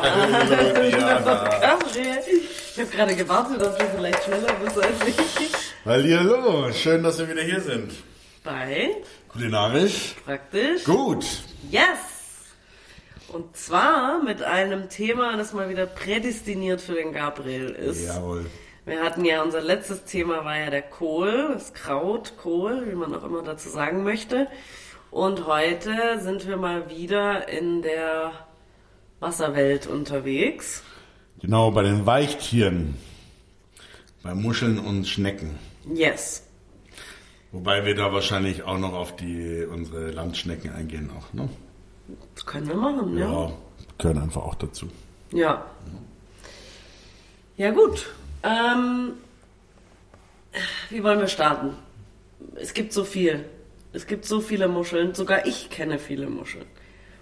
Hallo. 0.00 0.22
Ich 2.74 2.80
habe 2.80 2.90
gerade 2.90 3.14
gewartet, 3.14 3.60
dass 3.60 3.76
du 3.76 3.84
vielleicht 3.94 4.24
schneller 4.24 4.54
bist 4.64 4.78
als 4.78 5.06
ich. 5.06 5.50
Hallihallo, 5.84 6.72
schön, 6.72 7.02
dass 7.02 7.18
wir 7.18 7.28
wieder 7.28 7.42
hier 7.42 7.60
sind. 7.60 7.92
Bei 8.42 8.96
Kulinarisch? 9.28 10.14
praktisch. 10.24 10.84
Gut. 10.84 11.26
Yes! 11.70 11.98
Und 13.28 13.56
zwar 13.56 14.22
mit 14.22 14.42
einem 14.42 14.88
Thema, 14.88 15.36
das 15.36 15.52
mal 15.52 15.68
wieder 15.68 15.86
prädestiniert 15.86 16.80
für 16.80 16.94
den 16.94 17.12
Gabriel 17.12 17.70
ist. 17.70 18.06
Jawohl. 18.06 18.46
Wir 18.84 19.02
hatten 19.02 19.24
ja, 19.24 19.42
unser 19.42 19.60
letztes 19.60 20.04
Thema 20.04 20.44
war 20.44 20.58
ja 20.58 20.70
der 20.70 20.82
Kohl, 20.82 21.50
das 21.52 21.72
Kraut, 21.72 22.34
Kohl, 22.36 22.90
wie 22.90 22.94
man 22.94 23.14
auch 23.14 23.24
immer 23.24 23.42
dazu 23.42 23.68
sagen 23.68 24.04
möchte. 24.04 24.48
Und 25.10 25.46
heute 25.46 26.18
sind 26.20 26.48
wir 26.48 26.56
mal 26.56 26.88
wieder 26.88 27.48
in 27.48 27.82
der 27.82 28.32
Wasserwelt 29.22 29.86
unterwegs. 29.86 30.82
Genau, 31.40 31.70
bei 31.70 31.82
den 31.82 32.04
Weichtieren. 32.06 32.96
Bei 34.22 34.34
Muscheln 34.34 34.78
und 34.78 35.06
Schnecken. 35.06 35.58
Yes. 35.94 36.46
Wobei 37.52 37.84
wir 37.84 37.94
da 37.94 38.12
wahrscheinlich 38.12 38.64
auch 38.64 38.78
noch 38.78 38.92
auf 38.92 39.14
die 39.16 39.64
unsere 39.64 40.10
Landschnecken 40.10 40.72
eingehen 40.72 41.10
auch, 41.16 41.32
ne? 41.32 41.48
Das 42.34 42.44
können 42.44 42.66
wir 42.66 42.74
machen, 42.74 43.16
ja. 43.16 43.30
Ja, 43.30 43.52
gehören 43.98 44.18
einfach 44.18 44.42
auch 44.42 44.56
dazu. 44.56 44.88
Ja. 45.30 45.64
Ja, 47.56 47.70
gut. 47.70 48.10
Ähm, 48.42 49.12
wie 50.90 51.02
wollen 51.02 51.20
wir 51.20 51.28
starten? 51.28 51.76
Es 52.56 52.74
gibt 52.74 52.92
so 52.92 53.04
viel. 53.04 53.44
Es 53.92 54.06
gibt 54.06 54.24
so 54.24 54.40
viele 54.40 54.68
Muscheln. 54.68 55.14
Sogar 55.14 55.46
ich 55.46 55.70
kenne 55.70 55.98
viele 55.98 56.28
Muscheln. 56.28 56.66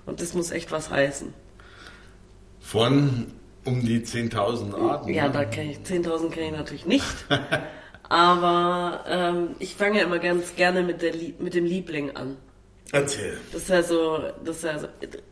Und 0.07 0.21
das 0.21 0.35
muss 0.35 0.51
echt 0.51 0.73
was 0.73 0.91
heißen. 0.91 1.35
Von 2.71 3.27
um 3.65 3.85
die 3.85 3.99
10.000 3.99 4.81
Arten. 4.81 5.09
Ja, 5.13 5.27
ne? 5.27 5.33
da 5.33 5.45
kenne 5.45 5.73
ich 5.73 5.79
10.000 5.79 6.31
kenne 6.31 6.47
ich 6.47 6.53
natürlich 6.53 6.87
nicht. 6.87 7.05
Aber 8.09 9.05
ähm, 9.09 9.57
ich 9.59 9.75
fange 9.75 9.99
ja 9.99 10.05
immer 10.05 10.21
ganz 10.21 10.55
gerne 10.55 10.85
mit, 10.85 11.03
der 11.03 11.13
mit 11.41 11.55
dem 11.55 11.65
Liebling 11.65 12.15
an. 12.15 12.37
Erzähl. 12.93 13.39
Das 13.53 13.63
ist 13.63 13.71
ja 13.71 13.83
so, 13.83 14.19
das 14.45 14.59
ist 14.59 14.63
ja 14.63 14.79
so, 14.79 14.87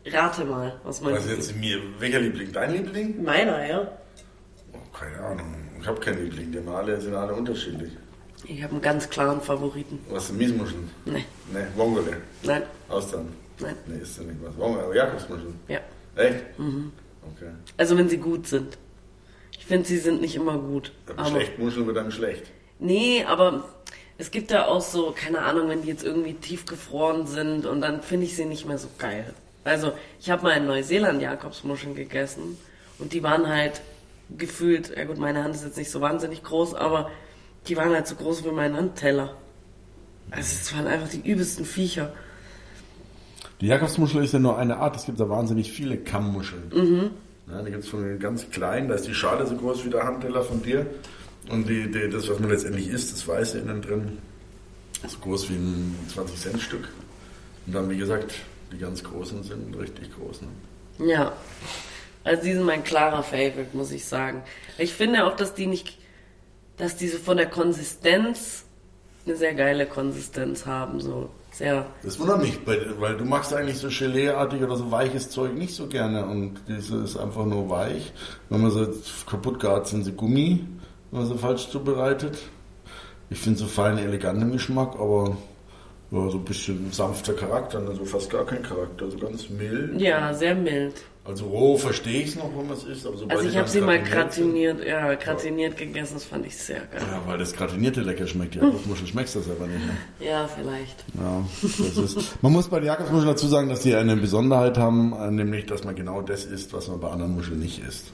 rate 0.07 0.43
mal, 0.43 0.81
was 0.83 0.99
mein 0.99 1.13
Was 1.13 1.29
jetzt 1.29 1.55
mir? 1.55 1.77
Welcher 1.99 2.19
Liebling? 2.19 2.51
Dein 2.51 2.73
Liebling? 2.73 3.23
Meiner, 3.23 3.65
ja. 3.65 3.89
Oh, 4.73 4.97
keine 4.97 5.17
Ahnung. 5.19 5.55
Ich 5.79 5.87
habe 5.87 5.99
keinen 6.01 6.21
Liebling. 6.25 6.51
Die 6.51 6.59
alle, 6.69 6.99
sind 6.99 7.15
alle 7.15 7.33
unterschiedlich. 7.33 7.93
Ich 8.43 8.61
habe 8.61 8.73
einen 8.73 8.81
ganz 8.81 9.09
klaren 9.09 9.39
Favoriten. 9.39 9.97
Was 10.09 10.29
Miesmuscheln? 10.33 10.89
Nee, 11.05 11.23
Ne, 11.53 11.67
Wongole. 11.77 12.17
nein, 12.43 12.63
Austern. 12.89 13.29
nein, 13.61 13.75
Ne, 13.87 13.95
ist 13.95 14.17
ja 14.17 14.23
nicht 14.23 14.43
was. 14.43 14.57
Wongole, 14.57 14.83
aber 14.83 14.95
Jakobsmuscheln. 14.95 15.57
ja. 15.69 15.79
Echt? 16.17 16.59
Mhm. 16.59 16.91
Okay. 17.35 17.51
Also 17.77 17.97
wenn 17.97 18.09
sie 18.09 18.17
gut 18.17 18.47
sind. 18.47 18.77
Ich 19.57 19.65
finde, 19.65 19.87
sie 19.87 19.97
sind 19.97 20.21
nicht 20.21 20.35
immer 20.35 20.57
gut. 20.57 20.91
Aber 21.07 21.19
Aber, 21.19 21.29
schlecht 21.29 21.59
Muscheln 21.59 21.85
wird 21.85 21.97
dann 21.97 22.11
schlecht. 22.11 22.43
nee, 22.79 23.23
aber 23.25 23.65
es 24.17 24.31
gibt 24.31 24.51
da 24.51 24.65
auch 24.65 24.81
so, 24.81 25.13
keine 25.15 25.39
Ahnung, 25.43 25.69
wenn 25.69 25.81
die 25.83 25.87
jetzt 25.87 26.03
irgendwie 26.03 26.33
tiefgefroren 26.33 27.25
sind 27.27 27.65
und 27.65 27.81
dann 27.81 28.01
finde 28.01 28.25
ich 28.25 28.35
sie 28.35 28.45
nicht 28.45 28.65
mehr 28.65 28.77
so 28.77 28.87
geil. 28.97 29.33
Also 29.63 29.93
ich 30.19 30.29
habe 30.29 30.43
mal 30.43 30.57
in 30.57 30.65
Neuseeland 30.65 31.21
Jakobsmuscheln 31.21 31.95
gegessen 31.95 32.57
und 32.97 33.13
die 33.13 33.23
waren 33.23 33.47
halt 33.47 33.81
gefühlt, 34.37 34.95
ja 34.95 35.05
gut, 35.05 35.17
meine 35.17 35.43
Hand 35.43 35.55
ist 35.55 35.63
jetzt 35.63 35.77
nicht 35.77 35.91
so 35.91 36.01
wahnsinnig 36.01 36.43
groß, 36.43 36.73
aber 36.75 37.09
die 37.67 37.77
waren 37.77 37.93
halt 37.93 38.07
so 38.07 38.15
groß 38.15 38.43
wie 38.45 38.51
mein 38.51 38.75
Handteller. 38.75 39.35
Also 40.31 40.55
es 40.61 40.73
waren 40.75 40.87
einfach 40.87 41.09
die 41.09 41.27
übelsten 41.29 41.65
Viecher. 41.65 42.13
Die 43.61 43.67
Jakobsmuschel 43.67 44.23
ist 44.23 44.33
ja 44.33 44.39
nur 44.39 44.57
eine 44.57 44.77
Art. 44.77 44.95
Es 44.95 45.05
gibt 45.05 45.19
da 45.19 45.29
wahnsinnig 45.29 45.71
viele 45.71 45.97
Kammmuscheln. 45.97 46.71
Mhm. 46.73 47.11
Ja, 47.51 47.61
da 47.61 47.69
gibt 47.69 47.83
es 47.83 47.89
von 47.89 48.03
den 48.03 48.19
ganz 48.19 48.49
kleinen, 48.51 48.87
da 48.89 48.95
ist 48.95 49.07
die 49.07 49.13
Schale 49.13 49.45
so 49.47 49.55
groß 49.55 49.85
wie 49.85 49.89
der 49.89 50.03
Handteller 50.03 50.43
von 50.43 50.61
dir. 50.61 50.85
Und 51.49 51.67
die, 51.67 51.91
die, 51.91 52.09
das, 52.09 52.29
was 52.29 52.39
man 52.39 52.49
letztendlich 52.49 52.87
isst, 52.87 53.11
das 53.11 53.27
Weiße 53.27 53.59
innen 53.59 53.81
drin, 53.81 54.19
ist 55.03 55.13
so 55.13 55.19
groß 55.19 55.49
wie 55.49 55.55
ein 55.55 55.95
20-Cent-Stück. 56.15 56.87
Und 57.65 57.73
dann, 57.73 57.89
wie 57.89 57.97
gesagt, 57.97 58.35
die 58.71 58.77
ganz 58.77 59.03
großen 59.03 59.43
sind 59.43 59.77
richtig 59.77 60.11
groß. 60.15 60.41
Ne? 60.41 61.07
Ja. 61.11 61.33
Also 62.23 62.43
die 62.43 62.53
sind 62.53 62.65
mein 62.65 62.83
klarer 62.83 63.23
Favorite, 63.23 63.69
muss 63.73 63.91
ich 63.91 64.05
sagen. 64.05 64.43
Ich 64.77 64.93
finde 64.93 65.25
auch, 65.25 65.35
dass 65.35 65.55
die 65.55 65.65
nicht, 65.65 65.97
dass 66.77 66.97
diese 66.97 67.17
von 67.17 67.37
der 67.37 67.49
Konsistenz 67.49 68.65
eine 69.25 69.35
sehr 69.35 69.53
geile 69.53 69.85
Konsistenz 69.85 70.65
haben, 70.65 70.99
so 70.99 71.29
sehr. 71.59 71.85
Das 72.03 72.17
wundert 72.19 72.41
mich, 72.41 72.57
weil, 72.65 73.17
du 73.17 73.25
magst 73.25 73.53
eigentlich 73.53 73.77
so 73.77 73.89
Gelee-artig 73.89 74.63
oder 74.63 74.77
so 74.77 74.89
weiches 74.91 75.29
Zeug 75.29 75.53
nicht 75.53 75.75
so 75.75 75.87
gerne. 75.87 76.25
Und 76.25 76.55
diese 76.67 76.97
ist 77.03 77.17
einfach 77.17 77.45
nur 77.45 77.69
weich. 77.69 78.13
Wenn 78.49 78.61
man 78.61 78.71
sie 78.71 78.87
kaputt 79.29 79.59
gart, 79.59 79.87
sind 79.87 80.05
sie 80.05 80.13
Gummi, 80.13 80.65
wenn 81.11 81.19
man 81.19 81.29
sie 81.29 81.37
falsch 81.37 81.69
zubereitet. 81.69 82.39
Ich 83.29 83.37
finde 83.37 83.59
so 83.59 83.67
feinen, 83.67 83.99
eleganten 83.99 84.51
Geschmack, 84.51 84.95
aber 84.95 85.37
ja, 86.11 86.29
so 86.29 86.37
ein 86.37 86.45
bisschen 86.45 86.91
sanfter 86.91 87.33
Charakter, 87.33 87.79
also 87.79 88.03
fast 88.05 88.29
gar 88.29 88.45
kein 88.45 88.63
Charakter, 88.63 89.11
so 89.11 89.17
ganz 89.17 89.49
mild. 89.49 90.01
Ja, 90.01 90.33
sehr 90.33 90.55
mild. 90.55 90.95
Also 91.29 91.45
roh 91.45 91.77
verstehe 91.77 92.23
ich 92.23 92.29
es 92.29 92.35
noch, 92.37 92.49
wenn 92.57 92.65
man 92.67 92.75
es 92.75 92.85
isst, 92.85 93.05
aber 93.05 93.15
Also 93.27 93.47
ich 93.47 93.55
habe 93.55 93.67
sie 93.69 93.81
mal 93.81 94.01
gratiniert 94.01 94.79
sind- 94.79 94.87
gratiniert, 95.19 95.79
ja, 95.79 95.85
gegessen, 95.85 96.15
das 96.15 96.23
fand 96.23 96.43
ich 96.47 96.57
sehr 96.57 96.79
geil. 96.79 97.01
Ja, 97.01 97.21
weil 97.27 97.37
das 97.37 97.53
Gratinierte 97.53 98.01
lecker 98.01 98.25
schmeckt. 98.25 98.55
Die 98.55 98.57
Jakobsmuschel 98.59 99.05
schmeckst 99.05 99.35
du 99.35 99.39
das 99.39 99.49
aber 99.51 99.67
nicht. 99.67 99.85
Ne? 99.85 100.25
Ja, 100.27 100.47
vielleicht. 100.47 101.05
Ja, 101.21 101.45
das 101.61 101.97
ist. 102.15 102.35
Man 102.41 102.51
muss 102.51 102.67
bei 102.67 102.79
den 102.79 102.87
Jakobsmuscheln 102.87 103.27
dazu 103.27 103.47
sagen, 103.47 103.69
dass 103.69 103.81
die 103.81 103.93
eine 103.93 104.17
Besonderheit 104.17 104.79
haben, 104.79 105.13
äh, 105.13 105.29
nämlich, 105.29 105.67
dass 105.67 105.83
man 105.83 105.93
genau 105.93 106.21
das 106.23 106.45
isst, 106.45 106.73
was 106.73 106.87
man 106.87 106.99
bei 106.99 107.09
anderen 107.09 107.35
Muscheln 107.35 107.59
nicht 107.59 107.79
isst. 107.87 108.07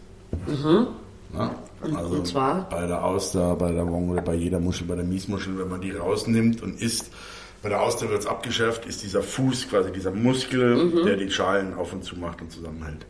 Ja, 1.33 1.55
also 1.81 2.15
und 2.15 2.27
zwar? 2.27 2.67
bei 2.69 2.85
der 2.85 3.03
Auster, 3.03 3.55
bei 3.55 3.71
der 3.71 3.87
Wong 3.89 4.09
oder 4.09 4.21
bei 4.21 4.35
jeder 4.35 4.59
Muschel, 4.59 4.87
bei 4.87 4.95
der 4.95 5.05
Miesmuschel, 5.05 5.57
wenn 5.57 5.69
man 5.69 5.79
die 5.81 5.91
rausnimmt 5.91 6.61
und 6.61 6.81
isst, 6.81 7.11
bei 7.65 7.69
der 7.69 7.81
Auster 7.81 8.07
wird 8.11 8.19
es 8.19 8.27
abgeschärft, 8.27 8.85
ist 8.85 9.01
dieser 9.01 9.23
Fuß 9.23 9.69
quasi 9.69 9.91
dieser 9.91 10.11
Muskel, 10.11 11.03
der 11.03 11.17
die 11.17 11.31
Schalen 11.31 11.73
auf 11.73 11.93
und 11.93 12.03
zu 12.03 12.15
macht 12.15 12.39
und 12.43 12.51
zusammenhält. 12.51 13.07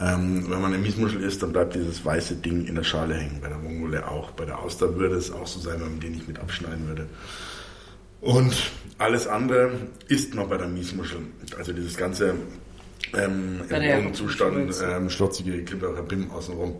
Ähm, 0.00 0.46
wenn 0.48 0.62
man 0.62 0.72
eine 0.72 0.82
Miesmuschel 0.82 1.22
isst, 1.22 1.42
dann 1.42 1.52
bleibt 1.52 1.74
dieses 1.74 2.02
weiße 2.02 2.36
Ding 2.36 2.64
in 2.64 2.76
der 2.76 2.82
Schale 2.82 3.14
hängen. 3.14 3.40
Bei 3.42 3.48
der 3.48 3.62
Wongole 3.62 4.08
auch. 4.08 4.30
Bei 4.30 4.46
der 4.46 4.58
Auster 4.58 4.96
würde 4.96 5.16
es 5.16 5.30
auch 5.30 5.46
so 5.46 5.60
sein, 5.60 5.82
wenn 5.82 5.90
man 5.90 6.00
die 6.00 6.08
nicht 6.08 6.26
mit 6.26 6.38
abschneiden 6.38 6.88
würde. 6.88 7.08
Und 8.22 8.70
alles 8.96 9.26
andere 9.26 9.72
isst 10.08 10.34
man 10.34 10.48
bei 10.48 10.56
der 10.56 10.68
Miesmuschel. 10.68 11.18
Also 11.58 11.74
dieses 11.74 11.94
ganze 11.94 12.36
ähm, 13.12 13.60
im 13.68 14.14
Zustand 14.14 14.56
Jakobsmuschel 14.56 14.96
ähm, 14.96 15.10
schlotzige 15.10 15.62
Klipper 15.62 16.02
Bim 16.04 16.30
außenrum. 16.30 16.76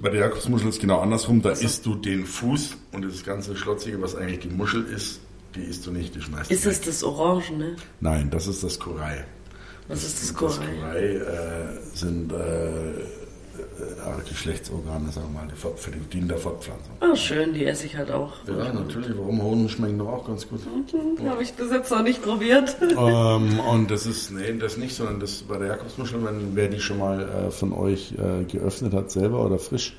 Bei 0.00 0.10
der 0.10 0.20
Jakobsmuschel 0.20 0.68
ist 0.68 0.80
genau 0.80 1.00
andersrum. 1.00 1.42
Da 1.42 1.50
isst 1.50 1.86
du 1.86 1.96
den 1.96 2.24
Fuß 2.24 2.76
und 2.92 3.04
das 3.04 3.24
ganze 3.24 3.56
schlotzige, 3.56 4.00
was 4.00 4.14
eigentlich 4.14 4.38
die 4.38 4.50
Muschel 4.50 4.84
ist, 4.84 5.18
die 5.54 5.62
isst 5.62 5.86
du 5.86 5.90
nicht, 5.92 6.14
die 6.14 6.20
schmeißt 6.20 6.50
Ist 6.50 6.64
du 6.64 6.70
es 6.70 6.78
weg. 6.80 6.86
das 6.86 7.04
Orange, 7.04 7.52
ne? 7.52 7.76
Nein, 8.00 8.30
das 8.30 8.46
ist 8.46 8.62
das 8.64 8.78
Korei. 8.78 9.24
Was 9.88 10.04
ist 10.04 10.20
das 10.20 10.28
Das 10.28 10.34
Korei? 10.36 10.66
Korei 10.80 11.16
äh, 11.16 11.78
sind 11.94 12.32
äh, 12.32 12.90
äh, 12.90 14.28
Geschlechtsorgane, 14.28 15.10
sagen 15.12 15.28
wir 15.32 15.40
mal, 15.42 15.48
die 15.52 15.56
Fort- 15.56 15.78
für 15.78 15.90
die 15.90 15.98
dienen 16.00 16.28
der 16.28 16.38
Fortpflanzung. 16.38 16.92
Ah, 17.00 17.14
schön, 17.16 17.52
die 17.52 17.66
esse 17.66 17.86
ich 17.86 17.96
halt 17.96 18.10
auch. 18.10 18.32
Ja, 18.46 18.72
natürlich. 18.72 19.10
Warum 19.16 19.42
Hoden 19.42 19.68
schmecken 19.68 19.98
doch 19.98 20.08
auch 20.08 20.26
ganz 20.26 20.48
gut. 20.48 20.60
Habe 21.26 21.42
ich 21.42 21.52
bis 21.52 21.70
jetzt 21.70 21.90
noch 21.90 22.02
nicht 22.02 22.22
probiert. 22.22 22.76
ähm, 22.96 23.60
und 23.60 23.90
das 23.90 24.06
ist, 24.06 24.30
nee, 24.30 24.52
das 24.58 24.76
nicht, 24.76 24.94
sondern 24.96 25.20
das 25.20 25.42
bei 25.42 25.58
der 25.58 25.68
Jakobsmuschel, 25.68 26.24
wenn 26.24 26.54
wer 26.56 26.68
die 26.68 26.80
schon 26.80 26.98
mal 26.98 27.20
äh, 27.20 27.50
von 27.50 27.72
euch 27.72 28.12
äh, 28.12 28.44
geöffnet 28.44 28.94
hat, 28.94 29.10
selber 29.10 29.44
oder 29.44 29.58
frisch 29.58 29.96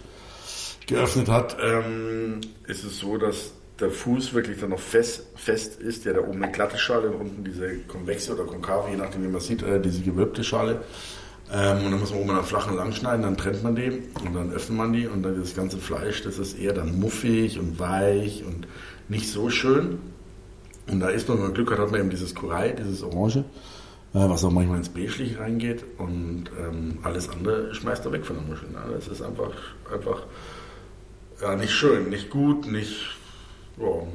geöffnet 0.88 1.30
hat, 1.30 1.56
ähm, 1.62 2.42
ist 2.68 2.84
es 2.84 3.00
so, 3.00 3.18
dass 3.18 3.52
der 3.80 3.90
Fuß 3.90 4.34
wirklich 4.34 4.60
dann 4.60 4.70
noch 4.70 4.80
fest, 4.80 5.26
fest 5.36 5.82
ist, 5.82 6.06
der 6.06 6.14
da 6.14 6.22
oben 6.22 6.44
eine 6.44 6.52
glatte 6.52 6.78
Schale 6.78 7.10
und 7.10 7.22
unten 7.22 7.44
diese 7.44 7.78
konvexe 7.88 8.34
oder 8.34 8.44
konkave, 8.44 8.92
je 8.92 8.98
nachdem 8.98 9.24
wie 9.24 9.28
man 9.28 9.42
sieht, 9.42 9.64
äh, 9.64 9.82
diese 9.82 10.02
gewölbte 10.02 10.44
Schale. 10.44 10.82
Ähm, 11.52 11.86
und 11.86 11.92
dann 11.92 12.00
muss 12.00 12.12
man 12.12 12.22
oben 12.22 12.30
einen 12.32 12.44
flachen 12.44 12.76
lang 12.76 12.94
schneiden, 12.94 13.24
dann 13.24 13.38
trennt 13.38 13.64
man 13.64 13.76
die 13.76 14.04
und 14.24 14.34
dann 14.34 14.52
öffnet 14.52 14.78
man 14.78 14.94
die 14.94 15.08
und 15.08 15.24
dann 15.24 15.40
das 15.40 15.56
ganze 15.56 15.78
Fleisch, 15.78 16.22
das 16.24 16.38
ist 16.38 16.58
eher 16.58 16.74
dann 16.74 17.00
muffig 17.00 17.60
und 17.60 17.80
weich 17.80 18.44
und 18.46 18.68
nicht 19.10 19.30
so 19.30 19.50
schön. 19.50 20.00
Und 20.88 21.00
da 21.00 21.10
ist 21.10 21.28
man, 21.28 21.38
wenn 21.38 21.46
man 21.46 21.54
Glück 21.54 21.72
hat, 21.72 21.80
hat 21.80 21.92
man 21.92 22.00
eben 22.00 22.10
dieses 22.10 22.36
Kurei, 22.36 22.72
dieses 22.72 23.04
Orange, 23.04 23.38
äh, 23.38 23.44
was 24.14 24.44
auch 24.44 24.52
manchmal 24.52 24.78
ins 24.78 24.90
Beiglich 24.90 25.40
reingeht. 25.40 25.84
Und 25.98 26.46
ähm, 26.60 27.00
alles 27.04 27.30
andere 27.30 27.74
schmeißt 27.74 28.06
er 28.06 28.12
weg 28.12 28.26
von 28.26 28.38
der 28.38 28.46
Muschel. 28.46 28.70
Ne? 28.70 28.80
Das 28.94 29.08
ist 29.08 29.22
einfach, 29.22 29.52
einfach 29.92 30.24
ja, 31.42 31.56
nicht 31.56 31.72
schön, 31.72 32.10
nicht 32.10 32.30
gut, 32.30 32.72
nicht, 32.72 33.18
ja, 33.78 34.08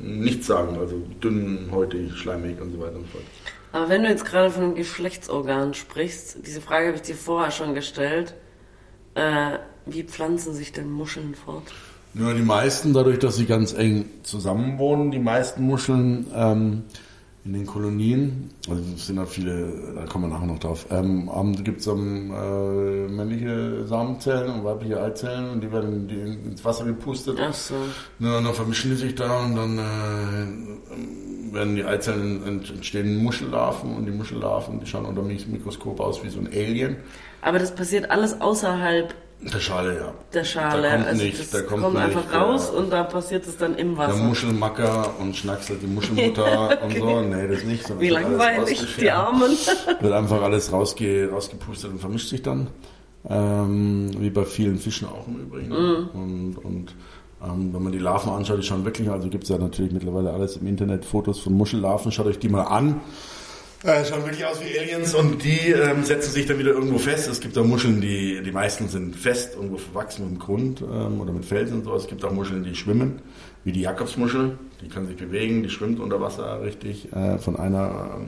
nichts 0.00 0.46
sagen. 0.46 0.76
Also 0.78 1.02
dünn, 1.22 1.68
häutig, 1.70 2.12
schleimig 2.16 2.60
und 2.60 2.72
so 2.72 2.80
weiter 2.80 2.96
und 2.96 3.06
so 3.06 3.12
fort. 3.12 3.24
Aber 3.72 3.88
wenn 3.88 4.02
du 4.02 4.08
jetzt 4.08 4.24
gerade 4.24 4.50
von 4.50 4.64
einem 4.64 4.74
Geschlechtsorgan 4.74 5.74
sprichst, 5.74 6.46
diese 6.46 6.60
Frage 6.60 6.88
habe 6.88 6.96
ich 6.96 7.02
dir 7.02 7.14
vorher 7.14 7.50
schon 7.50 7.74
gestellt. 7.74 8.34
Äh, 9.14 9.58
wie 9.86 10.02
pflanzen 10.04 10.54
sich 10.54 10.72
denn 10.72 10.90
Muscheln 10.90 11.34
fort? 11.34 11.64
Ja, 12.14 12.32
die 12.34 12.42
meisten, 12.42 12.92
dadurch, 12.92 13.18
dass 13.18 13.36
sie 13.36 13.46
ganz 13.46 13.72
eng 13.72 14.04
zusammen 14.22 14.78
wohnen, 14.78 15.10
die 15.10 15.18
meisten 15.18 15.62
Muscheln 15.62 16.26
ähm, 16.34 16.84
in 17.44 17.54
den 17.54 17.66
Kolonien, 17.66 18.50
also 18.68 18.80
es 18.94 19.06
sind 19.06 19.16
da 19.16 19.26
viele, 19.26 19.94
da 19.96 20.04
kommen 20.04 20.26
wir 20.26 20.34
nachher 20.34 20.46
noch 20.46 20.60
drauf, 20.60 20.86
ähm, 20.90 21.28
gibt 21.64 21.80
es 21.80 21.88
ähm, 21.88 22.30
äh, 22.30 23.08
männliche 23.08 23.84
Samenzellen 23.86 24.54
und 24.54 24.64
weibliche 24.64 25.02
Eizellen 25.02 25.50
und 25.50 25.60
die 25.60 25.72
werden 25.72 26.06
die 26.06 26.48
ins 26.48 26.64
Wasser 26.64 26.84
gepustet. 26.84 27.38
Ach 27.40 27.52
so. 27.52 27.74
Ja, 28.20 28.38
und 28.38 28.44
dann 28.44 28.54
vermischen 28.54 28.90
die 28.90 28.96
sich 28.96 29.14
da 29.16 29.44
und 29.44 29.56
dann 29.56 29.78
äh, 29.78 31.52
werden 31.52 31.74
die 31.74 31.84
Eizellen 31.84 32.46
entstehen 32.46 33.22
Muschellarven 33.22 33.96
und 33.96 34.06
die 34.06 34.12
Muschellarven, 34.12 34.78
die 34.78 34.86
schauen 34.86 35.04
unter 35.04 35.22
dem 35.22 35.36
Mikroskop 35.50 35.98
aus 35.98 36.22
wie 36.22 36.28
so 36.28 36.38
ein 36.38 36.46
Alien. 36.46 36.96
Aber 37.40 37.58
das 37.58 37.74
passiert 37.74 38.08
alles 38.08 38.40
außerhalb 38.40 39.14
der 39.42 39.60
Schale, 39.60 39.96
ja. 39.96 40.14
Der 40.32 40.44
Schale. 40.44 40.82
Da 40.82 40.96
kommt 40.96 41.06
also 41.06 41.24
nicht, 41.24 41.40
das 41.40 41.50
da 41.50 41.62
kommt, 41.62 41.82
kommt 41.82 41.94
nicht, 41.94 42.04
einfach 42.04 42.32
raus 42.32 42.70
und 42.70 42.92
da 42.92 43.02
passiert 43.02 43.46
es 43.46 43.56
dann 43.56 43.74
im 43.76 43.96
Wasser. 43.96 44.14
Der 44.14 44.24
Muschelmacker 44.24 45.14
und 45.18 45.36
schnackselt 45.36 45.82
die 45.82 45.86
Muschelmutter 45.86 46.78
okay. 46.84 47.00
und 47.00 47.08
so. 47.08 47.20
Nee, 47.22 47.48
das 47.48 47.64
nicht. 47.64 48.00
Wie 48.00 48.10
langweilig, 48.10 48.96
die 48.98 49.10
Armen. 49.10 49.50
Wird 50.00 50.12
einfach 50.12 50.42
alles 50.42 50.72
rausge 50.72 51.30
rausgepustet 51.30 51.90
und 51.90 51.98
vermischt 51.98 52.28
sich 52.28 52.42
dann. 52.42 52.68
Ähm, 53.28 54.10
wie 54.18 54.30
bei 54.30 54.44
vielen 54.44 54.78
Fischen 54.78 55.06
auch 55.06 55.28
im 55.28 55.38
Übrigen. 55.40 55.68
Mm. 55.68 56.08
Und, 56.12 56.56
und 56.64 56.94
ähm, 57.42 57.72
wenn 57.72 57.82
man 57.82 57.92
die 57.92 57.98
Larven 57.98 58.32
anschaut, 58.32 58.58
die 58.58 58.62
schauen 58.64 58.84
wirklich, 58.84 59.10
also 59.10 59.28
gibt 59.28 59.44
es 59.44 59.50
ja 59.50 59.58
natürlich 59.58 59.92
mittlerweile 59.92 60.32
alles 60.32 60.56
im 60.56 60.66
Internet, 60.66 61.04
Fotos 61.04 61.38
von 61.38 61.52
Muschellarven, 61.54 62.10
schaut 62.10 62.26
euch 62.26 62.38
die 62.38 62.48
mal 62.48 62.62
an. 62.62 63.00
Äh, 63.84 64.04
schauen 64.04 64.24
wirklich 64.24 64.46
aus 64.46 64.60
wie 64.60 64.78
Aliens 64.78 65.12
und 65.12 65.42
die 65.42 65.70
ähm, 65.72 66.04
setzen 66.04 66.30
sich 66.30 66.46
dann 66.46 66.56
wieder 66.58 66.70
irgendwo 66.70 66.98
fest. 66.98 67.28
Es 67.28 67.40
gibt 67.40 67.58
auch 67.58 67.64
Muscheln, 67.64 68.00
die, 68.00 68.40
die 68.40 68.52
meisten 68.52 68.88
sind 68.88 69.16
fest, 69.16 69.54
irgendwo 69.56 69.76
verwachsen 69.76 70.28
dem 70.28 70.38
Grund 70.38 70.82
ähm, 70.82 71.20
oder 71.20 71.32
mit 71.32 71.44
Felsen 71.44 71.78
und 71.78 71.84
so. 71.84 71.94
Es 71.96 72.06
gibt 72.06 72.24
auch 72.24 72.30
Muscheln, 72.30 72.62
die 72.62 72.76
schwimmen, 72.76 73.20
wie 73.64 73.72
die 73.72 73.80
Jakobsmuschel. 73.80 74.56
Die 74.82 74.88
kann 74.88 75.08
sich 75.08 75.16
bewegen, 75.16 75.64
die 75.64 75.68
schwimmt 75.68 75.98
unter 75.98 76.20
Wasser 76.20 76.62
richtig 76.62 77.12
äh, 77.12 77.38
von 77.38 77.56
einer 77.56 78.20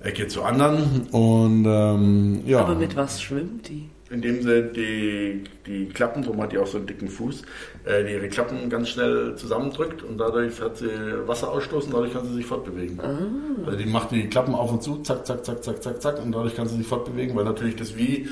äh, 0.00 0.10
Ecke 0.10 0.28
zur 0.28 0.46
anderen. 0.46 1.08
Und 1.10 1.64
ähm, 1.66 2.42
ja. 2.46 2.60
Aber 2.60 2.76
mit 2.76 2.94
was 2.94 3.20
schwimmt 3.20 3.68
die? 3.68 3.90
Indem 4.10 4.42
sie 4.42 4.62
die, 4.72 5.44
die 5.66 5.86
Klappen, 5.86 6.22
darum 6.22 6.40
hat 6.42 6.52
die 6.52 6.58
auch 6.58 6.66
so 6.66 6.78
einen 6.78 6.86
dicken 6.86 7.08
Fuß, 7.08 7.42
äh, 7.84 8.04
die 8.04 8.12
ihre 8.12 8.28
Klappen 8.28 8.70
ganz 8.70 8.88
schnell 8.88 9.34
zusammendrückt 9.36 10.02
und 10.02 10.18
dadurch 10.18 10.60
hat 10.60 10.78
sie 10.78 10.88
Wasserausstoß 11.26 11.86
und 11.86 11.94
dadurch 11.94 12.12
kann 12.12 12.26
sie 12.26 12.34
sich 12.34 12.46
fortbewegen. 12.46 12.98
Ah. 13.00 13.18
Also 13.66 13.78
die 13.78 13.86
macht 13.86 14.10
die 14.10 14.28
Klappen 14.28 14.54
auf 14.54 14.72
und 14.72 14.82
zu, 14.82 15.02
zack, 15.02 15.26
zack, 15.26 15.44
zack, 15.44 15.62
zack, 15.62 15.82
zack, 15.82 16.00
zack 16.00 16.22
und 16.22 16.32
dadurch 16.32 16.54
kann 16.54 16.68
sie 16.68 16.76
sich 16.76 16.86
fortbewegen, 16.86 17.36
weil 17.36 17.44
natürlich 17.44 17.76
das 17.76 17.96
wie, 17.96 18.28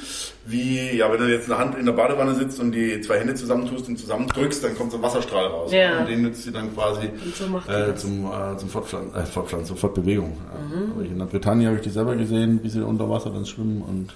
wie, 0.46 0.96
ja, 0.96 1.12
wenn 1.12 1.19
du 1.19 1.31
jetzt 1.31 1.50
eine 1.50 1.58
Hand 1.58 1.78
in 1.78 1.87
der 1.87 1.93
Badewanne 1.93 2.34
sitzt 2.34 2.58
und 2.61 2.73
die 2.73 3.00
zwei 3.00 3.19
Hände 3.19 3.34
zusammentust 3.34 3.88
und 3.88 3.99
zusammendrückst, 3.99 4.64
dann 4.64 4.76
kommt 4.76 4.93
so 4.93 4.99
ein 4.99 5.02
Wasserstrahl 5.02 5.46
raus. 5.46 5.73
Ja. 5.73 6.00
Und 6.00 6.08
den 6.08 6.23
nützt 6.23 6.43
sie 6.43 6.52
dann 6.52 6.73
quasi 6.75 7.11
so 7.34 7.44
äh, 7.70 7.94
zum, 7.96 8.26
äh, 8.26 8.56
zum 8.56 8.69
Fortpflanzen, 8.69 9.14
äh, 9.14 9.25
Fortpflanzen, 9.25 9.67
zur 9.67 9.76
Fortbewegung. 9.76 10.37
Mhm. 10.70 11.05
in 11.05 11.19
der 11.19 11.26
Bretagne 11.26 11.67
habe 11.67 11.76
ich 11.76 11.82
die 11.82 11.90
selber 11.90 12.17
gesehen, 12.17 12.61
wie 12.62 12.69
sie 12.69 12.84
unter 12.84 13.08
Wasser 13.11 13.31
dann 13.31 13.44
schwimmen 13.44 13.82
und 13.82 14.12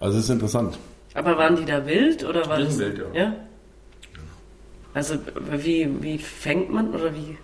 also 0.00 0.18
es 0.18 0.24
ist 0.24 0.30
interessant. 0.30 0.78
Aber 1.14 1.36
waren 1.36 1.56
die 1.56 1.64
da 1.64 1.86
wild 1.86 2.24
oder 2.24 2.46
war 2.48 2.58
das? 2.58 2.78
wild, 2.78 2.98
ja. 2.98 3.20
ja. 3.20 3.36
Also 4.94 5.14
wie, 5.52 5.88
wie 6.00 6.18
fängt 6.18 6.72
man 6.72 6.94
oder 6.94 7.14
wie? 7.14 7.36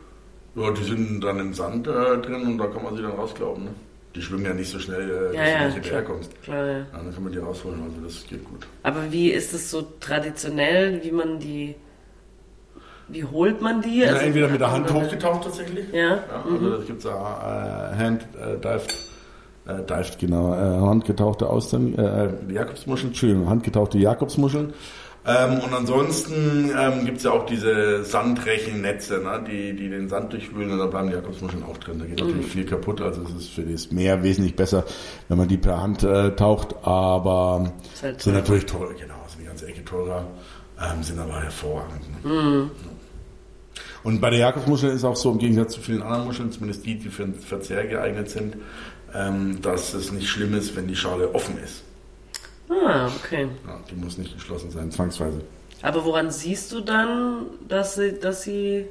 Ja, 0.60 0.70
die 0.70 0.84
sind 0.84 1.20
dann 1.22 1.38
im 1.38 1.54
Sand 1.54 1.86
äh, 1.86 1.90
drin 2.18 2.46
und 2.46 2.58
da 2.58 2.66
kann 2.66 2.82
man 2.82 2.96
sie 2.96 3.02
dann 3.02 3.12
rausglauben. 3.12 3.64
Ne? 3.64 3.70
Die 4.14 4.22
schwimmen 4.22 4.46
ja 4.46 4.54
nicht 4.54 4.70
so 4.70 4.78
schnell, 4.78 5.32
äh, 5.32 5.36
ja, 5.36 5.42
dass 5.42 5.50
ja, 5.50 5.58
du 5.58 5.64
nicht 5.66 5.74
hinterherkommst. 5.74 6.42
Klar, 6.42 6.66
ja. 6.66 6.86
Dann 6.92 7.14
kann 7.14 7.22
man 7.22 7.32
die 7.32 7.38
rausholen, 7.38 7.82
also 7.82 7.96
das 8.02 8.26
geht 8.26 8.44
gut. 8.44 8.66
Aber 8.82 9.12
wie 9.12 9.30
ist 9.30 9.52
es 9.52 9.70
so 9.70 9.86
traditionell, 10.00 11.04
wie 11.04 11.10
man 11.12 11.38
die 11.38 11.74
wie 13.08 13.22
holt 13.22 13.60
man 13.60 13.82
die? 13.82 14.00
Ja, 14.00 14.08
also, 14.08 14.20
entweder 14.20 14.48
mit 14.48 14.60
der 14.60 14.72
Hand 14.72 14.92
hochgetaucht 14.92 15.44
tatsächlich. 15.44 15.92
Ja. 15.92 16.16
ja 16.16 16.24
also 16.44 16.50
mhm. 16.50 16.70
das 16.72 16.86
gibt 16.86 16.98
es 16.98 17.04
äh, 17.04 17.08
Hand 17.08 18.22
äh, 18.34 18.58
Dived 18.58 18.94
äh, 19.66 19.82
dived, 19.82 20.18
genau, 20.18 20.54
äh, 20.54 20.58
handgetauchte 20.58 21.48
Austern, 21.48 21.94
äh, 21.94 22.52
Jakobsmuscheln, 22.52 23.10
Entschuldigung, 23.10 23.48
handgetauchte 23.48 23.98
Jakobsmuscheln. 23.98 24.72
Ähm, 25.28 25.58
und 25.58 25.74
ansonsten 25.74 26.70
ähm, 26.78 27.04
gibt 27.04 27.18
es 27.18 27.24
ja 27.24 27.32
auch 27.32 27.46
diese 27.46 28.04
Sandrechennetze, 28.04 29.18
ne, 29.18 29.44
die, 29.44 29.74
die 29.74 29.88
den 29.88 30.08
Sand 30.08 30.32
durchwühlen 30.32 30.70
und 30.70 30.78
da 30.78 30.86
bleiben 30.86 31.08
die 31.08 31.14
Jakobsmuscheln 31.14 31.64
auch 31.64 31.76
drin. 31.78 31.98
Da 31.98 32.04
geht 32.04 32.20
mhm. 32.20 32.28
natürlich 32.28 32.52
viel 32.52 32.64
kaputt, 32.64 33.00
also 33.00 33.22
es 33.22 33.30
ist 33.30 33.50
für 33.50 33.62
das 33.62 33.90
Meer 33.90 34.22
wesentlich 34.22 34.54
besser, 34.54 34.84
wenn 35.28 35.38
man 35.38 35.48
die 35.48 35.56
per 35.56 35.82
Hand 35.82 36.04
äh, 36.04 36.36
taucht, 36.36 36.76
aber 36.82 37.72
halt 38.02 38.22
sind 38.22 38.34
natürlich 38.34 38.66
teurer, 38.66 38.94
genau, 38.94 39.16
sind 39.26 39.40
die 39.40 39.46
ganze 39.46 39.66
Ecke 39.66 39.84
teurer, 39.84 40.26
ähm, 40.80 41.02
sind 41.02 41.18
aber 41.18 41.42
hervorragend. 41.42 42.24
Ne? 42.24 42.30
Mhm. 42.30 42.70
Und 44.02 44.20
bei 44.20 44.30
der 44.30 44.38
Jakobsmuschel 44.40 44.90
ist 44.90 45.04
auch 45.04 45.16
so, 45.16 45.32
im 45.32 45.38
Gegensatz 45.38 45.72
zu 45.72 45.80
vielen 45.80 46.02
anderen 46.02 46.24
Muscheln, 46.24 46.52
zumindest 46.52 46.86
die, 46.86 46.96
die 46.96 47.08
für 47.08 47.24
den 47.24 47.34
Verzehr 47.34 47.86
geeignet 47.86 48.30
sind, 48.30 48.56
ähm, 49.14 49.60
dass 49.62 49.94
es 49.94 50.12
nicht 50.12 50.28
schlimm 50.28 50.54
ist, 50.54 50.76
wenn 50.76 50.86
die 50.86 50.96
Schale 50.96 51.34
offen 51.34 51.58
ist. 51.62 51.82
Ah, 52.68 53.08
okay. 53.16 53.48
Ja, 53.66 53.80
die 53.90 53.94
muss 53.94 54.18
nicht 54.18 54.34
geschlossen 54.34 54.70
sein, 54.70 54.90
zwangsweise. 54.90 55.40
Aber 55.82 56.04
woran 56.04 56.30
siehst 56.30 56.72
du 56.72 56.80
dann, 56.80 57.46
dass 57.68 57.94
sie, 57.94 58.18
dass 58.18 58.42
sie 58.42 58.86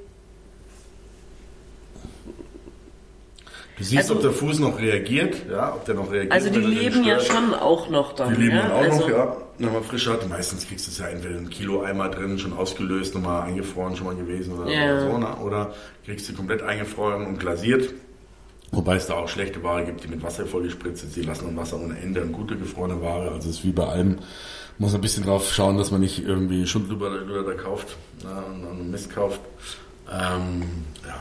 Du 3.77 3.83
siehst, 3.83 4.03
also, 4.03 4.15
ob 4.15 4.21
der 4.21 4.31
Fuß 4.31 4.59
noch 4.59 4.79
reagiert, 4.79 5.35
ja, 5.51 5.73
ob 5.73 5.83
der 5.83 5.95
noch 5.95 6.09
reagiert. 6.09 6.31
Also 6.31 6.49
die 6.49 6.59
leben 6.59 7.03
ja 7.03 7.19
schon 7.19 7.53
auch 7.53 7.89
noch 7.89 8.13
dann. 8.13 8.33
Die 8.33 8.43
leben 8.43 8.55
ja? 8.55 8.73
auch 8.73 8.81
also, 8.81 8.99
noch, 9.01 9.09
ja. 9.09 9.37
Nochmal 9.57 9.83
frisch 9.83 10.07
hat. 10.07 10.27
Meistens 10.27 10.67
kriegst 10.67 10.87
du 10.87 10.91
es 10.91 10.97
ja 10.97 11.07
entweder 11.07 11.37
ein 11.37 11.49
Kilo 11.49 11.81
Eimer 11.81 12.09
drin, 12.09 12.37
schon 12.37 12.53
ausgelöst, 12.53 13.15
nochmal 13.15 13.43
eingefroren 13.43 13.95
schon 13.95 14.07
mal 14.07 14.15
gewesen 14.15 14.53
oder, 14.53 14.65
oder 14.65 14.99
so, 14.99 15.17
ne? 15.17 15.35
Oder 15.37 15.73
kriegst 16.05 16.27
du 16.27 16.33
komplett 16.33 16.61
eingefroren 16.61 17.25
und 17.25 17.39
glasiert. 17.39 17.93
Wobei 18.71 18.97
es 18.97 19.07
da 19.07 19.13
auch 19.13 19.29
schlechte 19.29 19.63
Ware 19.63 19.85
gibt, 19.85 20.03
die 20.03 20.07
mit 20.09 20.21
Wasser 20.21 20.45
vollgespritzt 20.45 21.01
sind. 21.01 21.13
Sie 21.13 21.21
lassen 21.21 21.45
dann 21.45 21.55
Wasser 21.55 21.79
ohne 21.79 21.97
Ende 21.97 22.21
und 22.21 22.33
gute 22.33 22.57
gefrorene 22.57 23.01
Ware. 23.01 23.31
Also 23.31 23.49
es 23.49 23.57
ist 23.57 23.63
wie 23.63 23.71
bei 23.71 23.85
allem. 23.85 24.17
Muss 24.77 24.93
ein 24.93 24.99
bisschen 24.99 25.23
drauf 25.23 25.53
schauen, 25.53 25.77
dass 25.77 25.91
man 25.91 26.01
nicht 26.01 26.25
irgendwie 26.25 26.67
Schund 26.67 26.91
über, 26.91 27.09
über 27.21 27.43
da 27.43 27.53
kauft 27.53 27.95
ja, 28.23 28.43
und 28.69 28.91
Mist 28.91 29.13
kauft. 29.13 29.39
Ähm, 30.11 30.63
ja, 31.07 31.15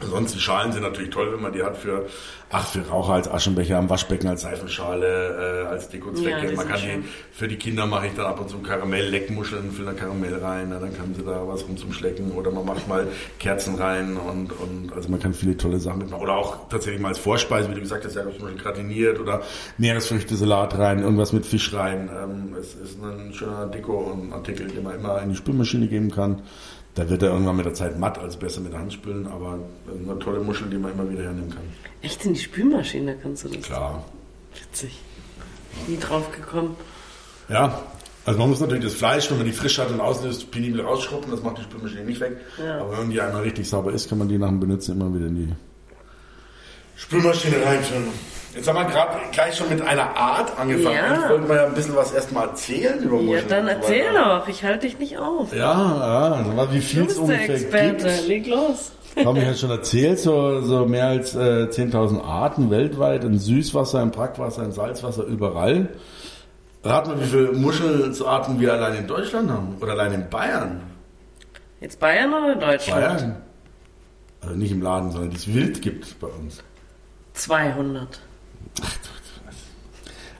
Sonst 0.00 0.34
die 0.34 0.40
Schalen 0.40 0.72
sind 0.72 0.82
natürlich 0.82 1.10
toll, 1.10 1.32
wenn 1.32 1.42
man 1.42 1.52
die 1.52 1.62
hat 1.62 1.76
für, 1.76 2.06
ach, 2.50 2.66
für 2.66 2.86
Raucher 2.86 3.14
als 3.14 3.28
Aschenbecher, 3.28 3.78
am 3.78 3.90
Waschbecken 3.90 4.28
als 4.28 4.42
Seifenschale, 4.42 5.64
äh, 5.64 5.66
als 5.66 5.88
Dekozwecke. 5.88 6.50
Ja, 6.50 6.56
man 6.56 6.68
kann 6.68 6.78
schön. 6.78 7.02
die, 7.02 7.08
für 7.36 7.48
die 7.48 7.56
Kinder 7.56 7.84
mache 7.86 8.06
ich 8.06 8.14
dann 8.14 8.26
ab 8.26 8.40
und 8.40 8.48
zu 8.48 8.58
Karamell-Leckmuscheln, 8.58 9.72
fülle 9.72 9.92
da 9.92 9.92
Karamell 9.94 10.36
rein, 10.36 10.68
na, 10.70 10.78
dann 10.78 10.96
kann 10.96 11.14
sie 11.16 11.24
da 11.24 11.42
was 11.46 11.64
rum 11.64 11.76
zum 11.76 11.92
Schlecken 11.92 12.30
oder 12.30 12.52
man 12.52 12.64
macht 12.64 12.86
mal 12.86 13.08
Kerzen 13.40 13.74
rein 13.74 14.16
und, 14.16 14.52
und, 14.52 14.92
also 14.94 15.08
man 15.08 15.18
kann 15.18 15.34
viele 15.34 15.56
tolle 15.56 15.80
Sachen 15.80 15.98
mitmachen. 15.98 16.22
Oder 16.22 16.36
auch 16.36 16.68
tatsächlich 16.68 17.00
mal 17.02 17.08
als 17.08 17.18
Vorspeise, 17.18 17.68
wie 17.68 17.74
du 17.74 17.80
gesagt 17.80 18.04
hast, 18.04 18.14
ja, 18.14 18.22
zum 18.22 18.42
Beispiel 18.42 18.62
gratiniert 18.62 19.18
oder 19.18 19.42
Meeresfrüchte-Salat 19.78 20.78
rein, 20.78 21.02
irgendwas 21.02 21.32
mit 21.32 21.44
Fisch 21.44 21.74
rein. 21.74 22.08
Ähm, 22.08 22.54
es 22.58 22.76
ist 22.76 23.02
ein 23.02 23.32
schöner 23.32 23.66
Deko 23.66 23.98
und 23.98 24.32
Artikel, 24.32 24.68
den 24.68 24.84
man 24.84 24.94
immer 24.94 25.20
in 25.22 25.30
die 25.30 25.36
Spülmaschine 25.36 25.88
geben 25.88 26.12
kann. 26.12 26.42
Da 26.98 27.08
wird 27.08 27.22
er 27.22 27.30
irgendwann 27.30 27.54
mit 27.54 27.64
der 27.64 27.74
Zeit 27.74 27.96
matt, 27.96 28.18
also 28.18 28.40
besser 28.40 28.60
mit 28.60 28.72
der 28.72 28.80
Hand 28.80 28.92
spülen, 28.92 29.28
aber 29.28 29.60
eine 29.86 30.18
tolle 30.18 30.40
Muschel, 30.40 30.68
die 30.68 30.78
man 30.78 30.90
immer 30.90 31.08
wieder 31.08 31.22
hernehmen 31.22 31.48
kann. 31.48 31.62
Echt 32.02 32.24
in 32.24 32.34
die 32.34 32.40
Spülmaschine 32.40 33.16
kannst 33.22 33.44
du 33.44 33.50
das? 33.50 33.62
Klar. 33.62 34.04
Witzig. 34.60 34.98
Nie 35.86 35.96
drauf 35.96 36.32
gekommen. 36.32 36.74
Ja, 37.48 37.82
also 38.24 38.40
man 38.40 38.50
muss 38.50 38.58
natürlich 38.58 38.82
das 38.82 38.94
Fleisch, 38.94 39.30
wenn 39.30 39.36
man 39.36 39.46
die 39.46 39.52
frisch 39.52 39.78
hat 39.78 39.92
und 39.92 40.00
auslöst, 40.00 40.50
penibel 40.50 40.80
rausschrubben, 40.80 41.30
das 41.30 41.40
macht 41.40 41.58
die 41.58 41.62
Spülmaschine 41.62 42.02
nicht 42.02 42.20
weg. 42.20 42.36
Ja. 42.58 42.80
Aber 42.80 42.98
wenn 42.98 43.10
die 43.10 43.20
einmal 43.20 43.42
richtig 43.42 43.68
sauber 43.68 43.92
ist, 43.92 44.08
kann 44.08 44.18
man 44.18 44.28
die 44.28 44.36
nach 44.36 44.48
dem 44.48 44.58
Benutzen 44.58 45.00
immer 45.00 45.14
wieder 45.14 45.26
in 45.26 45.36
die 45.36 45.54
Spülmaschine 46.96 47.64
reintun. 47.64 48.08
Jetzt 48.58 48.66
haben 48.66 48.74
wir 48.74 48.86
gerade 48.86 49.18
gleich 49.30 49.54
schon 49.54 49.68
mit 49.68 49.80
einer 49.82 50.16
Art 50.16 50.58
angefangen. 50.58 50.96
Ja. 50.96 51.04
Eigentlich 51.04 51.30
wollten 51.30 51.48
wir 51.48 51.54
ja 51.54 51.66
ein 51.66 51.74
bisschen 51.74 51.94
was 51.94 52.12
erstmal 52.12 52.48
erzählen 52.48 53.00
über 53.00 53.18
Muscheln. 53.18 53.48
Ja, 53.48 53.56
dann 53.56 53.68
erzähl 53.68 54.12
doch. 54.12 54.48
Ich 54.48 54.64
halte 54.64 54.88
dich 54.88 54.98
nicht 54.98 55.16
auf. 55.16 55.54
Ja, 55.54 55.58
ja, 55.60 56.32
also 56.32 56.72
wie 56.72 56.80
viel 56.80 57.04
es 57.04 57.18
ungefähr 57.18 57.54
Experte. 57.54 58.08
gibt. 58.08 58.26
Leg 58.26 58.46
los. 58.48 58.90
Haben 59.24 59.36
wir 59.36 59.44
ja 59.44 59.54
schon 59.54 59.70
erzählt, 59.70 60.18
so, 60.18 60.60
so 60.62 60.86
mehr 60.86 61.06
als 61.06 61.36
äh, 61.36 61.68
10.000 61.70 62.20
Arten 62.20 62.68
weltweit, 62.72 63.22
in 63.22 63.38
Süßwasser, 63.38 64.02
im 64.02 64.10
Brackwasser, 64.10 64.64
in 64.64 64.72
Salzwasser, 64.72 65.22
überall. 65.22 65.90
Rat 66.82 67.06
mal, 67.06 67.20
wie 67.20 67.26
viele 67.26 67.52
Muschelarten 67.52 68.58
wir 68.58 68.72
allein 68.72 68.96
in 68.96 69.06
Deutschland 69.06 69.52
haben 69.52 69.76
oder 69.80 69.92
allein 69.92 70.14
in 70.14 70.28
Bayern. 70.28 70.82
Jetzt 71.80 72.00
Bayern 72.00 72.34
oder 72.34 72.56
Deutschland? 72.56 73.00
Bayern. 73.00 73.36
Also 74.40 74.56
nicht 74.56 74.72
im 74.72 74.82
Laden, 74.82 75.12
sondern 75.12 75.30
die 75.30 75.36
es 75.36 75.46
wild 75.46 75.80
gibt 75.80 76.18
bei 76.18 76.26
uns. 76.26 76.64
200. 77.34 78.20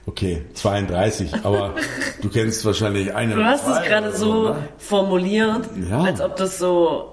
Okay, 0.07 0.43
32, 0.55 1.45
aber 1.45 1.75
du 2.23 2.31
kennst 2.31 2.65
wahrscheinlich 2.65 3.15
eine. 3.15 3.35
Du 3.35 3.45
hast 3.45 3.69
es 3.69 3.83
gerade 3.83 4.17
so 4.17 4.49
ne? 4.51 4.69
formuliert, 4.79 5.69
Ja. 5.89 6.01
als 6.03 6.21
ob 6.21 6.37
das 6.37 6.59
so. 6.59 7.13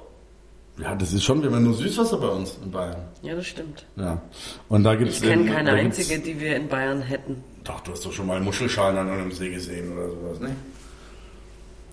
Ja, 0.77 0.95
das 0.95 1.13
ist 1.13 1.23
schon, 1.23 1.41
wir 1.41 1.51
haben 1.51 1.63
nur 1.63 1.73
Süßwasser 1.73 2.17
bei 2.17 2.27
uns 2.27 2.57
in 2.63 2.71
Bayern. 2.71 2.97
Ja, 3.21 3.33
das 3.35 3.47
stimmt. 3.47 3.85
Ja. 3.95 4.21
Und 4.69 4.83
da 4.83 4.95
gibt's 4.95 5.21
Ich 5.21 5.23
kenne 5.29 5.45
keine 5.51 5.71
einzige, 5.71 6.19
die 6.19 6.39
wir 6.39 6.55
in 6.55 6.67
Bayern 6.67 7.01
hätten. 7.01 7.43
Doch, 7.63 7.79
du 7.81 7.91
hast 7.91 8.05
doch 8.05 8.11
schon 8.11 8.27
mal 8.27 8.39
Muschelschalen 8.41 8.97
an 8.97 9.09
einem 9.09 9.31
See 9.31 9.49
gesehen 9.51 9.93
oder 9.93 10.09
sowas, 10.09 10.39
ne? 10.39 10.55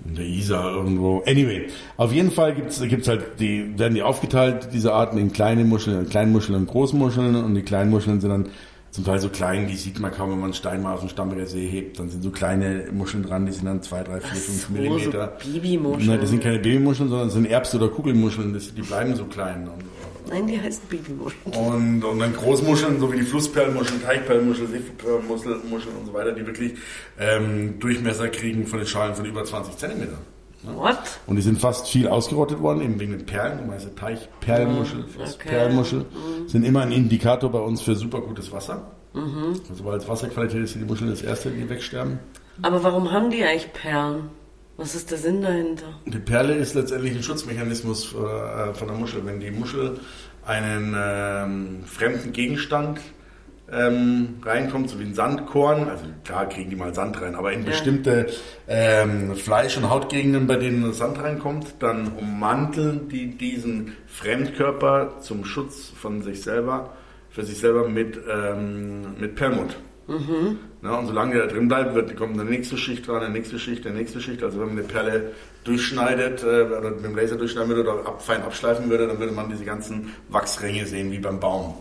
In 0.04 0.16
der 0.16 0.24
Isar 0.24 0.72
irgendwo. 0.72 1.22
Anyway, 1.26 1.68
auf 1.96 2.12
jeden 2.12 2.32
Fall 2.32 2.54
gibt's 2.54 2.80
gibt's 2.80 3.06
halt 3.06 3.38
die 3.40 3.78
werden 3.78 3.94
die 3.94 4.02
aufgeteilt 4.02 4.68
diese 4.72 4.92
Arten 4.92 5.16
in 5.18 5.32
kleine 5.32 5.64
Muscheln, 5.64 6.08
Kleinmuscheln 6.08 6.58
und 6.58 6.66
Großmuscheln 6.66 7.36
und 7.36 7.54
die 7.54 7.62
kleinen 7.62 7.90
Muscheln 7.90 8.20
sind 8.20 8.30
dann 8.30 8.48
zum 8.92 9.04
Teil 9.04 9.18
so 9.18 9.30
klein, 9.30 9.66
die 9.68 9.76
sieht 9.76 9.98
man 9.98 10.12
kaum, 10.12 10.30
wenn 10.30 10.36
man 10.36 10.44
einen 10.46 10.54
Stein 10.54 10.82
mal 10.82 10.92
aus 10.92 11.00
dem 11.00 11.08
Starnberger 11.08 11.46
See 11.46 11.66
hebt. 11.66 11.98
Dann 11.98 12.10
sind 12.10 12.22
so 12.22 12.30
kleine 12.30 12.88
Muscheln 12.92 13.22
dran, 13.22 13.46
die 13.46 13.52
sind 13.52 13.64
dann 13.64 13.82
zwei, 13.82 14.02
drei, 14.02 14.20
vier, 14.20 14.38
fünf 14.38 14.66
so, 14.66 14.72
Millimeter. 14.72 15.38
So 15.40 15.50
Babymuscheln. 15.50 16.06
Nein, 16.06 16.20
das 16.20 16.28
sind 16.28 16.42
keine 16.42 16.58
Babymuscheln, 16.58 17.08
sondern 17.08 17.28
das 17.28 17.34
sind 17.34 17.46
Erbs- 17.46 17.74
oder 17.74 17.88
Kugelmuscheln. 17.88 18.52
Das, 18.52 18.74
die 18.74 18.82
bleiben 18.82 19.16
so 19.16 19.24
klein. 19.24 19.66
Und, 19.66 19.82
Nein, 20.30 20.46
die 20.46 20.60
heißen 20.60 20.82
Babymuscheln. 20.90 21.54
und, 21.54 22.04
und 22.04 22.18
dann 22.18 22.34
Großmuscheln, 22.34 23.00
so 23.00 23.10
wie 23.10 23.16
die 23.16 23.24
Flussperlenmuscheln, 23.24 24.02
Teichperlenmuscheln, 24.02 24.70
Seeperlenmuscheln 24.70 25.96
und 25.96 26.06
so 26.06 26.12
weiter, 26.12 26.32
die 26.32 26.46
wirklich 26.46 26.74
ähm, 27.18 27.78
Durchmesser 27.80 28.28
kriegen 28.28 28.66
von 28.66 28.78
den 28.78 28.86
Schalen 28.86 29.14
von 29.14 29.24
über 29.24 29.42
20 29.42 29.74
Zentimeter. 29.78 30.18
What? 30.64 30.98
Und 31.26 31.36
die 31.36 31.42
sind 31.42 31.58
fast 31.60 31.88
viel 31.88 32.06
ausgerottet 32.08 32.60
worden, 32.60 32.82
eben 32.82 33.00
wegen 33.00 33.12
den 33.12 33.26
Perlen, 33.26 33.58
du 33.58 33.64
meinst 33.64 33.88
Teichperlenmuschel, 33.96 35.00
Mhm, 35.00 35.06
okay. 35.20 35.48
Perlenmuschel, 35.48 36.04
sind 36.46 36.64
immer 36.64 36.82
ein 36.82 36.92
Indikator 36.92 37.50
bei 37.50 37.58
uns 37.58 37.82
für 37.82 37.94
super 37.96 38.20
gutes 38.20 38.52
Wasser. 38.52 38.82
Also 39.14 39.84
weil 39.84 39.94
als 39.94 40.08
Wasserqualität 40.08 40.62
ist 40.62 40.74
die 40.74 40.78
Muscheln 40.80 41.10
das 41.10 41.22
erste, 41.22 41.50
die 41.50 41.68
wegsterben. 41.68 42.18
Aber 42.62 42.82
warum 42.82 43.10
haben 43.10 43.30
die 43.30 43.42
eigentlich 43.44 43.72
Perlen? 43.72 44.30
Was 44.78 44.94
ist 44.94 45.10
der 45.10 45.18
Sinn 45.18 45.42
dahinter? 45.42 45.84
Die 46.06 46.18
Perle 46.18 46.54
ist 46.54 46.74
letztendlich 46.74 47.14
ein 47.14 47.22
Schutzmechanismus 47.22 48.14
äh, 48.14 48.72
von 48.72 48.88
der 48.88 48.96
Muschel. 48.96 49.24
Wenn 49.26 49.38
die 49.38 49.50
Muschel 49.50 49.98
einen 50.46 50.94
ähm, 50.96 51.84
fremden 51.84 52.32
Gegenstand 52.32 53.00
ähm, 53.72 54.34
reinkommt, 54.44 54.90
so 54.90 55.00
wie 55.00 55.04
ein 55.04 55.14
Sandkorn, 55.14 55.88
also 55.88 56.04
klar 56.24 56.48
kriegen 56.48 56.70
die 56.70 56.76
mal 56.76 56.94
Sand 56.94 57.20
rein, 57.20 57.34
aber 57.34 57.52
in 57.52 57.60
Ja. 57.60 57.70
bestimmte 57.70 58.26
ähm, 58.68 59.34
Fleisch- 59.34 59.76
und 59.76 59.88
Hautgegenden, 59.88 60.46
bei 60.46 60.56
denen 60.56 60.92
Sand 60.92 61.20
reinkommt, 61.20 61.76
dann 61.78 62.12
ummanteln 62.18 63.08
die 63.08 63.36
diesen 63.36 63.94
Fremdkörper 64.06 65.18
zum 65.20 65.44
Schutz 65.44 65.90
von 65.94 66.22
sich 66.22 66.42
selber, 66.42 66.90
für 67.30 67.44
sich 67.44 67.58
selber 67.58 67.88
mit, 67.88 68.18
ähm, 68.30 69.14
mit 69.18 69.36
Perlmutt. 69.36 69.76
Ja, 70.82 70.98
und 70.98 71.06
solange 71.06 71.34
der 71.34 71.46
da 71.46 71.52
drin 71.54 71.68
bleibt, 71.68 71.94
wird, 71.94 72.16
kommt 72.16 72.38
eine 72.38 72.48
nächste 72.48 72.76
Schicht 72.76 73.06
dran, 73.06 73.22
eine 73.22 73.30
nächste 73.30 73.58
Schicht, 73.58 73.86
eine 73.86 73.96
nächste 73.96 74.20
Schicht. 74.20 74.42
Also 74.42 74.60
wenn 74.60 74.66
man 74.66 74.78
eine 74.78 74.86
Perle 74.86 75.30
durchschneidet, 75.64 76.42
äh, 76.42 76.64
oder 76.64 76.90
mit 76.90 77.04
dem 77.04 77.16
Laser 77.16 77.36
durchschneiden 77.36 77.70
würde 77.74 77.88
oder 77.88 78.06
ab, 78.06 78.20
fein 78.20 78.42
abschleifen 78.42 78.90
würde, 78.90 79.06
dann 79.06 79.18
würde 79.20 79.32
man 79.32 79.48
diese 79.48 79.64
ganzen 79.64 80.12
Wachsringe 80.28 80.86
sehen, 80.86 81.12
wie 81.12 81.18
beim 81.18 81.38
Baum. 81.40 81.74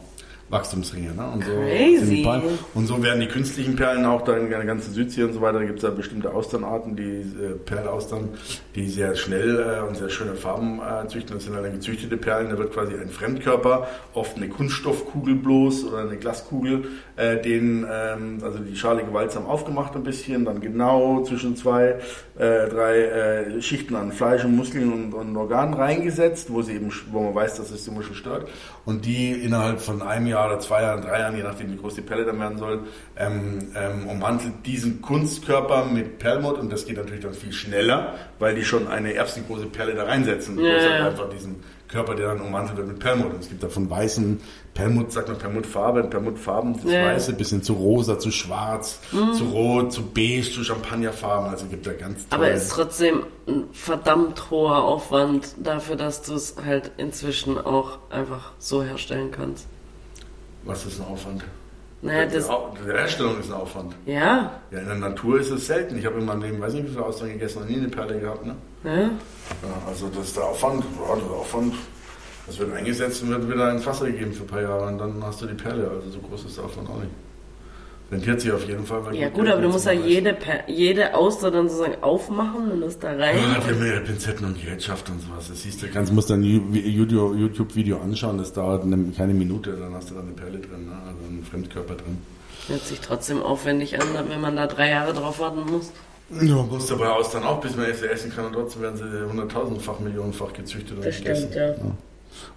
Wachstumsringe. 0.51 1.13
Ne? 1.15 1.25
Und, 1.33 1.45
so 1.45 1.51
Crazy. 1.51 1.97
sind 1.97 2.09
die 2.09 2.23
Perlen. 2.23 2.59
und 2.73 2.85
so 2.85 3.01
werden 3.01 3.21
die 3.21 3.27
künstlichen 3.27 3.75
Perlen 3.75 4.05
auch 4.05 4.21
da 4.21 4.35
in 4.35 4.49
der 4.49 4.63
ganzen 4.65 4.93
Südsee 4.93 5.23
und 5.23 5.33
so 5.33 5.41
weiter. 5.41 5.59
Da 5.59 5.65
gibt 5.65 5.77
es 5.77 5.83
ja 5.83 5.89
bestimmte 5.89 6.33
Austernarten, 6.33 6.95
die 6.95 7.21
äh, 7.21 7.55
Perlaustern, 7.65 8.29
die 8.75 8.87
sehr 8.89 9.15
schnell 9.15 9.59
äh, 9.59 9.87
und 9.87 9.95
sehr 9.95 10.09
schöne 10.09 10.35
Farben 10.35 10.79
äh, 10.79 11.07
züchten. 11.07 11.35
Das 11.35 11.45
sind 11.45 11.55
halt 11.55 11.65
dann 11.65 11.73
gezüchtete 11.73 12.17
Perlen. 12.17 12.49
Da 12.49 12.57
wird 12.57 12.73
quasi 12.73 12.93
ein 12.93 13.09
Fremdkörper, 13.09 13.87
oft 14.13 14.35
eine 14.35 14.49
Kunststoffkugel 14.49 15.35
bloß 15.35 15.85
oder 15.85 15.99
eine 15.99 16.17
Glaskugel, 16.17 16.85
äh, 17.15 17.41
den, 17.41 17.87
ähm, 17.89 18.39
also 18.43 18.59
die 18.59 18.75
Schale 18.75 19.03
gewaltsam 19.03 19.45
aufgemacht 19.45 19.95
ein 19.95 20.03
bisschen, 20.03 20.43
dann 20.43 20.59
genau 20.59 21.23
zwischen 21.23 21.55
zwei, 21.55 21.99
äh, 22.37 22.67
drei 22.67 22.97
äh, 22.97 23.61
Schichten 23.61 23.95
an 23.95 24.11
Fleisch 24.11 24.43
und 24.43 24.55
Muskeln 24.55 24.91
und, 24.91 25.13
und 25.13 25.37
Organen 25.37 25.73
reingesetzt, 25.73 26.51
wo 26.51 26.61
sie 26.61 26.73
eben, 26.73 26.91
wo 27.11 27.21
man 27.21 27.35
weiß, 27.35 27.55
dass 27.55 27.71
es 27.71 27.85
die 27.85 27.91
Muschel 27.91 28.15
stört. 28.15 28.49
Und 28.85 29.05
die 29.05 29.31
innerhalb 29.31 29.79
von 29.79 30.01
einem 30.01 30.27
Jahr 30.27 30.40
oder 30.47 30.59
zwei 30.59 30.81
Jahren, 30.81 31.01
drei 31.01 31.19
Jahren, 31.19 31.35
je 31.35 31.43
nachdem 31.43 31.71
wie 31.71 31.77
groß 31.77 31.95
die 31.95 32.01
Pelle 32.01 32.25
dann 32.25 32.39
werden 32.39 32.57
soll, 32.57 32.79
ähm, 33.17 33.59
ähm, 33.75 34.07
ummantelt 34.07 34.53
diesen 34.65 35.01
Kunstkörper 35.01 35.85
mit 35.85 36.19
Perlmutt 36.19 36.57
und 36.57 36.71
das 36.71 36.85
geht 36.85 36.97
natürlich 36.97 37.23
dann 37.23 37.33
viel 37.33 37.53
schneller, 37.53 38.15
weil 38.39 38.55
die 38.55 38.63
schon 38.63 38.87
eine 38.87 39.13
erbsengroße 39.13 39.67
Perle 39.67 39.95
da 39.95 40.03
reinsetzen. 40.03 40.57
Ja, 40.59 40.71
Bloß 40.71 40.83
halt 40.83 41.01
einfach 41.03 41.29
diesen 41.29 41.55
Körper, 41.87 42.15
der 42.15 42.29
dann 42.29 42.39
ummantelt 42.41 42.77
wird 42.77 42.87
mit 42.87 42.99
Perlmutt. 42.99 43.33
Und 43.33 43.41
es 43.41 43.49
gibt 43.49 43.61
da 43.61 43.67
von 43.67 43.89
weißen 43.89 44.39
Perlmutt, 44.73 45.11
sagt 45.11 45.27
man 45.27 45.37
Perlmuttfarbe, 45.37 46.03
Perlmuttfarben, 46.05 46.73
das. 46.75 46.83
Mhm. 46.85 46.91
Weiße, 46.93 47.33
bis 47.33 47.49
hin 47.49 47.61
zu 47.63 47.73
rosa, 47.73 48.17
zu 48.17 48.31
schwarz, 48.31 49.01
zu 49.37 49.43
rot, 49.43 49.91
zu 49.91 50.01
beige, 50.03 50.43
zu 50.49 50.63
Champagnerfarben. 50.63 51.49
Also 51.49 51.65
gibt 51.65 51.85
da 51.85 51.91
ganz 51.91 52.25
Aber 52.29 52.45
tolle- 52.45 52.55
es 52.55 52.63
ist 52.67 52.73
trotzdem 52.75 53.23
ein 53.45 53.65
verdammt 53.73 54.49
hoher 54.49 54.83
Aufwand 54.85 55.49
dafür, 55.61 55.97
dass 55.97 56.21
du 56.21 56.35
es 56.35 56.55
halt 56.65 56.91
inzwischen 56.95 57.57
auch 57.57 57.99
einfach 58.09 58.53
so 58.57 58.81
herstellen 58.83 59.31
kannst. 59.31 59.67
Was 60.63 60.85
ist 60.85 60.99
ein 60.99 61.07
Aufwand? 61.07 61.43
Naja, 62.03 62.25
das. 62.25 62.49
die 62.83 62.91
Herstellung 62.91 63.39
ist 63.39 63.51
ein 63.51 63.53
Aufwand. 63.57 63.93
Ja, 64.05 64.59
Ja, 64.71 64.79
in 64.79 64.85
der 64.87 64.95
Natur 64.95 65.39
ist 65.39 65.51
es 65.51 65.67
selten. 65.67 65.97
Ich 65.97 66.05
habe 66.05 66.19
in 66.19 66.25
meinem 66.25 66.41
Leben, 66.41 66.59
weiß 66.59 66.73
nicht, 66.73 66.85
wie 66.85 66.89
viele 66.89 67.05
Austern 67.05 67.29
gegessen, 67.29 67.61
noch 67.61 67.69
nie 67.69 67.77
eine 67.77 67.89
Perle 67.89 68.19
gehabt. 68.19 68.45
Ne? 68.45 68.55
ja. 68.83 68.91
Ja, 69.01 69.09
also 69.87 70.07
das 70.09 70.27
ist 70.27 70.37
der 70.37 70.45
Aufwand. 70.45 70.83
Ja, 70.83 71.15
der 71.15 71.31
Aufwand. 71.31 71.75
Das 72.47 72.57
wird 72.57 72.73
eingesetzt 72.73 73.21
und 73.21 73.29
wird 73.29 73.47
wieder 73.47 73.67
ein 73.67 73.85
Wasser 73.85 74.07
gegeben 74.07 74.33
für 74.33 74.43
ein 74.43 74.47
paar 74.47 74.61
Jahre 74.61 74.87
und 74.87 74.97
dann 74.97 75.23
hast 75.23 75.41
du 75.41 75.45
die 75.45 75.53
Perle. 75.53 75.89
Also 75.89 76.09
so 76.09 76.19
groß 76.19 76.45
ist 76.45 76.57
der 76.57 76.65
Aufwand 76.65 76.89
auch 76.89 76.97
nicht. 76.97 77.11
Rentiert 78.11 78.41
sich 78.41 78.51
auf 78.51 78.67
jeden 78.67 78.85
Fall. 78.85 79.15
Ja 79.15 79.29
gut 79.29 79.47
aber 79.47 79.61
du 79.61 79.67
jetzt 79.67 79.73
musst 79.73 79.85
ja 79.85 79.93
jede, 79.93 80.35
jede 80.67 81.15
Auster 81.15 81.49
dann 81.49 81.69
sozusagen 81.69 82.03
aufmachen 82.03 82.69
und 82.69 82.81
das 82.81 82.99
da 82.99 83.09
rein. 83.11 83.37
Ja, 83.37 83.59
der 83.65 83.75
mir 83.75 84.01
Pinzetten 84.01 84.45
und 84.45 84.61
Gerätschaft 84.61 85.09
und 85.09 85.21
sowas. 85.21 85.47
Das 85.47 85.61
siehst 85.61 85.81
du, 85.81 85.87
kannst, 85.87 86.11
musst 86.11 86.29
dann 86.29 86.43
YouTube-Video 86.43 88.01
anschauen, 88.01 88.37
das 88.37 88.51
dauert 88.51 88.83
eine, 88.83 89.11
keine 89.15 89.33
Minute, 89.33 89.77
dann 89.77 89.93
hast 89.93 90.09
du 90.09 90.15
da 90.15 90.21
eine 90.21 90.31
Perle 90.31 90.59
drin, 90.59 90.87
ne? 90.87 90.91
also 91.07 91.19
einen 91.29 91.45
Fremdkörper 91.49 91.95
drin. 91.95 92.17
Hört 92.67 92.85
sich 92.85 92.99
trotzdem 92.99 93.41
aufwendig 93.41 94.01
an, 94.01 94.07
wenn 94.27 94.41
man 94.41 94.57
da 94.57 94.67
drei 94.67 94.89
Jahre 94.89 95.13
drauf 95.13 95.39
warten 95.39 95.71
muss. 95.71 95.91
Ja, 96.41 96.55
muss 96.63 96.87
dabei 96.87 97.09
aus 97.09 97.31
dann 97.31 97.43
auch, 97.43 97.61
bis 97.61 97.75
man 97.75 97.85
es 97.85 98.01
essen 98.01 98.31
kann 98.33 98.45
und 98.45 98.53
trotzdem 98.53 98.81
werden 98.81 98.97
sie 98.97 99.29
hunderttausendfach, 99.29 99.99
millionenfach 99.99 100.51
gezüchtet 100.53 100.97
und 100.97 101.05
Das 101.05 101.17
gegessen. 101.17 101.49
stimmt, 101.51 101.77
ja. 101.77 101.91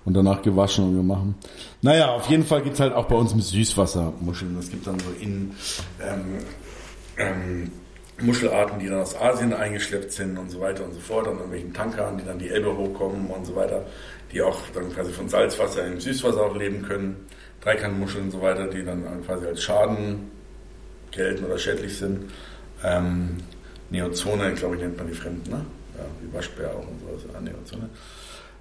Und 0.05 0.15
danach 0.15 0.43
gewaschen 0.43 0.85
und 0.85 0.97
gemacht. 0.97 1.27
Naja, 1.83 2.11
auf 2.13 2.29
jeden 2.29 2.45
Fall 2.45 2.63
gibt 2.63 2.75
es 2.75 2.81
halt 2.81 2.93
auch 2.93 3.07
bei 3.07 3.17
uns 3.17 3.33
im 3.33 3.41
Süßwassermuscheln. 3.41 4.57
Es 4.59 4.71
gibt 4.71 4.87
dann 4.87 4.99
so 4.99 5.11
in 5.21 5.53
ähm, 6.01 6.25
ähm, 7.17 7.71
Muschelarten, 8.21 8.79
die 8.79 8.89
dann 8.89 9.01
aus 9.01 9.17
Asien 9.17 9.53
eingeschleppt 9.53 10.13
sind 10.13 10.39
und 10.39 10.51
so 10.51 10.61
weiter 10.61 10.85
und 10.85 10.95
so 10.95 11.01
fort, 11.01 11.27
an 11.27 11.35
irgendwelchen 11.35 11.73
Tankern, 11.73 12.19
die 12.19 12.25
dann 12.25 12.39
die 12.39 12.49
Elbe 12.49 12.77
hochkommen 12.77 13.27
und 13.27 13.45
so 13.45 13.57
weiter, 13.57 13.85
die 14.33 14.41
auch 14.43 14.59
dann 14.73 14.93
quasi 14.93 15.13
von 15.13 15.29
Salzwasser 15.29 15.87
im 15.87 16.01
Süßwasser 16.01 16.43
auch 16.43 16.57
leben 16.57 16.83
können. 16.83 17.17
Dreikantmuscheln 17.61 18.25
und 18.25 18.31
so 18.31 18.43
weiter, 18.43 18.67
die 18.67 18.85
dann 18.85 19.05
quasi 19.25 19.47
als 19.47 19.63
Schaden 19.63 20.31
gelten 21.11 21.45
oder 21.45 21.59
schädlich 21.59 21.97
sind. 21.97 22.31
Ähm, 22.85 23.39
Neozone, 23.91 24.53
glaube 24.53 24.77
ich, 24.77 24.83
nennt 24.83 24.99
man 24.99 25.07
die 25.07 25.15
Fremden, 25.15 25.51
ne? 25.51 25.65
Ja, 25.97 26.05
wie 26.21 26.33
Waschbär 26.35 26.71
auch 26.71 26.87
und 26.87 27.01
sowas. 27.01 27.23
Ja, 27.33 27.41
Neozone. 27.41 27.89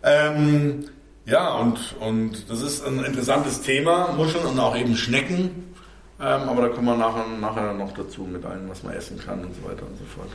Ähm, 0.03 0.85
ja, 1.25 1.53
und, 1.55 1.95
und 1.99 2.49
das 2.49 2.61
ist 2.61 2.85
ein 2.85 3.03
interessantes 3.03 3.61
Thema, 3.61 4.11
Muscheln 4.13 4.45
und 4.45 4.59
auch 4.59 4.75
eben 4.75 4.95
Schnecken. 4.95 5.73
Ähm, 6.19 6.47
aber 6.49 6.63
da 6.63 6.67
kommen 6.69 6.85
wir 6.87 6.95
nachher, 6.97 7.25
nachher 7.39 7.73
noch 7.73 7.91
dazu 7.93 8.21
mit 8.23 8.45
allem, 8.45 8.69
was 8.69 8.83
man 8.83 8.93
essen 8.93 9.19
kann 9.19 9.43
und 9.43 9.53
so 9.55 9.63
weiter 9.69 9.83
und 9.85 9.97
so 9.97 10.05
fort. 10.05 10.29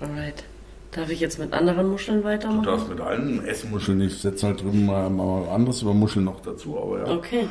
Alright. 0.00 0.44
Darf 0.92 1.10
ich 1.10 1.20
jetzt 1.20 1.38
mit 1.38 1.52
anderen 1.52 1.88
Muscheln 1.88 2.18
Du 2.22 2.24
weitermachen? 2.24 2.62
darfst 2.64 2.88
mit 2.88 3.00
allen 3.00 3.44
Essmuscheln, 3.44 4.00
ich 4.00 4.18
setze 4.18 4.46
halt 4.46 4.62
drüben 4.62 4.86
mal, 4.86 5.10
mal 5.10 5.48
anderes 5.50 5.82
über 5.82 5.92
Muscheln 5.92 6.24
noch 6.24 6.40
dazu, 6.40 6.78
aber 6.80 7.00
ja, 7.00 7.14
Okay. 7.14 7.48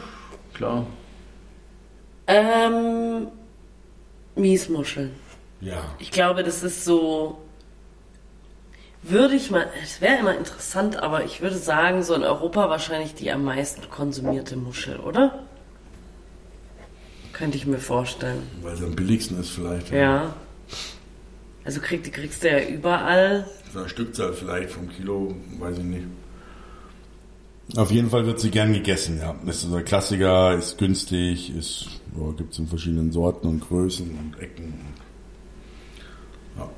klar. 0.53 0.85
Ähm, 2.27 3.27
Miesmuscheln. 4.35 5.11
Ja. 5.61 5.83
Ich 5.99 6.11
glaube, 6.11 6.43
das 6.43 6.63
ist 6.63 6.85
so. 6.85 7.37
Würde 9.07 9.35
ich 9.35 9.51
mal. 9.51 9.67
Es 9.83 10.01
wäre 10.01 10.19
immer 10.19 10.35
interessant, 10.35 10.97
aber 10.97 11.25
ich 11.25 11.41
würde 11.41 11.57
sagen, 11.57 12.01
so 12.01 12.15
in 12.15 12.23
Europa 12.23 12.69
wahrscheinlich 12.69 13.13
die 13.13 13.31
am 13.31 13.43
meisten 13.43 13.87
konsumierte 13.89 14.57
Muschel, 14.57 14.97
oder? 14.99 15.45
Könnte 17.31 17.57
ich 17.57 17.67
mir 17.67 17.77
vorstellen. 17.77 18.41
Weil 18.61 18.75
sie 18.75 18.85
am 18.85 18.95
billigsten 18.95 19.39
ist 19.39 19.49
vielleicht. 19.49 19.91
Ja. 19.91 20.33
Also 21.63 21.81
krieg, 21.81 22.03
die 22.03 22.11
kriegst 22.11 22.43
du 22.43 22.49
ja 22.49 22.67
überall. 22.67 23.47
So 23.73 23.79
eine 23.79 23.89
Stückzahl 23.89 24.33
vielleicht 24.33 24.71
vom 24.71 24.89
Kilo, 24.89 25.35
weiß 25.59 25.77
ich 25.79 25.83
nicht. 25.83 26.05
Auf 27.75 27.91
jeden 27.91 28.09
Fall 28.09 28.25
wird 28.25 28.39
sie 28.39 28.51
gern 28.51 28.73
gegessen, 28.73 29.19
ja. 29.19 29.35
Das 29.45 29.63
ist 29.63 29.73
ein 29.73 29.85
Klassiker, 29.85 30.55
ist 30.55 30.77
günstig, 30.77 31.55
ist, 31.55 31.87
ja, 32.15 32.31
gibt 32.31 32.53
es 32.53 32.59
in 32.59 32.67
verschiedenen 32.67 33.11
Sorten 33.11 33.47
und 33.47 33.59
Größen 33.59 34.07
und 34.17 34.39
Ecken. 34.39 34.73
Ja, 36.57 36.69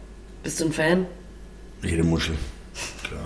Bist 0.44 0.60
du 0.60 0.66
ein 0.66 0.72
Fan? 0.72 1.06
Jede 1.84 2.04
Muschel, 2.04 2.36
klar. 3.04 3.26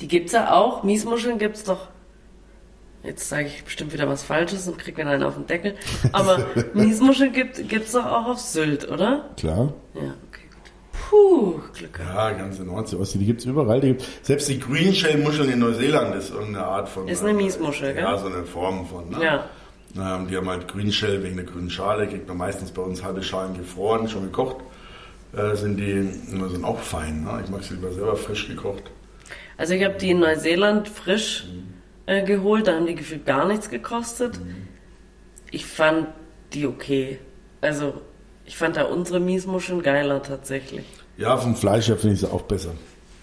Die 0.00 0.08
gibt's 0.08 0.32
ja 0.32 0.52
auch. 0.52 0.82
Miesmuscheln 0.82 1.38
gibt's 1.38 1.64
doch. 1.64 1.88
Jetzt 3.02 3.28
sage 3.28 3.46
ich 3.46 3.64
bestimmt 3.64 3.92
wieder 3.94 4.08
was 4.08 4.22
Falsches 4.22 4.68
und 4.68 4.78
krieg 4.78 4.96
wieder 4.98 5.10
einen 5.10 5.22
auf 5.22 5.34
den 5.34 5.46
Deckel. 5.46 5.74
Aber 6.12 6.46
Miesmuscheln 6.74 7.32
gibt, 7.32 7.68
gibt's 7.68 7.92
doch 7.92 8.04
auch 8.04 8.26
auf 8.26 8.38
Sylt, 8.38 8.90
oder? 8.90 9.30
Klar. 9.38 9.72
Ja, 9.94 10.14
okay, 10.28 10.46
gut. 10.50 11.00
Puh, 11.08 11.60
Glück. 11.74 11.98
Ja, 11.98 12.32
ganze 12.32 12.62
Nordsee, 12.62 12.96
Ostsee, 12.96 13.18
die 13.18 13.26
gibt's 13.26 13.46
überall. 13.46 13.80
Die 13.80 13.88
gibt, 13.88 14.06
selbst 14.22 14.48
die 14.48 14.58
Green 14.58 14.94
Shell 14.94 15.18
Muscheln 15.18 15.50
in 15.50 15.60
Neuseeland 15.60 16.14
ist 16.14 16.30
irgendeine 16.30 16.66
Art 16.66 16.88
von... 16.90 17.08
Ist 17.08 17.22
eine 17.22 17.32
Miesmuschel, 17.32 17.94
gell? 17.94 18.02
Ja, 18.02 18.18
so 18.18 18.26
eine 18.26 18.44
Form 18.44 18.86
von, 18.86 19.08
ne? 19.08 19.24
Ja. 19.24 19.48
Ähm, 19.96 20.28
die 20.28 20.36
haben 20.36 20.48
halt 20.48 20.68
Grünshell 20.68 21.22
wegen 21.22 21.36
der 21.36 21.44
grünen 21.44 21.70
Schale, 21.70 22.06
kriegt 22.06 22.28
man 22.28 22.36
meistens 22.36 22.70
bei 22.70 22.82
uns 22.82 23.02
halbe 23.02 23.22
Schalen 23.22 23.56
gefroren, 23.56 24.08
schon 24.08 24.22
gekocht. 24.22 24.56
Äh, 25.32 25.56
sind 25.56 25.76
die 25.76 26.02
sind 26.02 26.64
auch 26.64 26.78
fein. 26.78 27.24
Ne? 27.24 27.42
Ich 27.44 27.50
mag 27.50 27.62
sie 27.62 27.74
lieber 27.74 27.92
selber 27.92 28.16
frisch 28.16 28.48
gekocht. 28.48 28.84
Also 29.56 29.74
ich 29.74 29.84
habe 29.84 29.94
die 29.94 30.10
in 30.10 30.20
Neuseeland 30.20 30.88
frisch 30.88 31.46
äh, 32.06 32.24
geholt, 32.24 32.66
da 32.66 32.74
haben 32.74 32.86
die 32.86 32.94
gefühlt 32.94 33.26
gar 33.26 33.46
nichts 33.46 33.68
gekostet. 33.68 34.40
Mhm. 34.40 34.68
Ich 35.50 35.66
fand 35.66 36.08
die 36.52 36.66
okay. 36.66 37.18
Also 37.60 38.00
ich 38.44 38.56
fand 38.56 38.76
da 38.76 38.84
unsere 38.84 39.20
Miesmuscheln 39.20 39.82
geiler 39.82 40.22
tatsächlich. 40.22 40.84
Ja, 41.16 41.36
vom 41.36 41.54
Fleisch 41.54 41.88
her 41.88 41.96
finde 41.96 42.14
ich 42.14 42.20
sie 42.20 42.30
auch 42.30 42.42
besser. 42.42 42.70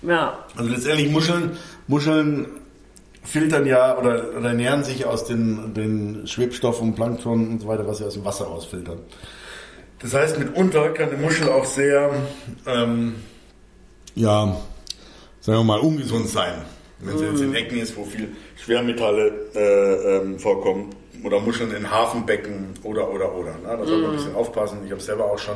Ja. 0.02 0.46
Also 0.56 0.70
letztendlich 0.70 1.12
Muscheln, 1.12 1.58
Muscheln 1.88 2.48
filtern 3.28 3.66
ja 3.66 3.98
oder, 3.98 4.38
oder 4.38 4.50
ernähren 4.50 4.84
sich 4.84 5.06
aus 5.06 5.26
den, 5.26 5.74
den 5.74 6.26
Schwebstoff 6.28 6.82
und 6.82 6.96
Plankton 6.96 7.52
und 7.52 7.60
so 7.60 7.68
weiter, 7.68 7.86
was 7.86 7.98
sie 7.98 8.06
aus 8.06 8.14
dem 8.14 8.26
Wasser 8.26 8.46
rausfiltern. 8.46 9.00
Das 10.00 10.14
heißt, 10.14 10.40
mitunter 10.40 10.90
kann 10.90 11.10
eine 11.10 11.18
Muschel 11.18 11.50
auch 11.50 11.66
sehr, 11.66 12.12
ähm, 12.66 13.16
ja, 14.16 14.58
sagen 15.42 15.60
wir 15.60 15.64
mal, 15.64 15.80
ungesund 15.80 16.30
sein. 16.30 16.62
Wenn 17.00 17.18
sie 17.18 17.26
jetzt 17.26 17.42
in 17.42 17.50
mhm. 17.50 17.56
Ecken 17.56 17.78
ist, 17.80 17.96
wo 17.98 18.06
viel 18.06 18.30
Schwermetalle 18.56 19.32
äh, 19.54 20.18
ähm, 20.18 20.40
vorkommen 20.40 20.90
oder 21.24 21.40
Muscheln 21.40 21.74
in 21.74 21.90
Hafenbecken 21.90 22.70
oder 22.84 23.10
oder 23.12 23.34
oder. 23.36 23.52
Ne? 23.52 23.78
Da 23.78 23.86
soll 23.86 24.02
man 24.02 24.12
ein 24.12 24.18
bisschen 24.18 24.36
aufpassen. 24.36 24.80
Ich 24.86 24.92
habe 24.92 25.02
selber 25.02 25.26
auch 25.26 25.40
schon 25.40 25.56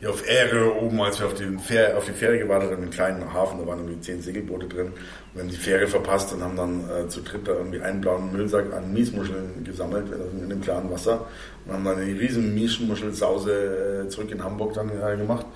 hier 0.00 0.10
auf 0.10 0.26
Ehre 0.28 0.74
oben, 0.80 1.00
als 1.00 1.20
wir 1.20 1.26
auf 1.26 1.34
die, 1.34 1.58
Fähre, 1.58 1.96
auf 1.96 2.04
die 2.04 2.12
Fähre 2.12 2.38
gewartet 2.38 2.70
haben, 2.70 2.82
einen 2.82 2.90
kleinen 2.90 3.32
Hafen, 3.32 3.60
da 3.60 3.66
waren 3.66 3.80
irgendwie 3.80 4.00
zehn 4.00 4.20
Segelboote 4.22 4.66
drin. 4.66 4.86
Und 4.86 4.94
wir 5.34 5.42
haben 5.42 5.50
die 5.50 5.56
Fähre 5.56 5.86
verpasst 5.86 6.32
und 6.32 6.42
haben 6.42 6.56
dann 6.56 6.80
äh, 6.90 7.08
zu 7.08 7.20
dritt 7.20 7.46
da 7.46 7.52
irgendwie 7.52 7.80
einen 7.80 8.00
blauen 8.00 8.32
Müllsack 8.32 8.72
an 8.72 8.92
Miesmuscheln 8.92 9.64
gesammelt 9.64 10.06
in 10.40 10.48
dem 10.48 10.60
klaren 10.60 10.90
Wasser 10.90 11.26
und 11.66 11.72
haben 11.72 11.84
dann 11.84 11.98
eine 11.98 12.06
riesen 12.06 12.54
Miesmuschelsause 12.54 14.04
äh, 14.04 14.08
zurück 14.08 14.30
in 14.30 14.42
Hamburg 14.42 14.74
dann 14.74 14.90
äh, 14.90 15.16
gemacht. 15.16 15.46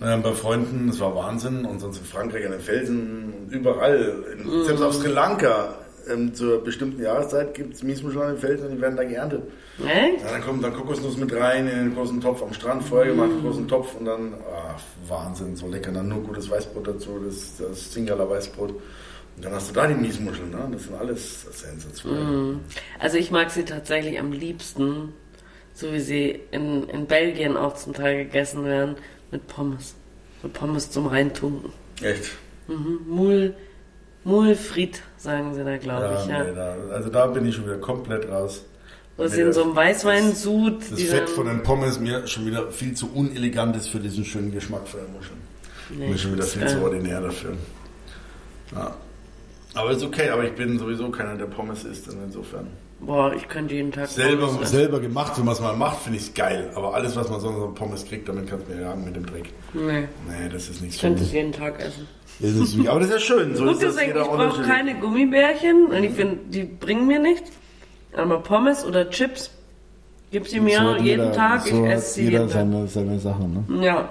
Äh, 0.00 0.16
bei 0.18 0.32
Freunden, 0.32 0.88
das 0.88 1.00
war 1.00 1.14
Wahnsinn. 1.14 1.64
Und 1.64 1.80
sonst 1.80 1.98
in 1.98 2.04
Frankreich 2.04 2.44
an 2.46 2.52
den 2.52 2.60
Felsen, 2.60 3.48
überall, 3.50 4.24
in, 4.32 4.46
mm. 4.46 4.64
selbst 4.64 4.82
auf 4.82 4.94
Sri 4.94 5.08
Lanka, 5.08 5.74
ähm, 6.10 6.34
zur 6.34 6.62
bestimmten 6.62 7.02
Jahreszeit 7.02 7.54
gibt 7.54 7.74
es 7.74 7.82
Miesmuscheln 7.82 8.34
den 8.34 8.38
Felsen 8.38 8.66
und 8.66 8.76
die 8.76 8.80
werden 8.80 8.96
da 8.96 9.04
geerntet. 9.04 9.42
Echt? 9.78 10.22
Ja, 10.22 10.32
dann 10.32 10.42
kommt 10.42 10.64
dann 10.64 10.74
Kokosnuss 10.74 11.16
mit 11.16 11.32
rein 11.34 11.66
in 11.66 11.78
den 11.78 11.94
großen 11.94 12.20
Topf 12.20 12.42
am 12.42 12.52
Strand, 12.52 12.84
Feuer 12.84 13.06
gemacht, 13.06 13.30
mm. 13.30 13.42
großen 13.42 13.68
Topf 13.68 13.94
und 13.96 14.04
dann, 14.04 14.34
ach, 14.52 14.80
Wahnsinn, 15.08 15.56
so 15.56 15.68
lecker. 15.68 15.92
Dann 15.92 16.08
nur 16.08 16.22
gutes 16.22 16.50
Weißbrot 16.50 16.86
dazu, 16.86 17.20
das, 17.24 17.56
das 17.56 17.92
Singala 17.92 18.28
Weißbrot. 18.28 18.70
Und 18.70 19.44
dann 19.44 19.52
hast 19.52 19.70
du 19.70 19.74
da 19.74 19.86
die 19.86 19.94
Miesmuscheln, 19.94 20.50
ne? 20.50 20.68
das 20.72 20.84
sind 20.84 20.94
alles 20.94 21.46
sensationell. 21.58 22.24
Mm. 22.24 22.60
Also 22.98 23.16
ich 23.16 23.30
mag 23.30 23.50
sie 23.50 23.64
tatsächlich 23.64 24.18
am 24.18 24.32
liebsten, 24.32 25.14
so 25.72 25.92
wie 25.92 26.00
sie 26.00 26.40
in, 26.50 26.88
in 26.88 27.06
Belgien 27.06 27.56
auch 27.56 27.74
zum 27.74 27.94
Teil 27.94 28.24
gegessen 28.24 28.64
werden, 28.64 28.96
mit 29.30 29.46
Pommes. 29.46 29.94
Mit 30.42 30.52
Pommes 30.52 30.90
zum 30.90 31.06
Reintunken. 31.06 31.72
Echt? 32.02 32.32
Mhm. 32.68 33.00
Mul, 33.06 33.54
Mulfried, 34.24 35.02
sagen 35.22 35.54
sie 35.54 35.64
da, 35.64 35.76
glaube 35.76 36.18
ich. 36.18 36.26
Ja. 36.26 36.44
Nee, 36.44 36.54
da, 36.54 36.76
also 36.92 37.08
da 37.08 37.26
bin 37.26 37.46
ich 37.46 37.54
schon 37.54 37.64
wieder 37.64 37.78
komplett 37.78 38.28
raus. 38.28 38.64
Was 39.16 39.32
nee, 39.32 39.42
in 39.42 39.52
so 39.52 39.62
einem 39.62 39.76
Weißweinsud. 39.76 40.80
Das, 40.80 40.90
das 40.90 41.02
Fett 41.02 41.28
von 41.28 41.46
den 41.46 41.62
Pommes 41.62 42.00
mir 42.00 42.26
schon 42.26 42.46
wieder 42.46 42.70
viel 42.70 42.94
zu 42.94 43.12
unelegant 43.12 43.76
ist 43.76 43.88
für 43.88 44.00
diesen 44.00 44.24
schönen 44.24 44.52
Geschmack 44.52 44.88
von 44.88 45.00
der 45.00 45.08
Muscheln. 45.10 45.38
Nee, 45.90 46.08
mir 46.08 46.18
schon 46.18 46.32
wieder 46.32 46.44
viel 46.44 46.66
zu 46.66 46.82
ordinär 46.82 47.20
dafür. 47.20 47.54
Ja. 48.74 48.96
Aber 49.74 49.90
ist 49.90 50.02
okay, 50.02 50.28
aber 50.28 50.44
ich 50.44 50.52
bin 50.54 50.78
sowieso 50.78 51.10
keiner, 51.10 51.36
der 51.36 51.46
Pommes 51.46 51.84
isst, 51.84 52.08
insofern. 52.08 52.66
Boah, 53.00 53.34
ich 53.34 53.48
könnte 53.48 53.74
jeden 53.74 53.90
Tag 53.90 54.08
selber, 54.08 54.46
Pommes 54.46 54.70
selber 54.70 55.00
gemacht, 55.00 55.32
wenn 55.36 55.44
man 55.44 55.54
es 55.54 55.60
mal 55.60 55.74
macht, 55.74 56.02
finde 56.02 56.18
ich 56.18 56.26
es 56.26 56.34
geil. 56.34 56.70
Aber 56.74 56.94
alles, 56.94 57.16
was 57.16 57.28
man 57.30 57.40
sonst 57.40 57.60
an 57.60 57.74
Pommes 57.74 58.04
kriegt, 58.04 58.28
damit 58.28 58.48
kannst 58.48 58.68
du 58.68 58.74
mir 58.74 58.82
jagen 58.82 59.04
mit 59.04 59.16
dem 59.16 59.26
Dreck. 59.26 59.50
Nee. 59.72 60.06
Nee, 60.28 60.48
das 60.52 60.68
ist 60.68 60.82
nichts 60.82 60.96
Ich 60.96 61.00
könnte 61.00 61.22
es 61.22 61.32
jeden 61.32 61.52
Tag 61.52 61.80
essen. 61.80 62.06
Das 62.38 62.88
aber 62.88 63.00
das 63.00 63.08
ist 63.08 63.14
ja 63.14 63.20
schön. 63.20 63.56
So 63.56 63.64
Gut 63.64 63.74
ist 63.74 63.82
das 63.82 63.96
deswegen, 63.96 64.18
ich 64.18 64.26
brauche 64.26 64.62
keine 64.62 64.98
Gummibärchen, 64.98 65.86
weil 65.90 66.04
ich 66.04 66.12
finde, 66.12 66.38
die 66.48 66.64
bringen 66.64 67.06
mir 67.06 67.18
nichts. 67.18 67.50
Aber 68.16 68.38
Pommes 68.40 68.84
oder 68.84 69.08
Chips, 69.10 69.50
gib 70.30 70.46
sie 70.46 70.60
mir 70.60 70.78
so 70.78 70.96
jeden 70.96 71.04
jeder, 71.04 71.32
Tag, 71.32 71.62
so 71.62 71.84
ich 71.84 71.90
esse 71.90 72.14
sie 72.14 72.24
jeder 72.24 72.38
jeden 72.40 72.48
seine, 72.50 72.86
seine 72.88 73.18
Sachen, 73.18 73.66
ne? 73.68 73.84
Ja. 73.84 74.08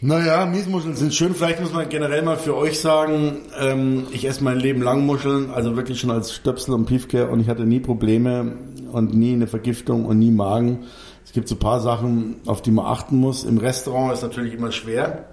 Naja, 0.00 0.44
Miesmuscheln 0.44 0.96
sind 0.96 1.14
schön. 1.14 1.34
Vielleicht 1.34 1.60
muss 1.60 1.72
man 1.72 1.88
generell 1.88 2.22
mal 2.22 2.36
für 2.36 2.56
euch 2.56 2.80
sagen, 2.80 3.42
ähm, 3.58 4.06
ich 4.12 4.26
esse 4.26 4.42
mein 4.42 4.58
Leben 4.58 4.82
lang 4.82 5.06
Muscheln, 5.06 5.50
also 5.50 5.76
wirklich 5.76 6.00
schon 6.00 6.10
als 6.10 6.34
Stöpsel 6.34 6.74
und 6.74 6.86
Piefke 6.86 7.28
und 7.28 7.40
ich 7.40 7.48
hatte 7.48 7.64
nie 7.64 7.80
Probleme 7.80 8.56
und 8.92 9.14
nie 9.14 9.32
eine 9.32 9.46
Vergiftung 9.46 10.04
und 10.04 10.18
nie 10.18 10.30
Magen. 10.30 10.84
Es 11.24 11.32
gibt 11.32 11.48
so 11.48 11.54
ein 11.54 11.60
paar 11.60 11.80
Sachen, 11.80 12.36
auf 12.46 12.60
die 12.60 12.70
man 12.70 12.86
achten 12.86 13.16
muss. 13.16 13.44
Im 13.44 13.58
Restaurant 13.58 14.12
ist 14.12 14.22
natürlich 14.22 14.54
immer 14.54 14.72
schwer, 14.72 15.26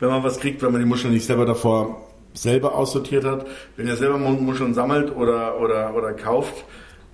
wenn 0.00 0.08
man 0.08 0.24
was 0.24 0.40
kriegt, 0.40 0.62
wenn 0.62 0.72
man 0.72 0.80
die 0.80 0.88
Muscheln 0.88 1.12
nicht 1.12 1.26
selber 1.26 1.46
davor 1.46 2.00
selber 2.32 2.74
aussortiert 2.74 3.24
hat. 3.24 3.46
Wenn 3.76 3.86
ihr 3.86 3.96
selber 3.96 4.18
Muscheln 4.18 4.74
sammelt 4.74 5.14
oder, 5.14 5.60
oder, 5.60 5.94
oder 5.94 6.12
kauft, 6.12 6.64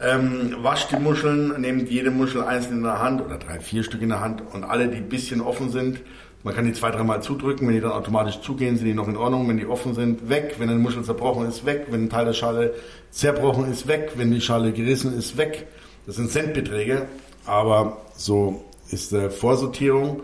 ähm, 0.03 0.57
wascht 0.63 0.91
die 0.93 0.97
Muscheln, 0.97 1.61
nehmt 1.61 1.91
jede 1.91 2.11
Muschel 2.11 2.43
einzeln 2.43 2.79
in 2.79 2.83
der 2.83 3.01
Hand 3.01 3.21
oder 3.21 3.39
drei, 3.39 3.61
vier 3.61 3.83
Stück 3.83 4.03
in 4.03 4.09
der 4.09 4.21
Hand 4.21 4.43
und 4.53 4.65
alle, 4.65 4.89
die 4.89 4.99
ein 4.99 5.09
bisschen 5.09 5.41
offen 5.41 5.71
sind, 5.71 6.01
man 6.43 6.55
kann 6.55 6.65
die 6.65 6.73
zwei, 6.73 6.91
dreimal 6.91 7.23
zudrücken, 7.23 7.69
wenn 7.69 7.75
die 7.75 7.83
dann 7.83 7.93
automatisch 7.93 8.41
zugehen, 8.41 8.77
sind 8.77 8.87
die 8.87 8.95
noch 8.95 9.09
in 9.09 9.17
Ordnung. 9.17 9.47
Wenn 9.47 9.59
die 9.59 9.67
offen 9.67 9.95
sind, 9.95 10.31
weg. 10.31 10.55
Wenn 10.59 10.71
eine 10.71 10.79
Muschel 10.79 11.05
zerbrochen 11.05 11.47
ist, 11.47 11.67
weg. 11.67 11.89
Wenn 11.91 12.05
ein 12.05 12.11
Teil 12.11 12.25
der 12.25 12.33
Schale 12.33 12.75
zerbrochen 13.11 13.71
ist, 13.71 13.87
weg. 13.87 14.13
Wenn 14.17 14.31
die 14.31 14.41
Schale 14.41 14.73
gerissen 14.73 15.17
ist, 15.17 15.37
weg. 15.37 15.67
Das 16.07 16.17
sind 16.17 16.31
Centbeträge, 16.31 17.07
aber 17.45 17.99
so 18.17 18.65
ist 18.91 19.13
der 19.13 19.31
Vorsortierung. 19.31 20.23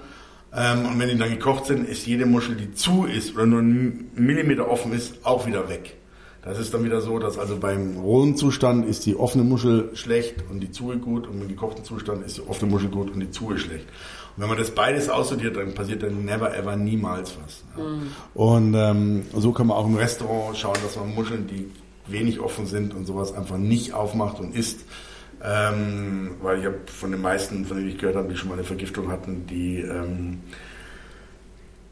Ähm, 0.54 0.86
und 0.86 0.98
wenn 0.98 1.10
die 1.10 1.18
dann 1.18 1.28
gekocht 1.28 1.66
sind, 1.66 1.86
ist 1.86 2.06
jede 2.06 2.24
Muschel, 2.24 2.56
die 2.56 2.72
zu 2.72 3.04
ist 3.04 3.34
oder 3.34 3.44
nur 3.44 3.60
einen 3.60 4.10
Millimeter 4.14 4.70
offen 4.70 4.94
ist, 4.94 5.16
auch 5.22 5.46
wieder 5.46 5.68
weg. 5.68 5.96
Das 6.46 6.60
ist 6.60 6.72
dann 6.72 6.84
wieder 6.84 7.00
so, 7.00 7.18
dass 7.18 7.38
also 7.38 7.56
beim 7.56 7.96
rohen 7.96 8.36
Zustand 8.36 8.86
ist 8.86 9.04
die 9.04 9.16
offene 9.16 9.42
Muschel 9.42 9.90
schlecht 9.96 10.36
und 10.48 10.60
die 10.60 10.70
Zuhe 10.70 10.96
gut 10.96 11.26
und 11.26 11.42
im 11.42 11.48
gekochten 11.48 11.84
Zustand 11.84 12.24
ist 12.24 12.36
die 12.36 12.42
offene 12.48 12.70
Muschel 12.70 12.88
gut 12.88 13.10
und 13.10 13.18
die 13.18 13.32
Zuhe 13.32 13.58
schlecht. 13.58 13.84
Und 14.36 14.42
wenn 14.42 14.48
man 14.48 14.56
das 14.56 14.70
beides 14.70 15.08
aussortiert, 15.08 15.56
dann 15.56 15.74
passiert 15.74 16.04
dann 16.04 16.24
never 16.24 16.56
ever 16.56 16.76
niemals 16.76 17.36
was. 17.42 17.64
Ja. 17.76 17.82
Mhm. 17.82 18.12
Und 18.34 18.74
ähm, 18.74 19.22
so 19.34 19.50
kann 19.50 19.66
man 19.66 19.76
auch 19.76 19.86
im 19.86 19.96
Restaurant 19.96 20.56
schauen, 20.56 20.76
dass 20.84 20.94
man 20.94 21.12
Muscheln, 21.16 21.48
die 21.48 21.68
wenig 22.06 22.38
offen 22.38 22.66
sind 22.66 22.94
und 22.94 23.06
sowas 23.06 23.34
einfach 23.34 23.56
nicht 23.56 23.92
aufmacht 23.92 24.38
und 24.38 24.54
isst. 24.54 24.84
Ähm, 25.42 26.36
weil 26.42 26.60
ich 26.60 26.66
habe 26.66 26.78
von 26.86 27.10
den 27.10 27.22
meisten, 27.22 27.64
von 27.64 27.76
denen 27.76 27.88
ich 27.88 27.98
gehört 27.98 28.14
habe, 28.14 28.28
die 28.28 28.36
schon 28.36 28.50
mal 28.50 28.54
eine 28.54 28.64
Vergiftung 28.64 29.10
hatten, 29.10 29.48
die 29.48 29.80
ähm, 29.80 30.42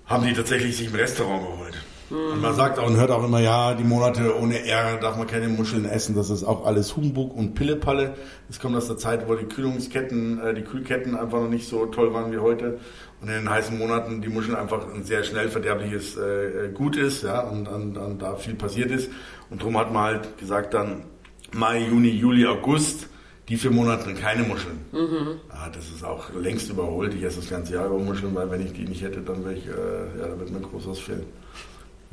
haben 0.07 0.25
die 0.25 0.33
tatsächlich 0.33 0.77
sich 0.77 0.87
im 0.87 0.95
Restaurant 0.95 1.43
geholt. 1.43 1.75
Und 2.11 2.43
man 2.43 2.55
sagt 2.55 2.79
auch 2.79 2.87
und 2.87 2.97
hört 2.97 3.11
auch 3.11 3.25
immer, 3.25 3.41
ja, 3.41 3.75
die 3.75 3.85
Monate 3.85 4.39
ohne 4.39 4.65
R 4.65 4.99
darf 4.99 5.17
man 5.17 5.27
keine 5.27 5.49
Muscheln 5.49 5.87
essen. 5.87 6.15
Das 6.15 6.29
ist 6.31 6.45
auch 6.45 6.67
alles 6.67 6.97
Humbug 6.97 7.35
und 7.35 7.55
Pillepalle. 7.55 8.15
Das 8.49 8.61
kommt 8.61 8.77
aus 8.77 8.87
der 8.87 8.99
Zeit, 8.99 9.27
wo 9.29 9.35
die 9.35 9.47
Kühlungsketten, 9.47 10.39
äh, 10.39 10.55
die 10.55 10.63
Kühlketten 10.63 11.17
einfach 11.17 11.41
noch 11.41 11.49
nicht 11.49 11.67
so 11.69 11.87
toll 11.87 12.13
waren 12.13 12.31
wie 12.31 12.39
heute. 12.39 12.79
Und 13.23 13.29
in 13.29 13.35
den 13.35 13.49
heißen 13.49 13.79
Monaten 13.79 14.21
die 14.21 14.29
Muscheln 14.29 14.55
einfach 14.55 14.87
ein 14.93 15.05
sehr 15.05 15.25
schnell 15.25 15.49
verderbliches 15.49 16.17
äh, 16.17 16.69
Gut 16.75 16.97
ist, 16.97 17.23
ja, 17.23 17.41
und, 17.41 17.67
und, 17.67 17.97
und 17.97 18.21
da 18.21 18.37
viel 18.37 18.55
passiert 18.55 18.91
ist. 18.91 19.11
Und 19.49 19.63
darum 19.63 19.79
hat 19.79 19.93
man 19.93 20.03
halt 20.05 20.39
gesagt 20.39 20.75
dann 20.75 21.05
Mai, 21.53 21.87
Juni, 21.89 22.11
Juli, 22.11 22.47
August, 22.47 23.09
die 23.49 23.57
vier 23.57 23.71
Monate 23.71 24.13
keine 24.15 24.43
Muscheln. 24.43 24.79
Mhm. 24.93 25.41
Ah, 25.49 25.69
das 25.73 25.89
ist 25.89 26.05
auch 26.05 26.33
längst 26.35 26.69
überholt. 26.69 27.15
Ich 27.15 27.23
esse 27.23 27.41
das 27.41 27.49
ganze 27.49 27.75
Jahr 27.75 27.87
über 27.87 27.99
Muscheln, 27.99 28.35
weil 28.35 28.51
wenn 28.51 28.65
ich 28.65 28.73
die 28.73 28.85
nicht 28.85 29.03
hätte, 29.03 29.21
dann 29.21 29.45
wäre 29.45 29.55
ich, 29.55 29.67
äh, 29.67 30.21
ja, 30.21 30.29
da 30.29 30.39
wird 30.39 30.51
mir 30.51 30.61
groß 30.61 30.89
was 30.89 30.99
fehlen. 30.99 31.25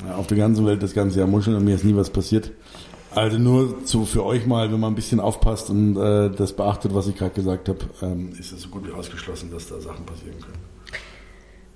Ja, 0.06 0.16
auf 0.16 0.28
der 0.28 0.38
ganzen 0.38 0.66
Welt 0.66 0.82
das 0.82 0.94
ganze 0.94 1.20
Jahr 1.20 1.28
Muscheln 1.28 1.56
und 1.56 1.66
mir 1.66 1.76
ist 1.76 1.84
nie 1.84 1.96
was 1.96 2.10
passiert. 2.10 2.52
Also 3.14 3.38
nur 3.38 3.76
so 3.84 4.06
für 4.06 4.26
euch 4.26 4.46
mal, 4.46 4.72
wenn 4.72 4.80
man 4.80 4.94
ein 4.94 4.96
bisschen 4.96 5.20
aufpasst 5.20 5.70
und 5.70 5.98
äh, 5.98 6.30
das 6.30 6.54
beachtet, 6.54 6.96
was 6.96 7.08
ich 7.08 7.16
gerade 7.16 7.34
gesagt 7.34 7.68
habe, 7.68 7.80
ähm, 8.02 8.32
ist 8.40 8.54
es 8.54 8.62
so 8.62 8.70
gut 8.70 8.88
wie 8.88 8.94
ausgeschlossen, 8.94 9.52
dass 9.52 9.68
da 9.68 9.80
Sachen 9.82 10.06
passieren 10.06 10.40
können. 10.40 10.72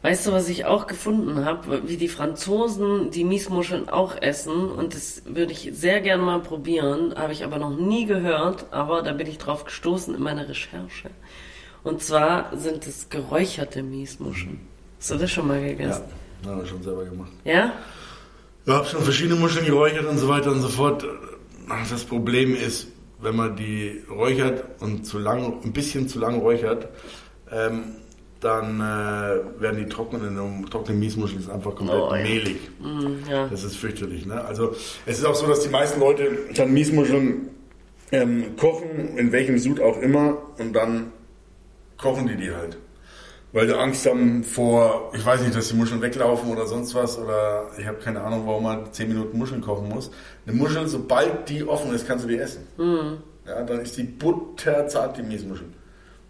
Weißt 0.06 0.28
du, 0.28 0.32
was 0.32 0.50
ich 0.50 0.66
auch 0.66 0.86
gefunden 0.86 1.46
habe? 1.46 1.82
Wie 1.88 1.98
die 1.98 2.08
Franzosen 2.08 3.10
die 3.10 3.24
Miesmuscheln 3.24 3.90
auch 3.90 4.16
essen. 4.22 4.70
Und 4.70 4.94
das 4.94 5.24
würde 5.26 5.52
ich 5.52 5.72
sehr 5.74 6.00
gerne 6.00 6.22
mal 6.22 6.42
probieren. 6.42 7.16
Habe 7.16 7.34
ich 7.34 7.44
aber 7.44 7.58
noch 7.58 7.76
nie 7.76 8.06
gehört. 8.06 8.68
Aber 8.70 9.02
da 9.02 9.14
bin 9.14 9.26
ich 9.26 9.40
drauf 9.40 9.66
gestoßen 9.66 10.14
in 10.14 10.22
meiner 10.22 10.48
Recherche. 10.48 11.10
Und 11.84 12.04
zwar 12.04 12.56
sind 12.56 12.86
es 12.86 13.10
geräucherte 13.10 13.82
Miesmuscheln. 13.82 14.60
Hast 15.00 15.10
du 15.10 15.16
das 15.16 15.32
schon 15.32 15.48
mal 15.48 15.60
gegessen? 15.60 16.04
Ja, 16.44 16.52
haben 16.52 16.60
wir 16.60 16.68
schon 16.68 16.84
selber 16.84 17.06
gemacht. 17.06 17.32
Ja? 17.44 17.74
Ich 18.66 18.74
habe 18.74 18.88
schon 18.88 19.04
verschiedene 19.04 19.40
Muscheln 19.40 19.66
geräuchert 19.66 20.06
und 20.06 20.18
so 20.18 20.28
weiter 20.28 20.52
und 20.52 20.62
so 20.62 20.70
fort. 20.70 21.06
Das 21.90 22.04
Problem 22.04 22.56
ist, 22.56 22.88
wenn 23.22 23.36
man 23.36 23.56
die 23.56 24.02
räuchert 24.10 24.64
und 24.82 25.06
zu 25.06 25.20
lang, 25.20 25.62
ein 25.64 25.72
bisschen 25.72 26.08
zu 26.08 26.20
lang 26.20 26.40
räuchert, 26.40 26.88
ähm, 27.52 27.84
dann 28.40 28.80
äh, 28.80 29.62
werden 29.62 29.84
die 29.84 29.90
trockenen, 29.90 30.66
trockenen 30.70 31.00
Miesmuscheln 31.00 31.42
ist 31.42 31.50
einfach 31.50 31.76
komplett 31.76 32.02
oh, 32.02 32.16
ja. 32.16 32.24
mehlig. 32.24 32.58
Mm, 32.80 33.30
ja. 33.30 33.48
Das 33.48 33.64
ist 33.64 33.78
fürchterlich. 33.78 34.26
Ne? 34.26 34.44
Also 34.44 34.76
es 35.06 35.20
ist 35.20 35.26
auch 35.26 35.36
so, 35.36 35.48
dass 35.48 35.62
die 35.62 35.70
meisten 35.70 36.00
Leute 36.00 36.28
dann 36.56 36.74
Miesmuscheln 36.74 37.50
ähm, 38.12 38.56
kochen, 38.58 39.18
in 39.18 39.32
welchem 39.32 39.58
Sud 39.60 39.80
auch 39.80 40.00
immer, 40.00 40.38
und 40.58 40.74
dann 40.74 41.12
kochen 41.98 42.28
die 42.28 42.36
die 42.36 42.52
halt. 42.52 42.78
Weil 43.56 43.68
sie 43.68 43.74
Angst 43.74 44.06
haben 44.06 44.44
vor, 44.44 45.14
ich 45.16 45.26
weiß 45.26 45.42
nicht, 45.42 45.56
dass 45.56 45.70
die 45.70 45.78
Muscheln 45.78 46.02
weglaufen 46.02 46.52
oder 46.52 46.68
sonst 46.68 46.94
was, 46.94 47.18
oder 47.18 47.68
ich 47.78 47.88
habe 47.88 48.00
keine 48.00 48.20
Ahnung, 48.20 48.44
warum 48.46 48.64
man 48.64 48.92
10 48.92 49.08
Minuten 49.08 49.38
Muscheln 49.38 49.62
kochen 49.62 49.88
muss. 49.88 50.12
Eine 50.46 50.58
Muschel, 50.58 50.86
sobald 50.88 51.48
die 51.48 51.64
offen 51.66 51.94
ist, 51.94 52.06
kannst 52.06 52.26
du 52.26 52.28
die 52.28 52.38
essen. 52.38 52.64
Mhm. 52.78 53.20
Ja, 53.48 53.64
dann 53.64 53.80
ist 53.80 53.96
die 53.96 54.04
butterzart, 54.04 55.18
die 55.18 55.24
Miesmuschel. 55.24 55.68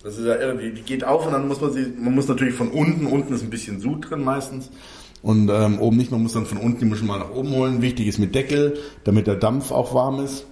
Das 0.03 0.19
ist 0.19 0.25
ja 0.27 0.35
irre, 0.35 0.55
die, 0.57 0.71
die 0.71 0.83
geht 0.83 1.03
auf 1.03 1.25
und 1.25 1.33
dann 1.33 1.47
muss 1.47 1.59
man 1.61 1.73
sie, 1.73 1.91
man 1.97 2.13
muss 2.13 2.27
natürlich 2.27 2.53
von 2.53 2.69
unten, 2.69 3.07
unten 3.07 3.33
ist 3.33 3.41
ein 3.41 3.49
bisschen 3.49 3.79
Sud 3.79 4.07
drin 4.07 4.23
meistens, 4.23 4.69
und 5.23 5.49
ähm, 5.49 5.79
oben 5.79 5.97
nicht, 5.97 6.11
man 6.11 6.21
muss 6.21 6.33
dann 6.33 6.45
von 6.45 6.59
unten 6.59 6.77
die 6.77 6.85
Muschel 6.85 7.07
mal 7.07 7.17
nach 7.17 7.31
oben 7.31 7.49
holen. 7.55 7.81
Wichtig 7.81 8.05
ist 8.05 8.19
mit 8.19 8.35
Deckel, 8.35 8.77
damit 9.03 9.25
der 9.25 9.33
Dampf 9.33 9.71
auch 9.71 9.95
warm 9.95 10.23
ist 10.23 10.45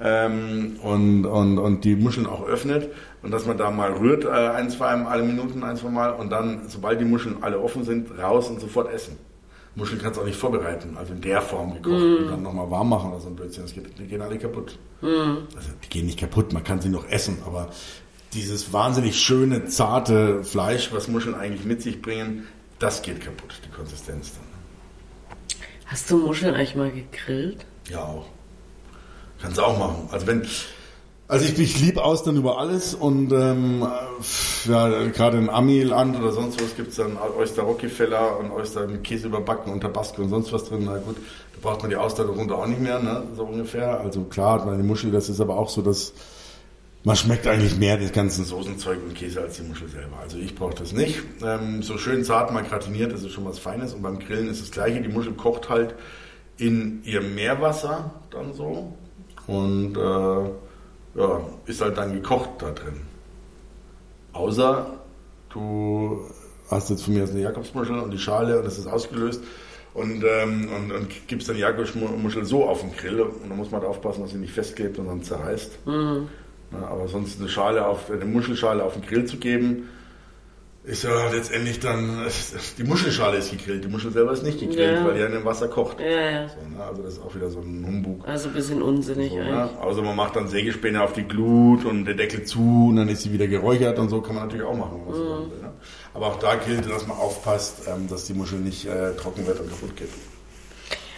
ähm, 0.00 0.76
und, 0.82 1.26
und, 1.26 1.58
und 1.58 1.84
die 1.84 1.96
Muscheln 1.96 2.26
auch 2.26 2.46
öffnet. 2.46 2.90
Und 3.22 3.30
dass 3.30 3.46
man 3.46 3.56
da 3.56 3.70
mal 3.70 3.92
rührt, 3.92 4.24
äh, 4.24 4.28
ein, 4.28 4.70
zwei 4.70 4.96
Mal, 4.96 5.10
alle 5.10 5.22
Minuten, 5.22 5.62
ein, 5.62 5.76
zwei 5.76 5.90
Mal. 5.90 6.10
Und 6.10 6.30
dann, 6.30 6.68
sobald 6.68 7.00
die 7.00 7.04
Muscheln 7.04 7.38
alle 7.42 7.60
offen 7.60 7.84
sind, 7.84 8.18
raus 8.18 8.48
und 8.48 8.60
sofort 8.60 8.92
essen. 8.92 9.18
Muscheln 9.76 10.00
kannst 10.00 10.18
du 10.18 10.22
auch 10.22 10.26
nicht 10.26 10.38
vorbereiten, 10.38 10.96
also 10.96 11.12
in 11.12 11.20
der 11.20 11.42
Form 11.42 11.74
gekocht 11.74 12.00
mm. 12.00 12.22
und 12.22 12.30
dann 12.30 12.42
nochmal 12.42 12.70
warm 12.70 12.88
machen 12.90 13.10
oder 13.10 13.20
so 13.20 13.28
ein 13.28 13.34
Blödsinn. 13.34 13.64
Das 13.64 13.74
geht, 13.74 13.98
die 13.98 14.06
gehen 14.06 14.22
alle 14.22 14.38
kaputt. 14.38 14.78
Mm. 15.00 15.48
Also 15.56 15.70
die 15.82 15.88
gehen 15.88 16.06
nicht 16.06 16.18
kaputt, 16.18 16.52
man 16.52 16.62
kann 16.62 16.80
sie 16.80 16.88
noch 16.88 17.08
essen, 17.08 17.38
aber 17.44 17.70
dieses 18.34 18.72
wahnsinnig 18.72 19.18
schöne, 19.18 19.66
zarte 19.66 20.44
Fleisch, 20.44 20.92
was 20.92 21.08
Muscheln 21.08 21.34
eigentlich 21.34 21.64
mit 21.64 21.82
sich 21.82 22.00
bringen, 22.00 22.46
das 22.78 23.02
geht 23.02 23.20
kaputt, 23.20 23.60
die 23.64 23.70
Konsistenz 23.70 24.32
dann. 24.34 24.44
Hast 25.86 26.10
du 26.10 26.18
Muscheln 26.18 26.54
eigentlich 26.54 26.76
mal 26.76 26.90
gegrillt? 26.90 27.66
Ja, 27.88 28.04
auch. 28.04 28.26
Kannst 29.44 29.58
du 29.58 29.62
auch 29.62 29.78
machen. 29.78 30.08
Also 30.10 30.26
wenn, 30.26 30.42
also 31.28 31.44
ich, 31.44 31.58
ich 31.58 31.78
liebe 31.78 32.02
Austern 32.02 32.38
über 32.38 32.58
alles 32.58 32.94
und 32.94 33.30
ähm, 33.30 33.86
ja, 34.64 34.88
gerade 35.08 35.36
in 35.36 35.50
Amiland 35.50 36.16
oder 36.16 36.32
sonst 36.32 36.62
was 36.62 36.74
gibt 36.76 36.88
es 36.88 36.96
dann 36.96 37.18
Oyster 37.38 37.64
Rockefeller 37.64 38.38
und 38.38 38.50
Oyster 38.50 38.86
mit 38.86 39.04
Käse 39.04 39.26
überbacken 39.26 39.70
und 39.70 39.82
Tabasco 39.82 40.22
und 40.22 40.30
sonst 40.30 40.50
was 40.50 40.64
drin. 40.64 40.84
Na 40.86 40.96
gut, 40.96 41.16
da 41.16 41.58
braucht 41.60 41.82
man 41.82 41.90
die 41.90 41.96
Austern 41.96 42.28
darunter 42.28 42.56
auch 42.56 42.66
nicht 42.66 42.80
mehr, 42.80 43.00
ne? 43.00 43.22
so 43.36 43.44
ungefähr. 43.44 44.00
Also 44.00 44.22
klar 44.24 44.60
hat 44.60 44.66
man 44.66 44.78
die 44.78 44.82
Muschel, 44.82 45.10
das 45.10 45.28
ist 45.28 45.42
aber 45.42 45.58
auch 45.58 45.68
so, 45.68 45.82
dass 45.82 46.14
man 47.02 47.14
schmeckt 47.14 47.46
eigentlich 47.46 47.76
mehr 47.76 47.98
das 47.98 48.12
ganze 48.12 48.44
Soßenzeug 48.44 48.98
und 49.06 49.14
Käse 49.14 49.42
als 49.42 49.58
die 49.58 49.64
Muschel 49.64 49.88
selber. 49.88 50.20
Also 50.22 50.38
ich 50.38 50.54
brauche 50.54 50.74
das 50.74 50.94
nicht. 50.94 51.22
Ähm, 51.44 51.82
so 51.82 51.98
schön 51.98 52.24
zart 52.24 52.50
mal 52.50 52.62
gratiniert, 52.64 53.12
das 53.12 53.22
ist 53.22 53.32
schon 53.32 53.44
was 53.44 53.58
Feines. 53.58 53.92
Und 53.92 54.00
beim 54.00 54.20
Grillen 54.20 54.48
ist 54.48 54.62
das 54.62 54.70
gleiche. 54.70 55.02
Die 55.02 55.10
Muschel 55.10 55.34
kocht 55.34 55.68
halt 55.68 55.94
in 56.56 57.04
ihrem 57.04 57.34
Meerwasser 57.34 58.10
dann 58.30 58.54
so. 58.54 58.94
Und 59.46 59.96
äh, 59.96 61.20
ja, 61.20 61.40
ist 61.66 61.80
halt 61.80 61.96
dann 61.96 62.12
gekocht 62.12 62.50
da 62.58 62.70
drin. 62.70 63.00
Außer 64.32 64.86
du 65.50 66.20
hast 66.70 66.90
jetzt 66.90 67.04
von 67.04 67.14
mir 67.14 67.24
aus 67.24 67.30
eine 67.30 67.42
Jakobsmuschel 67.42 67.98
und 67.98 68.10
die 68.10 68.18
Schale 68.18 68.58
und 68.58 68.64
das 68.64 68.78
ist 68.78 68.86
ausgelöst 68.86 69.42
und, 69.94 70.24
ähm, 70.24 70.68
und, 70.76 70.92
und 70.92 71.28
gibst 71.28 71.48
dann 71.48 71.56
die 71.56 71.62
Jakobsmuschel 71.62 72.44
so 72.44 72.64
auf 72.64 72.80
den 72.80 72.92
Grill 72.92 73.20
und 73.20 73.48
dann 73.48 73.56
muss 73.56 73.70
man 73.70 73.80
halt 73.80 73.90
aufpassen, 73.90 74.22
dass 74.22 74.32
sie 74.32 74.38
nicht 74.38 74.52
festklebt 74.52 74.98
und 74.98 75.06
dann 75.06 75.22
zerreißt. 75.22 75.86
Mhm. 75.86 76.28
Aber 76.72 77.06
sonst 77.06 77.38
eine 77.38 77.48
Schale 77.48 77.86
auf, 77.86 78.10
eine 78.10 78.24
Muschelschale 78.24 78.82
auf 78.82 78.94
den 78.94 79.02
Grill 79.02 79.26
zu 79.26 79.36
geben, 79.36 79.88
ist 80.84 81.02
ja 81.02 81.30
letztendlich 81.30 81.80
dann, 81.80 82.26
die 82.76 82.84
Muschelschale 82.84 83.38
ist 83.38 83.50
gegrillt, 83.50 83.84
die 83.84 83.88
Muschel 83.88 84.12
selber 84.12 84.32
ist 84.32 84.42
nicht 84.42 84.60
gegrillt, 84.60 84.98
ja. 84.98 85.04
weil 85.04 85.14
die 85.14 85.20
ja 85.20 85.26
in 85.26 85.32
dem 85.32 85.44
Wasser 85.44 85.68
kocht. 85.68 85.98
Ja, 85.98 86.06
ja. 86.06 86.48
So, 86.48 86.56
ne? 86.68 86.84
Also 86.84 87.02
das 87.02 87.14
ist 87.14 87.22
auch 87.22 87.34
wieder 87.34 87.48
so 87.48 87.60
ein 87.60 87.84
Humbug. 87.86 88.28
Also 88.28 88.48
ein 88.48 88.54
bisschen 88.54 88.82
unsinnig 88.82 89.30
so, 89.30 89.38
ne? 89.38 89.70
Also 89.80 90.02
man 90.02 90.14
macht 90.14 90.36
dann 90.36 90.46
Sägespäne 90.46 91.02
auf 91.02 91.14
die 91.14 91.22
Glut 91.22 91.86
und 91.86 92.04
der 92.04 92.14
Deckel 92.14 92.44
zu 92.44 92.88
und 92.90 92.96
dann 92.96 93.08
ist 93.08 93.22
sie 93.22 93.32
wieder 93.32 93.46
geräuchert 93.46 93.98
und 93.98 94.10
so 94.10 94.20
kann 94.20 94.34
man 94.34 94.44
natürlich 94.44 94.66
auch 94.66 94.76
machen. 94.76 95.00
Mhm. 95.06 95.12
Will, 95.12 95.60
ne? 95.62 95.72
Aber 96.12 96.26
auch 96.26 96.38
da 96.38 96.56
gilt, 96.56 96.88
dass 96.90 97.06
man 97.06 97.16
aufpasst, 97.16 97.88
ähm, 97.88 98.06
dass 98.06 98.26
die 98.26 98.34
Muschel 98.34 98.58
nicht 98.58 98.84
äh, 98.84 99.14
trocken 99.16 99.46
wird 99.46 99.60
und 99.60 99.70
kaputt 99.70 99.96
geht. 99.96 100.10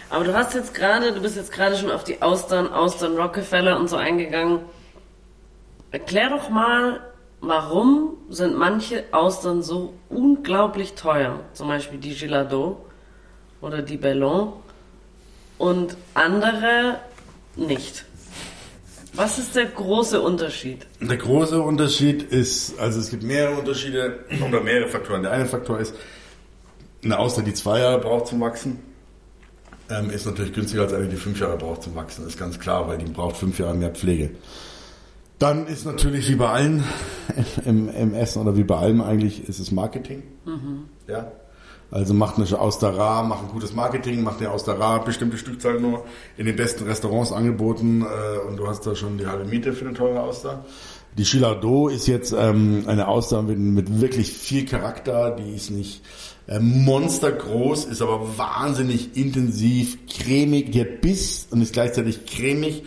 Aber 0.09 0.23
du 0.23 0.33
hast 0.33 0.53
jetzt 0.53 0.73
gerade, 0.73 1.11
du 1.11 1.21
bist 1.21 1.35
jetzt 1.35 1.51
gerade 1.51 1.75
schon 1.75 1.91
auf 1.91 2.05
die 2.05 2.21
Austern, 2.21 2.71
Austern 2.71 3.17
Rockefeller 3.17 3.77
und 3.77 3.89
so 3.89 3.97
eingegangen. 3.97 4.61
Erklär 5.91 6.29
doch 6.29 6.49
mal, 6.49 7.01
warum 7.41 8.17
sind 8.29 8.57
manche 8.57 9.05
Austern 9.11 9.61
so 9.61 9.93
unglaublich 10.09 10.93
teuer? 10.93 11.39
Zum 11.53 11.67
Beispiel 11.67 11.99
die 11.99 12.13
Gilado 12.13 12.85
oder 13.61 13.81
die 13.81 13.97
Bellon 13.97 14.53
und 15.57 15.97
andere 16.13 16.99
nicht. 17.55 18.05
Was 19.13 19.39
ist 19.39 19.55
der 19.55 19.65
große 19.65 20.21
Unterschied? 20.21 20.85
Der 21.01 21.17
große 21.17 21.59
Unterschied 21.59 22.21
ist, 22.21 22.77
also 22.79 22.99
es 22.99 23.09
gibt 23.09 23.23
mehrere 23.23 23.57
Unterschiede 23.57 24.19
oder 24.47 24.61
mehrere 24.61 24.89
Faktoren. 24.89 25.23
Der 25.23 25.31
eine 25.31 25.47
Faktor 25.47 25.79
ist, 25.79 25.95
eine 27.03 27.17
Auster, 27.17 27.41
die 27.41 27.53
zwei 27.53 27.79
Jahre 27.79 27.99
braucht 27.99 28.27
zum 28.27 28.41
Wachsen, 28.41 28.79
ähm, 29.89 30.09
ist 30.09 30.25
natürlich 30.25 30.53
günstiger 30.53 30.83
als 30.83 30.93
eine, 30.93 31.07
die 31.07 31.15
fünf 31.15 31.39
Jahre 31.39 31.57
braucht 31.57 31.83
zum 31.83 31.95
Wachsen. 31.95 32.25
Das 32.25 32.33
ist 32.33 32.39
ganz 32.39 32.59
klar, 32.59 32.87
weil 32.87 32.97
die 32.97 33.05
braucht 33.05 33.37
fünf 33.37 33.57
Jahre 33.57 33.73
mehr 33.73 33.89
Pflege. 33.89 34.31
Dann 35.39 35.67
ist 35.67 35.85
natürlich 35.85 36.29
wie 36.29 36.35
bei 36.35 36.49
allen 36.49 36.83
im, 37.65 37.89
im 37.89 38.13
Essen 38.13 38.41
oder 38.41 38.57
wie 38.57 38.63
bei 38.63 38.75
allem 38.75 39.01
eigentlich 39.01 39.47
ist 39.47 39.59
es 39.59 39.71
Marketing. 39.71 40.23
Mhm. 40.45 40.85
Ja. 41.07 41.31
Also 41.89 42.13
macht 42.13 42.35
eine 42.37 42.59
Austera, 42.59 43.23
macht 43.23 43.43
ein 43.43 43.49
gutes 43.49 43.73
Marketing, 43.73 44.21
macht 44.21 44.39
eine 44.39 44.51
Austera 44.51 44.97
bestimmte 44.97 45.37
Stückzahl 45.37 45.79
nur 45.79 46.03
in 46.35 46.45
den 46.45 46.55
besten 46.55 46.83
Restaurants 46.83 47.31
angeboten 47.31 48.01
äh, 48.01 48.47
und 48.47 48.57
du 48.57 48.67
hast 48.67 48.85
da 48.85 48.93
schon 48.93 49.17
die 49.17 49.25
halbe 49.25 49.45
Miete 49.45 49.71
für 49.71 49.85
eine 49.85 49.93
teure 49.93 50.21
Auster. 50.21 50.65
Die 51.17 51.23
Chillardo 51.23 51.87
ist 51.87 52.07
jetzt 52.07 52.35
ähm, 52.37 52.83
eine 52.87 53.07
Auster 53.07 53.41
mit, 53.41 53.57
mit, 53.57 54.01
wirklich 54.01 54.33
viel 54.33 54.65
Charakter, 54.65 55.31
die 55.31 55.55
ist 55.55 55.71
nicht 55.71 56.03
äh, 56.47 56.59
monstergroß, 56.59 57.85
ist 57.85 58.01
aber 58.01 58.37
wahnsinnig 58.37 59.15
intensiv, 59.15 59.97
cremig, 60.07 60.73
die 60.73 60.81
hat 60.81 61.01
Biss 61.01 61.47
und 61.49 61.61
ist 61.61 61.73
gleichzeitig 61.73 62.25
cremig 62.25 62.83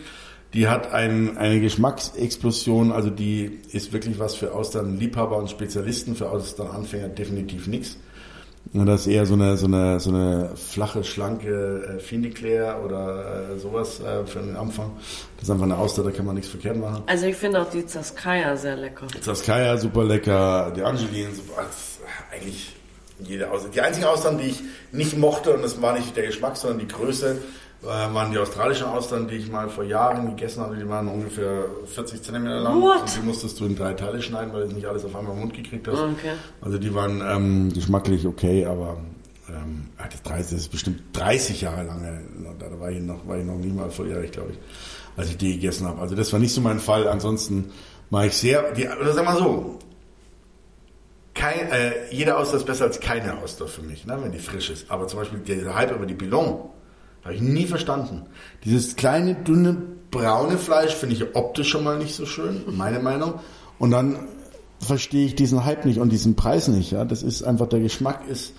die 0.52 0.68
hat 0.68 0.92
ein, 0.92 1.36
eine 1.36 1.60
Geschmacksexplosion, 1.60 2.90
also 2.92 3.10
die 3.10 3.60
ist 3.70 3.92
wirklich 3.92 4.18
was 4.18 4.34
für 4.34 4.52
Austernliebhaber 4.52 5.36
und 5.36 5.48
Spezialisten, 5.48 6.16
für 6.16 6.30
Austernanfänger 6.30 7.08
definitiv 7.08 7.66
nichts. 7.66 7.96
Das 8.72 9.02
ist 9.02 9.06
eher 9.06 9.26
so 9.26 9.34
eine, 9.34 9.56
so 9.56 9.66
eine, 9.66 9.98
so 10.00 10.10
eine 10.10 10.50
flache, 10.54 11.02
schlanke 11.02 11.96
äh, 11.96 11.98
Finiclair 11.98 12.80
oder 12.84 13.54
äh, 13.54 13.58
sowas 13.58 14.00
äh, 14.00 14.24
für 14.26 14.40
den 14.40 14.54
Anfang. 14.54 14.92
Das 15.36 15.44
ist 15.44 15.50
einfach 15.50 15.64
eine 15.64 15.78
Auster, 15.78 16.04
da 16.04 16.10
kann 16.10 16.26
man 16.26 16.34
nichts 16.34 16.50
verkehrt 16.50 16.76
machen. 16.76 17.02
Also 17.06 17.26
ich 17.26 17.36
finde 17.36 17.62
auch 17.62 17.70
die 17.70 17.86
Zaskaya 17.86 18.56
sehr 18.56 18.76
lecker. 18.76 19.06
Zaskaya 19.20 19.76
super 19.76 20.04
lecker, 20.04 20.72
die 20.76 20.82
Angelin 20.82 21.34
super, 21.34 21.64
eigentlich 22.30 22.76
jede 23.18 23.50
Auster. 23.50 23.70
Die 23.70 23.80
einzige 23.80 24.08
Austern, 24.08 24.38
die 24.38 24.48
ich 24.48 24.62
nicht 24.92 25.16
mochte, 25.16 25.52
und 25.52 25.62
das 25.62 25.80
war 25.80 25.94
nicht 25.94 26.16
der 26.16 26.26
Geschmack, 26.26 26.56
sondern 26.56 26.80
die 26.80 26.88
Größe, 26.88 27.38
waren 27.82 28.30
die 28.30 28.38
australischen 28.38 28.86
Austern, 28.86 29.26
die 29.26 29.36
ich 29.36 29.50
mal 29.50 29.68
vor 29.70 29.84
Jahren 29.84 30.26
gegessen 30.36 30.62
hatte, 30.62 30.76
die 30.76 30.88
waren 30.88 31.08
ungefähr 31.08 31.64
40 31.86 32.22
Zentimeter 32.22 32.60
lang. 32.60 32.80
What? 32.82 33.00
Und 33.00 33.16
die 33.16 33.26
musstest 33.26 33.58
du 33.58 33.64
in 33.64 33.76
drei 33.76 33.94
Teile 33.94 34.20
schneiden, 34.20 34.52
weil 34.52 34.68
du 34.68 34.74
nicht 34.74 34.86
alles 34.86 35.04
auf 35.04 35.16
einmal 35.16 35.32
im 35.32 35.40
Mund 35.40 35.54
gekriegt 35.54 35.88
hast. 35.88 35.98
Okay. 35.98 36.32
Also 36.60 36.78
die 36.78 36.94
waren 36.94 37.22
ähm, 37.26 37.72
geschmacklich 37.72 38.26
okay, 38.26 38.66
aber 38.66 38.98
ähm, 39.48 39.88
das, 39.96 40.22
30, 40.22 40.50
das 40.50 40.60
ist 40.60 40.68
bestimmt 40.68 41.00
30 41.14 41.62
Jahre 41.62 41.84
lang. 41.84 42.26
Da 42.58 42.80
war 42.80 42.90
ich 42.90 43.00
noch, 43.00 43.26
war 43.26 43.38
ich 43.38 43.44
noch 43.44 43.56
nie 43.56 43.72
mal 43.72 43.90
volljährig, 43.90 44.32
glaube 44.32 44.50
ich, 44.52 44.58
als 45.16 45.30
ich 45.30 45.38
die 45.38 45.54
gegessen 45.54 45.86
habe. 45.86 46.00
Also 46.00 46.14
das 46.14 46.32
war 46.32 46.40
nicht 46.40 46.52
so 46.52 46.60
mein 46.60 46.80
Fall. 46.80 47.08
Ansonsten 47.08 47.72
mache 48.10 48.26
ich 48.26 48.34
sehr, 48.34 48.72
die, 48.72 48.86
oder 48.88 49.14
sag 49.14 49.24
mal 49.24 49.38
so, 49.38 49.78
kein, 51.32 51.70
äh, 51.70 51.92
jede 52.10 52.36
Auster 52.36 52.58
ist 52.58 52.66
besser 52.66 52.84
als 52.84 53.00
keine 53.00 53.38
Auster 53.38 53.66
für 53.66 53.82
mich, 53.82 54.04
ne, 54.04 54.18
wenn 54.20 54.32
die 54.32 54.38
frisch 54.38 54.68
ist. 54.68 54.90
Aber 54.90 55.06
zum 55.06 55.20
Beispiel 55.20 55.38
der 55.38 55.74
Hype 55.74 55.92
über 55.92 56.04
die 56.04 56.14
Billon, 56.14 56.68
habe 57.24 57.35
ich 57.35 57.40
nie 57.40 57.66
verstanden. 57.66 58.22
Dieses 58.64 58.96
kleine, 58.96 59.35
dünne, 59.35 59.76
braune 60.11 60.59
Fleisch 60.59 60.94
finde 60.94 61.16
ich 61.16 61.37
optisch 61.37 61.68
schon 61.68 61.85
mal 61.85 61.98
nicht 61.98 62.14
so 62.14 62.26
schön, 62.26 62.62
meine 62.76 63.00
Meinung. 63.00 63.35
Und 63.78 63.90
dann 63.90 64.16
verstehe 64.80 65.26
ich 65.26 65.35
diesen 65.35 65.64
Hype 65.64 65.85
nicht 65.85 66.00
und 66.00 66.11
diesen 66.11 66.37
Preis 66.37 66.68
nicht. 66.68 66.92
Ja, 66.92 67.04
das 67.04 67.22
ist 67.22 67.42
einfach 67.42 67.66
der 67.66 67.80
Geschmack 67.80 68.28
ist 68.28 68.54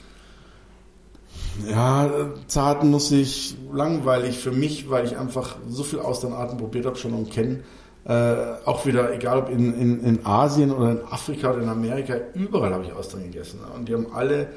ja 1.68 2.32
zart, 2.48 2.84
nussig, 2.84 3.56
langweilig 3.72 4.38
für 4.38 4.52
mich, 4.52 4.90
weil 4.90 5.06
ich 5.06 5.18
einfach 5.18 5.58
so 5.68 5.84
viel 5.84 6.00
Austernarten 6.00 6.58
probiert 6.58 6.86
habe 6.86 6.96
schon 6.96 7.14
und 7.14 7.32
kenne. 7.32 7.62
Äh, 8.04 8.36
auch 8.66 8.86
wieder, 8.86 9.14
egal 9.14 9.40
ob 9.40 9.50
in, 9.50 9.74
in, 9.74 10.04
in 10.04 10.26
Asien 10.26 10.72
oder 10.72 10.92
in 10.92 11.04
Afrika 11.04 11.52
oder 11.52 11.62
in 11.62 11.70
Amerika, 11.70 12.16
überall 12.34 12.74
habe 12.74 12.86
ich 12.86 12.94
Austern 12.94 13.24
gegessen. 13.24 13.60
Und 13.76 13.88
die 13.88 13.94
haben 13.94 14.08
alle 14.14 14.48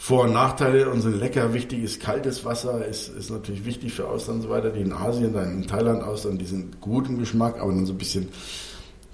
vor- 0.00 0.22
und 0.22 0.32
Nachteile 0.32 0.88
und 0.88 1.02
sind 1.02 1.20
lecker. 1.20 1.52
Wichtig 1.52 1.82
ist 1.82 2.00
kaltes 2.00 2.42
Wasser, 2.46 2.86
ist, 2.86 3.08
ist 3.08 3.28
natürlich 3.28 3.66
wichtig 3.66 3.92
für 3.92 4.08
Austern 4.08 4.36
und 4.36 4.42
so 4.42 4.48
weiter, 4.48 4.70
die 4.70 4.80
in 4.80 4.94
Asien, 4.94 5.34
dann 5.34 5.52
in 5.52 5.66
Thailand 5.66 6.02
Austern, 6.02 6.38
die 6.38 6.46
sind 6.46 6.80
gut 6.80 7.06
im 7.06 7.18
Geschmack, 7.18 7.60
aber 7.60 7.70
dann 7.70 7.84
so 7.84 7.92
ein 7.92 7.98
bisschen, 7.98 8.30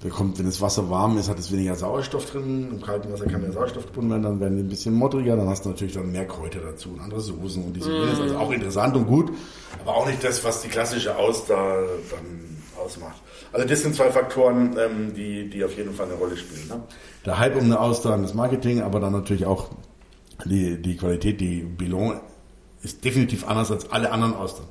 da 0.01 0.07
kommt, 0.07 0.39
wenn 0.39 0.45
das 0.45 0.61
Wasser 0.61 0.89
warm 0.89 1.17
ist, 1.17 1.27
hat 1.27 1.39
es 1.39 1.51
weniger 1.51 1.75
Sauerstoff 1.75 2.31
drin. 2.31 2.69
Im 2.71 2.81
kalten 2.81 3.11
Wasser 3.11 3.25
kann 3.25 3.41
mehr 3.41 3.51
Sauerstoff 3.51 3.87
gebunden 3.87 4.11
werden, 4.11 4.23
dann 4.23 4.39
werden 4.39 4.55
die 4.55 4.63
ein 4.63 4.69
bisschen 4.69 4.93
modriger, 4.93 5.35
dann 5.35 5.49
hast 5.49 5.65
du 5.65 5.69
natürlich 5.69 5.93
dann 5.93 6.09
mehr 6.09 6.25
Kräuter 6.25 6.61
dazu 6.61 6.91
und 6.91 7.01
andere 7.01 7.19
Soßen 7.19 7.65
und 7.65 7.73
diese 7.73 7.89
mm. 7.89 8.21
Also 8.21 8.37
auch 8.37 8.51
interessant 8.51 8.95
und 8.95 9.07
gut, 9.07 9.33
aber 9.81 9.93
auch 9.93 10.07
nicht 10.07 10.23
das, 10.23 10.41
was 10.45 10.61
die 10.61 10.69
klassische 10.69 11.17
Auster 11.17 11.83
dann 12.09 12.57
ausmacht. 12.81 13.21
Also 13.51 13.67
das 13.67 13.81
sind 13.81 13.93
zwei 13.93 14.09
Faktoren, 14.09 14.77
ähm, 14.79 15.13
die, 15.13 15.49
die 15.49 15.65
auf 15.65 15.75
jeden 15.75 15.93
Fall 15.93 16.05
eine 16.05 16.15
Rolle 16.15 16.37
spielen. 16.37 16.65
Ne? 16.69 16.81
Der 17.25 17.39
Hype 17.39 17.57
um 17.57 17.65
eine 17.65 17.77
Auster, 17.77 18.17
das 18.17 18.33
Marketing, 18.33 18.81
aber 18.81 19.01
dann 19.01 19.11
natürlich 19.11 19.45
auch 19.45 19.69
die, 20.45 20.81
die 20.81 20.95
Qualität, 20.95 21.41
die 21.41 21.61
Bilon 21.61 22.19
ist 22.83 23.03
definitiv 23.03 23.47
anders 23.47 23.71
als 23.71 23.91
alle 23.91 24.11
anderen 24.11 24.35
Austern. 24.35 24.65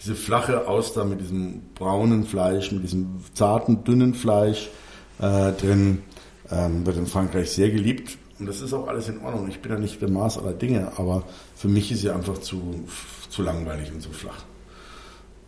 Diese 0.00 0.14
flache 0.14 0.66
Auster 0.66 1.04
mit 1.04 1.20
diesem 1.20 1.62
braunen 1.74 2.24
Fleisch, 2.24 2.72
mit 2.72 2.82
diesem 2.82 3.20
zarten, 3.34 3.84
dünnen 3.84 4.14
Fleisch 4.14 4.68
äh, 5.20 5.52
drin, 5.52 6.02
ähm, 6.50 6.84
wird 6.86 6.96
in 6.96 7.06
Frankreich 7.06 7.50
sehr 7.50 7.70
geliebt. 7.70 8.18
Und 8.38 8.46
das 8.46 8.60
ist 8.60 8.72
auch 8.72 8.88
alles 8.88 9.08
in 9.08 9.20
Ordnung. 9.20 9.48
Ich 9.48 9.60
bin 9.60 9.70
ja 9.70 9.78
nicht 9.78 10.00
der 10.00 10.10
Maß 10.10 10.38
aller 10.38 10.52
Dinge, 10.52 10.92
aber 10.96 11.22
für 11.54 11.68
mich 11.68 11.92
ist 11.92 12.00
sie 12.00 12.10
einfach 12.10 12.38
zu, 12.38 12.84
zu 13.28 13.42
langweilig 13.42 13.92
und 13.92 14.00
zu 14.00 14.10
flach. 14.10 14.44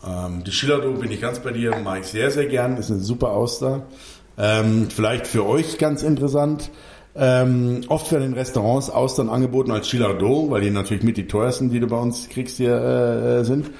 Ähm, 0.07 0.45
die 0.45 0.53
Schillerdo 0.53 0.93
bin 0.93 1.11
ich 1.11 1.21
ganz 1.21 1.41
bei 1.41 1.51
dir, 1.51 1.77
mag 1.79 2.01
ich 2.01 2.07
sehr, 2.07 2.31
sehr 2.31 2.47
gern, 2.47 2.77
ist 2.77 2.91
eine 2.91 3.01
super 3.01 3.31
Auster. 3.31 3.87
Ähm, 4.37 4.89
vielleicht 4.91 5.27
für 5.27 5.47
euch 5.47 5.79
ganz 5.79 6.03
interessant. 6.03 6.71
Ähm, 7.17 7.83
oft 7.89 8.11
werden 8.11 8.25
in 8.25 8.35
Restaurants 8.35 8.91
Austern 8.91 9.29
angeboten 9.29 9.71
als 9.71 9.89
Chillardo, 9.89 10.51
weil 10.51 10.63
die 10.63 10.71
natürlich 10.71 11.05
mit 11.05 11.17
die 11.17 11.29
teuersten, 11.29 11.71
die 11.71 11.79
du 11.79 11.87
bei 11.87 11.99
uns 11.99 12.29
kriegst, 12.29 12.57
hier 12.57 12.75
äh, 12.75 13.45
sind. 13.45 13.71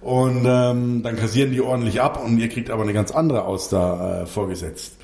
Und 0.00 0.44
ähm, 0.46 1.02
dann 1.02 1.16
kassieren 1.16 1.52
die 1.52 1.60
ordentlich 1.60 2.00
ab 2.00 2.22
und 2.24 2.38
ihr 2.38 2.48
kriegt 2.48 2.70
aber 2.70 2.82
eine 2.82 2.94
ganz 2.94 3.10
andere 3.10 3.44
Auster 3.44 4.22
äh, 4.22 4.26
vorgesetzt. 4.26 4.96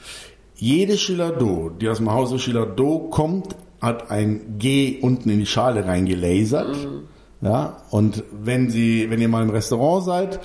Jede 0.54 0.96
Chillardo, 0.96 1.70
die 1.70 1.88
aus 1.88 1.98
dem 1.98 2.10
Hause 2.10 2.38
Chillardo 2.38 3.10
kommt, 3.10 3.54
hat 3.80 4.10
ein 4.10 4.56
G 4.58 4.98
unten 5.02 5.28
in 5.28 5.38
die 5.38 5.46
Schale 5.46 5.84
reingelasert. 5.84 6.74
Mhm. 6.74 7.02
Ja, 7.42 7.82
und 7.90 8.24
wenn 8.32 8.70
sie, 8.70 9.10
wenn 9.10 9.20
ihr 9.20 9.28
mal 9.28 9.42
im 9.42 9.50
Restaurant 9.50 10.04
seid, 10.04 10.40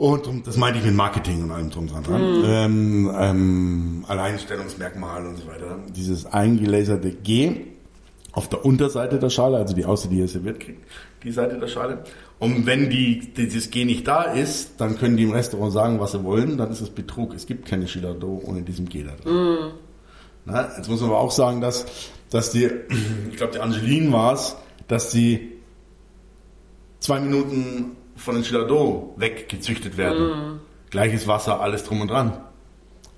und 0.00 0.46
das 0.46 0.56
meinte 0.56 0.78
ich 0.78 0.84
mit 0.86 0.94
Marketing 0.94 1.42
und 1.42 1.50
allem 1.50 1.68
drum 1.68 1.86
dran. 1.86 2.04
Mhm. 2.04 2.44
Ähm, 2.46 3.14
ähm, 3.14 4.04
Alleinstellungsmerkmal 4.08 5.26
und 5.26 5.36
so 5.36 5.46
weiter. 5.46 5.78
Dieses 5.94 6.24
eingelaserte 6.24 7.10
G 7.10 7.66
auf 8.32 8.48
der 8.48 8.64
Unterseite 8.64 9.18
der 9.18 9.28
Schale, 9.28 9.58
also 9.58 9.74
die 9.74 9.84
Außer, 9.84 10.08
die 10.08 10.16
ihr 10.16 10.28
serviert 10.28 10.58
kriegt, 10.58 10.86
die 11.22 11.32
Seite 11.32 11.58
der 11.58 11.68
Schale. 11.68 12.02
Und 12.38 12.64
wenn 12.64 12.88
die, 12.88 13.34
dieses 13.34 13.70
G 13.70 13.84
nicht 13.84 14.08
da 14.08 14.22
ist, 14.22 14.80
dann 14.80 14.96
können 14.96 15.18
die 15.18 15.24
im 15.24 15.32
Restaurant 15.32 15.74
sagen, 15.74 16.00
was 16.00 16.12
sie 16.12 16.24
wollen, 16.24 16.56
dann 16.56 16.70
ist 16.70 16.80
es 16.80 16.88
Betrug. 16.88 17.34
Es 17.34 17.44
gibt 17.44 17.66
keine 17.66 17.84
Chillardo 17.84 18.40
ohne 18.42 18.62
diesem 18.62 18.88
G 18.88 19.04
da 19.04 19.10
drin. 19.22 19.34
Mm. 19.34 19.70
Na, 20.46 20.76
jetzt 20.78 20.88
muss 20.88 21.02
man 21.02 21.10
aber 21.10 21.20
auch 21.20 21.30
sagen, 21.30 21.60
dass, 21.60 21.84
dass 22.30 22.52
die, 22.52 22.70
ich 23.30 23.36
glaube, 23.36 23.52
die 23.52 23.58
Angeline 23.58 24.10
war 24.12 24.32
es, 24.32 24.56
dass 24.88 25.10
die 25.10 25.58
zwei 27.00 27.20
Minuten 27.20 27.98
von 28.20 28.34
den 28.34 28.44
Chillardo 28.44 29.14
weggezüchtet 29.16 29.96
werden. 29.96 30.26
Mm. 30.28 30.60
Gleiches 30.90 31.26
Wasser, 31.26 31.60
alles 31.60 31.84
drum 31.84 32.00
und 32.02 32.08
dran. 32.08 32.44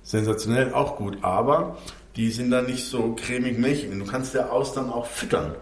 Sensationell, 0.01 0.73
auch 0.73 0.95
gut. 0.95 1.17
Aber 1.21 1.77
die 2.15 2.29
sind 2.29 2.51
dann 2.51 2.65
nicht 2.65 2.85
so 2.85 3.15
cremig 3.15 3.57
milchig. 3.57 3.89
Du 3.91 4.05
kannst 4.05 4.33
der 4.33 4.51
Austern 4.51 4.89
auch 4.89 5.05
füttern 5.05 5.55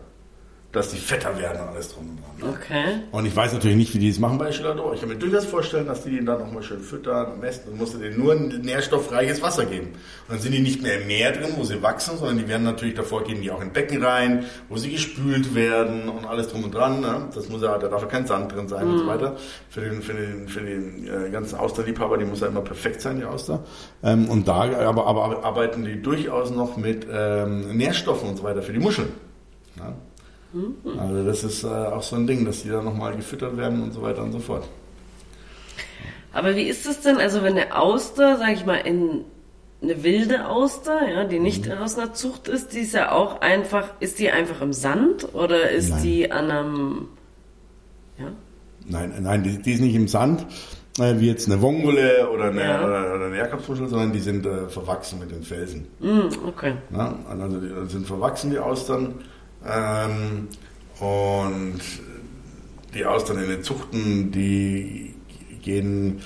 dass 0.71 0.91
die 0.91 0.97
fetter 0.97 1.37
werden 1.37 1.61
und 1.61 1.67
alles 1.69 1.93
drum 1.93 2.09
und 2.09 2.19
dran. 2.21 2.49
Ne? 2.49 2.57
Okay. 2.57 3.03
Und 3.11 3.25
ich 3.25 3.35
weiß 3.35 3.51
natürlich 3.51 3.75
nicht, 3.75 3.93
wie 3.93 3.99
die 3.99 4.09
das 4.09 4.19
machen 4.19 4.37
bei 4.37 4.51
Gelador. 4.51 4.93
Ich 4.93 5.01
kann 5.01 5.09
mir 5.09 5.17
durchaus 5.17 5.45
vorstellen, 5.45 5.85
dass 5.85 6.03
die 6.03 6.11
den 6.11 6.25
dann 6.25 6.39
nochmal 6.39 6.63
schön 6.63 6.79
füttern 6.79 7.33
und 7.33 7.41
messen 7.41 7.71
und 7.71 7.77
musst 7.77 7.93
du 7.93 7.97
denen 7.97 8.17
nur 8.17 8.33
ein 8.33 8.61
nährstoffreiches 8.61 9.41
Wasser 9.41 9.65
geben. 9.65 9.87
Und 9.87 10.35
dann 10.35 10.39
sind 10.39 10.53
die 10.53 10.59
nicht 10.59 10.81
mehr 10.81 11.01
im 11.01 11.07
Meer 11.07 11.33
drin, 11.33 11.53
wo 11.57 11.65
sie 11.65 11.81
wachsen, 11.83 12.17
sondern 12.17 12.37
die 12.37 12.47
werden 12.47 12.63
natürlich 12.63 12.95
davor 12.95 13.23
gehen 13.23 13.41
die 13.41 13.51
auch 13.51 13.61
in 13.61 13.73
Becken 13.73 14.01
rein, 14.01 14.45
wo 14.69 14.77
sie 14.77 14.91
gespült 14.91 15.55
werden 15.55 16.07
und 16.07 16.25
alles 16.25 16.47
drum 16.47 16.63
und 16.63 16.73
dran. 16.73 17.01
Ne? 17.01 17.29
Das 17.35 17.49
muss 17.49 17.61
ja, 17.61 17.77
da 17.77 17.89
darf 17.89 18.01
ja 18.01 18.07
kein 18.07 18.25
Sand 18.25 18.53
drin 18.53 18.69
sein 18.69 18.87
mm. 18.87 18.91
und 18.91 18.97
so 18.99 19.03
mhm. 19.03 19.09
weiter. 19.09 19.35
Für 19.69 19.81
den, 19.81 20.01
für 20.01 20.13
den, 20.13 20.47
für 20.47 20.61
den 20.61 21.07
äh, 21.07 21.29
ganzen 21.31 21.59
Austerliebhaber, 21.59 22.17
die 22.17 22.25
muss 22.25 22.39
ja 22.39 22.47
immer 22.47 22.61
perfekt 22.61 23.01
sein, 23.01 23.17
die 23.17 23.25
Auster. 23.25 23.63
Ähm, 24.03 24.29
und 24.29 24.47
da 24.47 24.61
aber, 24.87 25.05
aber 25.05 25.43
arbeiten 25.43 25.83
die 25.83 26.01
durchaus 26.01 26.51
noch 26.51 26.77
mit 26.77 27.05
ähm, 27.11 27.75
Nährstoffen 27.75 28.29
und 28.29 28.37
so 28.37 28.43
weiter 28.43 28.61
für 28.61 28.73
die 28.73 28.79
Muscheln. 28.79 29.09
Ne? 29.75 29.95
Mhm. 30.53 30.99
Also 30.99 31.25
das 31.25 31.43
ist 31.43 31.63
äh, 31.63 31.67
auch 31.67 32.03
so 32.03 32.15
ein 32.15 32.27
Ding, 32.27 32.45
dass 32.45 32.63
die 32.63 32.69
dann 32.69 32.85
nochmal 32.85 33.15
gefüttert 33.15 33.57
werden 33.57 33.83
und 33.83 33.93
so 33.93 34.01
weiter 34.01 34.23
und 34.23 34.31
so 34.31 34.39
fort. 34.39 34.67
Aber 36.33 36.55
wie 36.55 36.63
ist 36.63 36.85
es 36.85 37.01
denn, 37.01 37.17
also 37.17 37.43
wenn 37.43 37.57
eine 37.57 37.75
Auster, 37.75 38.37
sag 38.37 38.53
ich 38.53 38.65
mal, 38.65 38.75
in 38.75 39.25
eine 39.81 40.03
wilde 40.03 40.47
Auster, 40.47 41.09
ja, 41.09 41.23
die 41.23 41.39
nicht 41.39 41.65
mhm. 41.65 41.73
aus 41.73 41.97
einer 41.97 42.13
Zucht 42.13 42.47
ist, 42.47 42.73
die 42.73 42.79
ist 42.79 42.93
ja 42.93 43.11
auch 43.11 43.41
einfach, 43.41 43.89
ist 43.99 44.19
die 44.19 44.29
einfach 44.29 44.61
im 44.61 44.73
Sand 44.73 45.33
oder 45.33 45.69
ist 45.71 45.89
nein. 45.89 46.03
die 46.03 46.31
an 46.31 46.51
einem, 46.51 47.07
ja? 48.19 48.27
Nein, 48.87 49.13
nein, 49.21 49.43
die, 49.43 49.61
die 49.61 49.73
ist 49.73 49.81
nicht 49.81 49.95
im 49.95 50.07
Sand, 50.07 50.45
äh, 50.99 51.19
wie 51.19 51.27
jetzt 51.27 51.47
eine 51.49 51.61
Wongole 51.61 52.29
oder 52.29 52.45
eine, 52.45 52.61
ja. 52.61 52.85
oder, 52.85 53.15
oder 53.15 53.25
eine 53.25 53.37
Jakobsmuschel, 53.37 53.87
sondern 53.87 54.11
die 54.11 54.19
sind 54.19 54.45
äh, 54.45 54.69
verwachsen 54.69 55.19
mit 55.19 55.31
den 55.31 55.43
Felsen. 55.43 55.87
Mm, 55.99 56.47
okay. 56.47 56.73
Ja, 56.93 57.15
also 57.29 57.59
die 57.59 57.89
sind 57.89 58.05
verwachsen, 58.05 58.51
die 58.51 58.59
Austern. 58.59 59.15
Ähm, 59.65 60.47
und 60.99 61.81
die 62.93 63.05
Austern 63.05 63.37
in 63.37 63.49
den 63.49 63.63
Zuchten, 63.63 64.31
die 64.31 65.15
gehen, 65.61 66.21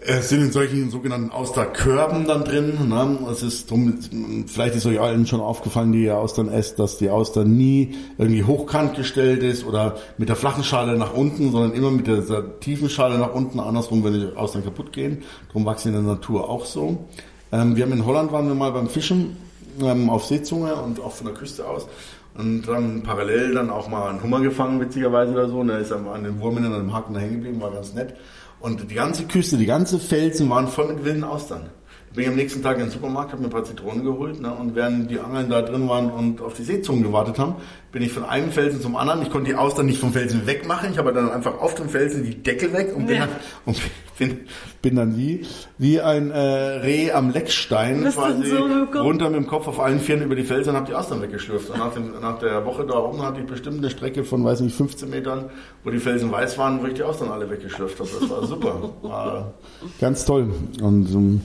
äh, 0.00 0.20
sind 0.20 0.42
in 0.42 0.52
solchen 0.52 0.90
sogenannten 0.90 1.30
Austerkörben 1.30 2.26
dann 2.26 2.44
drin. 2.44 2.88
Ne? 2.88 3.18
Es 3.30 3.42
ist 3.42 3.70
drum, 3.70 3.98
vielleicht 4.46 4.74
ist 4.74 4.86
euch 4.86 5.00
allen 5.00 5.26
schon 5.26 5.40
aufgefallen, 5.40 5.92
die 5.92 6.04
ihr 6.04 6.16
Austern 6.16 6.48
esst, 6.48 6.78
dass 6.78 6.98
die 6.98 7.10
Auster 7.10 7.44
nie 7.44 7.94
irgendwie 8.16 8.44
hochkant 8.44 8.94
gestellt 8.96 9.42
ist 9.42 9.64
oder 9.64 9.96
mit 10.18 10.28
der 10.28 10.36
flachen 10.36 10.64
Schale 10.64 10.96
nach 10.96 11.14
unten, 11.14 11.50
sondern 11.50 11.72
immer 11.72 11.90
mit 11.90 12.06
der, 12.06 12.60
tiefen 12.60 12.90
Schale 12.90 13.18
nach 13.18 13.32
unten, 13.32 13.60
andersrum, 13.60 14.04
wenn 14.04 14.12
die 14.12 14.36
Austern 14.36 14.64
kaputt 14.64 14.92
gehen. 14.92 15.22
Darum 15.48 15.64
wachsen 15.64 15.88
in 15.88 15.94
der 15.94 16.14
Natur 16.14 16.48
auch 16.48 16.64
so. 16.64 17.08
Ähm, 17.50 17.76
wir 17.76 17.84
haben 17.84 17.92
in 17.92 18.04
Holland 18.04 18.32
waren 18.32 18.46
wir 18.46 18.54
mal 18.54 18.72
beim 18.72 18.88
Fischen 18.88 19.36
ähm, 19.80 20.10
auf 20.10 20.24
Seezunge 20.24 20.74
und 20.74 21.00
auch 21.00 21.12
von 21.12 21.26
der 21.26 21.34
Küste 21.34 21.66
aus. 21.66 21.86
Und 22.34 22.62
dann 22.68 23.02
parallel 23.02 23.54
dann 23.54 23.70
auch 23.70 23.88
mal 23.88 24.08
einen 24.08 24.22
Hummer 24.22 24.40
gefangen, 24.40 24.80
witzigerweise 24.80 25.32
oder 25.32 25.48
so. 25.48 25.58
Und 25.60 25.68
da 25.68 25.78
ist 25.78 25.90
er 25.90 25.98
an 26.06 26.24
den 26.24 26.40
Wurm 26.40 26.58
in 26.58 26.66
einem 26.66 26.94
Haken 26.94 27.14
da 27.14 27.20
hängen 27.20 27.36
geblieben, 27.36 27.60
war 27.60 27.72
ganz 27.72 27.94
nett. 27.94 28.14
Und 28.60 28.90
die 28.90 28.94
ganze 28.94 29.24
Küste, 29.24 29.56
die 29.56 29.66
ganze 29.66 29.98
Felsen 29.98 30.48
waren 30.50 30.68
voll 30.68 30.88
mit 30.88 31.04
wilden 31.04 31.24
Austern. 31.24 31.70
Bin 32.14 32.24
ich 32.24 32.28
am 32.28 32.36
nächsten 32.36 32.62
Tag 32.62 32.76
in 32.78 32.84
den 32.84 32.90
Supermarkt, 32.90 33.32
habe 33.32 33.42
mir 33.42 33.48
ein 33.48 33.52
paar 33.52 33.64
Zitronen 33.64 34.04
geholt 34.04 34.40
ne, 34.40 34.52
und 34.52 34.74
während 34.74 35.10
die 35.10 35.20
Angeln 35.20 35.50
da 35.50 35.62
drin 35.62 35.88
waren 35.88 36.10
und 36.10 36.40
auf 36.40 36.54
die 36.54 36.62
Seezungen 36.62 37.02
gewartet 37.02 37.38
haben, 37.38 37.56
bin 37.92 38.02
ich 38.02 38.12
von 38.12 38.24
einem 38.24 38.50
Felsen 38.50 38.80
zum 38.80 38.96
anderen. 38.96 39.22
Ich 39.22 39.30
konnte 39.30 39.50
die 39.50 39.56
Austern 39.56 39.86
nicht 39.86 39.98
vom 39.98 40.12
Felsen 40.12 40.46
wegmachen. 40.46 40.90
Ich 40.92 40.98
habe 40.98 41.12
dann 41.12 41.30
einfach 41.30 41.58
auf 41.60 41.74
dem 41.74 41.88
Felsen 41.88 42.22
die 42.22 42.34
Deckel 42.34 42.72
weg 42.72 42.94
und 42.94 43.06
bin, 43.06 43.16
ja. 43.16 43.26
dann, 43.26 43.36
und 43.64 43.80
bin, 44.18 44.40
bin 44.82 44.96
dann 44.96 45.16
wie, 45.16 45.46
wie 45.78 46.00
ein 46.00 46.30
äh, 46.30 46.38
Reh 46.38 47.12
am 47.12 47.30
Leckstein 47.30 48.04
quasi 48.12 48.50
so 48.50 49.00
runter 49.00 49.30
mit 49.30 49.36
dem 49.36 49.46
Kopf 49.46 49.68
auf 49.68 49.80
allen 49.80 50.00
Vieren 50.00 50.22
über 50.22 50.34
die 50.34 50.44
Felsen 50.44 50.70
und 50.70 50.76
habe 50.76 50.86
die 50.86 50.94
Austern 50.94 51.22
weggeschlürft. 51.22 51.70
Und 51.70 51.78
nach, 51.78 51.94
dem, 51.94 52.12
nach 52.20 52.38
der 52.38 52.64
Woche 52.66 52.84
da 52.84 52.98
oben 52.98 53.22
hatte 53.22 53.40
ich 53.40 53.46
bestimmt 53.46 53.78
eine 53.78 53.90
Strecke 53.90 54.24
von, 54.24 54.44
weiß 54.44 54.60
nicht, 54.60 54.76
15 54.76 55.08
Metern, 55.08 55.46
wo 55.82 55.90
die 55.90 55.98
Felsen 55.98 56.30
weiß 56.30 56.58
waren, 56.58 56.82
wo 56.82 56.86
ich 56.86 56.94
die 56.94 57.02
Austern 57.02 57.30
alle 57.30 57.48
weggeschlürft 57.48 57.98
habe. 57.98 58.10
Das 58.20 58.30
war 58.30 58.46
super. 58.46 58.90
War 59.02 59.54
ganz 60.00 60.24
toll. 60.24 60.50
Und 60.82 61.10
ähm, 61.10 61.40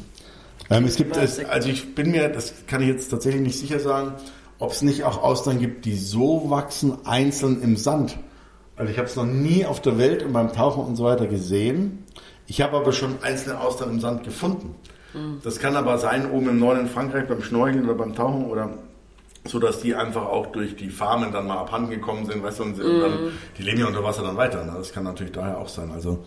ähm, 0.78 0.86
es 0.86 0.96
gibt 0.96 1.16
es, 1.18 1.44
also 1.46 1.70
ich 1.70 1.96
bin 1.96 2.12
mir, 2.12 2.30
das 2.30 2.66
kann 2.68 2.82
ich 2.82 2.88
jetzt 2.88 3.10
tatsächlich 3.10 3.42
nicht 3.42 3.60
sicher 3.60 3.80
sagen, 3.80 4.14
ob 4.60 4.72
es 4.72 4.82
nicht 4.82 5.04
auch 5.04 5.22
Austern 5.22 5.60
gibt, 5.60 5.86
die 5.86 5.96
so 5.96 6.50
wachsen 6.50 6.98
einzeln 7.06 7.62
im 7.62 7.78
Sand. 7.78 8.18
Also 8.76 8.92
ich 8.92 8.98
habe 8.98 9.08
es 9.08 9.16
noch 9.16 9.26
nie 9.26 9.66
auf 9.66 9.82
der 9.82 9.98
Welt 9.98 10.24
und 10.24 10.34
beim 10.34 10.52
Tauchen 10.52 10.84
und 10.84 10.96
so 10.96 11.04
weiter 11.04 11.28
gesehen. 11.28 12.04
Ich 12.48 12.62
habe 12.62 12.78
aber 12.78 12.92
schon 12.92 13.16
einzelne 13.22 13.60
Austern 13.60 13.90
im 13.90 14.00
Sand 14.00 14.24
gefunden. 14.24 14.76
Mhm. 15.14 15.42
Das 15.44 15.60
kann 15.60 15.76
aber 15.76 15.98
sein 15.98 16.30
oben 16.32 16.50
im 16.50 16.60
Norden 16.60 16.82
in 16.82 16.88
Frankreich 16.88 17.28
beim 17.28 17.44
Schnorcheln 17.44 17.86
oder 17.86 17.96
beim 17.96 18.16
Tauchen 18.16 18.46
oder 18.46 18.72
so 19.46 19.60
dass 19.60 19.82
die 19.82 19.94
einfach 19.94 20.26
auch 20.26 20.48
durch 20.48 20.76
die 20.76 20.90
Farmen 20.90 21.32
dann 21.34 21.48
mal 21.48 21.58
abhanden 21.58 21.90
gekommen 21.90 22.26
sind, 22.26 22.44
weißt 22.44 22.60
du, 22.60 22.64
und, 22.64 22.78
mhm. 22.78 23.02
dann, 23.02 23.32
die 23.58 23.64
leben 23.64 23.80
ja 23.80 23.88
unter 23.88 24.04
Wasser 24.04 24.24
dann 24.24 24.38
weiter. 24.38 24.64
Ne? 24.64 24.74
Das 24.78 24.94
kann 24.94 25.04
natürlich 25.04 25.34
daher 25.34 25.58
auch 25.58 25.68
sein. 25.68 25.92
Also 25.92 26.24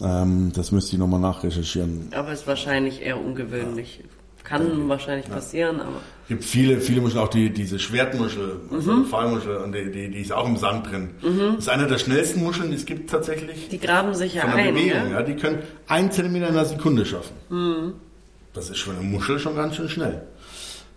ähm, 0.00 0.52
das 0.54 0.72
müsste 0.72 0.92
ich 0.92 0.98
nochmal 0.98 1.20
nachrecherchieren. 1.20 2.08
Aber 2.14 2.32
ist 2.32 2.46
wahrscheinlich 2.46 3.02
eher 3.02 3.20
ungewöhnlich. 3.20 4.00
Ja. 4.02 4.04
Kann 4.44 4.62
ja. 4.62 4.88
wahrscheinlich 4.88 5.28
passieren, 5.28 5.80
aber. 5.80 6.00
Es 6.22 6.28
gibt 6.28 6.44
viele, 6.44 6.80
viele 6.80 7.00
Muscheln, 7.00 7.20
auch 7.20 7.28
die, 7.28 7.50
diese 7.50 7.78
Schwertmuschel, 7.78 8.60
also 8.70 8.92
mhm. 8.92 9.06
Pfahlmuschel, 9.06 9.56
und 9.56 9.72
die, 9.72 9.90
die, 9.90 10.10
die, 10.10 10.20
ist 10.20 10.32
auch 10.32 10.46
im 10.46 10.56
Sand 10.56 10.90
drin. 10.90 11.10
Mhm. 11.22 11.54
Das 11.56 11.64
ist 11.64 11.68
eine 11.68 11.86
der 11.86 11.98
schnellsten 11.98 12.42
Muscheln, 12.42 12.70
die 12.70 12.76
es 12.76 12.86
gibt 12.86 13.10
tatsächlich. 13.10 13.68
Die 13.68 13.78
graben 13.78 14.14
sich 14.14 14.34
ja 14.34 14.42
von 14.42 14.56
der 14.56 14.66
ein. 14.66 14.74
Bewegung, 14.74 15.10
ja? 15.10 15.22
Die 15.22 15.34
können 15.34 15.58
ein 15.88 16.12
Zentimeter 16.12 16.48
in 16.48 16.54
einer 16.54 16.64
Sekunde 16.64 17.04
schaffen. 17.04 17.34
Mhm. 17.48 17.94
Das 18.54 18.70
ist 18.70 18.80
für 18.80 18.92
eine 18.92 19.02
Muschel 19.02 19.38
schon 19.38 19.56
ganz 19.56 19.76
schön 19.76 19.88
schnell. 19.88 20.22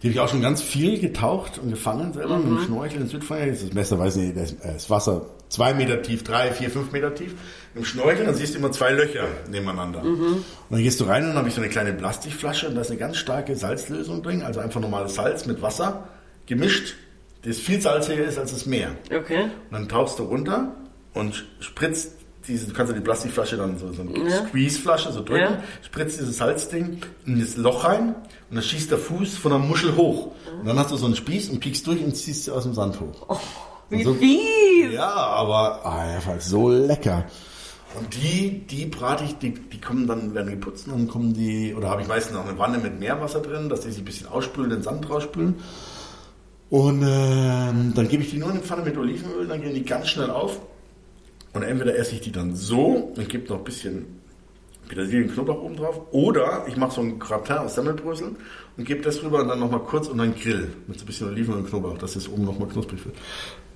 Die 0.02 0.08
habe 0.08 0.14
ich 0.14 0.20
auch 0.20 0.30
schon 0.30 0.42
ganz 0.42 0.62
viel 0.62 1.00
getaucht 1.00 1.60
und 1.60 1.72
gefangen 1.72 2.14
selber 2.14 2.38
mhm. 2.38 2.50
mit 2.50 2.60
dem 2.60 2.66
Schnorchel 2.66 3.02
in 3.02 3.08
Südfrankreich. 3.08 3.60
Das 3.62 3.74
Messer, 3.74 4.00
weiß 4.00 4.16
nicht, 4.16 4.36
das 4.38 4.90
Wasser 4.90 5.26
zwei 5.50 5.74
Meter 5.74 6.02
tief, 6.02 6.24
drei, 6.24 6.52
vier, 6.52 6.70
fünf 6.70 6.92
Meter 6.92 7.14
tief. 7.14 7.34
Im 7.76 7.84
Schnorcheln, 7.86 8.26
dann 8.26 8.36
siehst 8.36 8.54
du 8.56 8.60
immer 8.60 8.72
zwei 8.72 8.92
Löcher 8.92 9.28
nebeneinander. 9.50 10.02
Mhm. 10.04 10.34
Und 10.34 10.44
dann 10.70 10.82
gehst 10.82 11.00
du 11.00 11.04
rein 11.06 11.24
und 11.24 11.30
dann 11.30 11.38
habe 11.38 11.50
ich 11.50 11.56
so 11.56 11.62
eine 11.62 11.70
kleine 11.70 11.94
Plastikflasche 11.94 12.68
und 12.68 12.76
da 12.76 12.82
ist 12.82 12.90
eine 12.90 13.00
ganz 13.00 13.18
starke 13.18 13.56
Salzlösung 13.56 14.24
drin, 14.24 14.42
also 14.44 14.60
einfach 14.60 14.80
normales 14.82 15.16
Salz 15.16 15.46
mit 15.46 15.62
Wasser 15.62 16.08
gemischt, 16.46 16.96
das 17.44 17.58
viel 17.58 17.80
salziger 17.82 18.24
ist 18.24 18.38
als 18.38 18.52
das 18.52 18.66
Meer. 18.66 18.92
Okay. 19.16 19.44
Und 19.44 19.52
dann 19.72 19.88
tauchst 19.90 20.20
du 20.20 20.24
runter 20.24 20.76
und 21.14 21.46
spritzt 21.60 22.14
diese, 22.48 22.68
du 22.68 22.74
kannst 22.74 22.92
ja 22.92 22.98
die 22.98 23.04
Plastikflasche 23.04 23.56
dann 23.58 23.78
so, 23.78 23.92
so 23.94 24.02
eine 24.02 24.30
Ja. 24.30 24.48
Squeeze-Flasche 24.48 25.12
so 25.12 25.24
drücken, 25.24 25.42
Ja. 25.44 25.64
spritzt 25.86 26.20
dieses 26.20 26.38
Salzding 26.38 27.02
in 27.26 27.40
das 27.40 27.56
Loch 27.56 27.84
rein 27.86 28.16
und 28.50 28.56
dann 28.56 28.64
schießt 28.64 28.90
der 28.90 28.98
Fuß 28.98 29.38
von 29.38 29.52
der 29.52 29.60
Muschel 29.60 29.96
hoch. 29.96 30.32
Und 30.60 30.66
dann 30.68 30.78
hast 30.80 30.90
du 30.92 30.98
so 30.98 31.06
einen 31.06 31.16
Spieß 31.16 31.50
und 31.50 31.60
piekst 31.60 31.86
durch 31.86 32.04
und 32.04 32.16
ziehst 32.16 32.46
sie 32.46 32.52
aus 32.52 32.64
dem 32.64 32.74
Sand 32.74 33.00
hoch. 33.00 33.40
Wie 33.90 34.04
so- 34.04 34.14
fies! 34.14 34.94
Ja, 34.94 35.10
aber 35.14 35.86
ah, 35.86 36.16
einfach 36.16 36.40
so 36.40 36.70
lecker. 36.70 37.26
Und 37.98 38.16
die, 38.16 38.66
die 38.68 38.86
brate 38.86 39.24
ich, 39.24 39.38
die, 39.40 39.52
die 39.54 39.82
kommen 39.82 40.06
dann, 40.06 40.36
werden 40.36 40.52
geputzt 40.52 40.88
und 40.88 40.94
dann 40.94 41.08
kommen 41.08 41.34
die, 41.34 41.74
oder 41.74 41.90
habe 41.90 42.02
ich 42.04 42.08
meistens 42.08 42.36
noch 42.36 42.48
eine 42.48 42.58
Wanne 42.60 42.78
mit 42.78 43.00
Meerwasser 43.00 43.40
drin, 43.42 43.68
dass 43.68 43.82
die 43.82 43.90
sich 43.90 44.00
ein 44.02 44.06
bisschen 44.06 44.28
ausspülen, 44.28 44.70
den 44.70 44.84
Sand 44.84 45.10
rausspülen. 45.10 45.56
Und 46.70 47.02
ähm, 47.02 47.94
dann 47.96 48.08
gebe 48.08 48.22
ich 48.22 48.30
die 48.30 48.38
nur 48.38 48.50
in 48.50 48.58
eine 48.58 48.64
Pfanne 48.64 48.84
mit 48.84 48.96
Olivenöl, 48.96 49.48
dann 49.48 49.62
gehen 49.62 49.74
die 49.74 49.84
ganz 49.84 50.10
schnell 50.10 50.30
auf. 50.30 50.60
Und 51.54 51.64
entweder 51.64 51.96
esse 51.98 52.14
ich 52.14 52.22
die 52.22 52.32
dann 52.32 52.56
so 52.56 53.12
und 53.16 53.28
gebe 53.28 53.48
noch 53.50 53.58
ein 53.58 53.64
bisschen 53.64 54.19
Petersilien, 54.90 55.32
Knoblauch 55.32 55.62
oben 55.62 55.78
drauf. 55.78 56.02
Oder 56.12 56.66
ich 56.68 56.76
mache 56.76 56.92
so 56.96 57.02
ein 57.02 57.18
Gratin 57.20 57.60
aus 57.60 57.76
Semmelbrösel 57.76 58.36
und 58.76 58.84
gebe 58.86 59.02
das 59.02 59.24
rüber 59.24 59.40
und 59.42 59.48
dann 59.48 59.60
nochmal 59.60 59.80
kurz 59.80 60.08
und 60.10 60.18
dann 60.18 60.36
Grill 60.36 60.68
mit 60.88 61.00
so 61.00 61.06
ein 61.06 61.08
bisschen 61.08 61.30
Olivenöl 61.30 61.60
und 61.62 61.70
Knoblauch, 61.70 61.98
dass 61.98 62.14
das 62.16 62.28
oben 62.28 62.44
nochmal 62.44 62.68
knusprig 62.68 63.06
wird. 63.06 63.16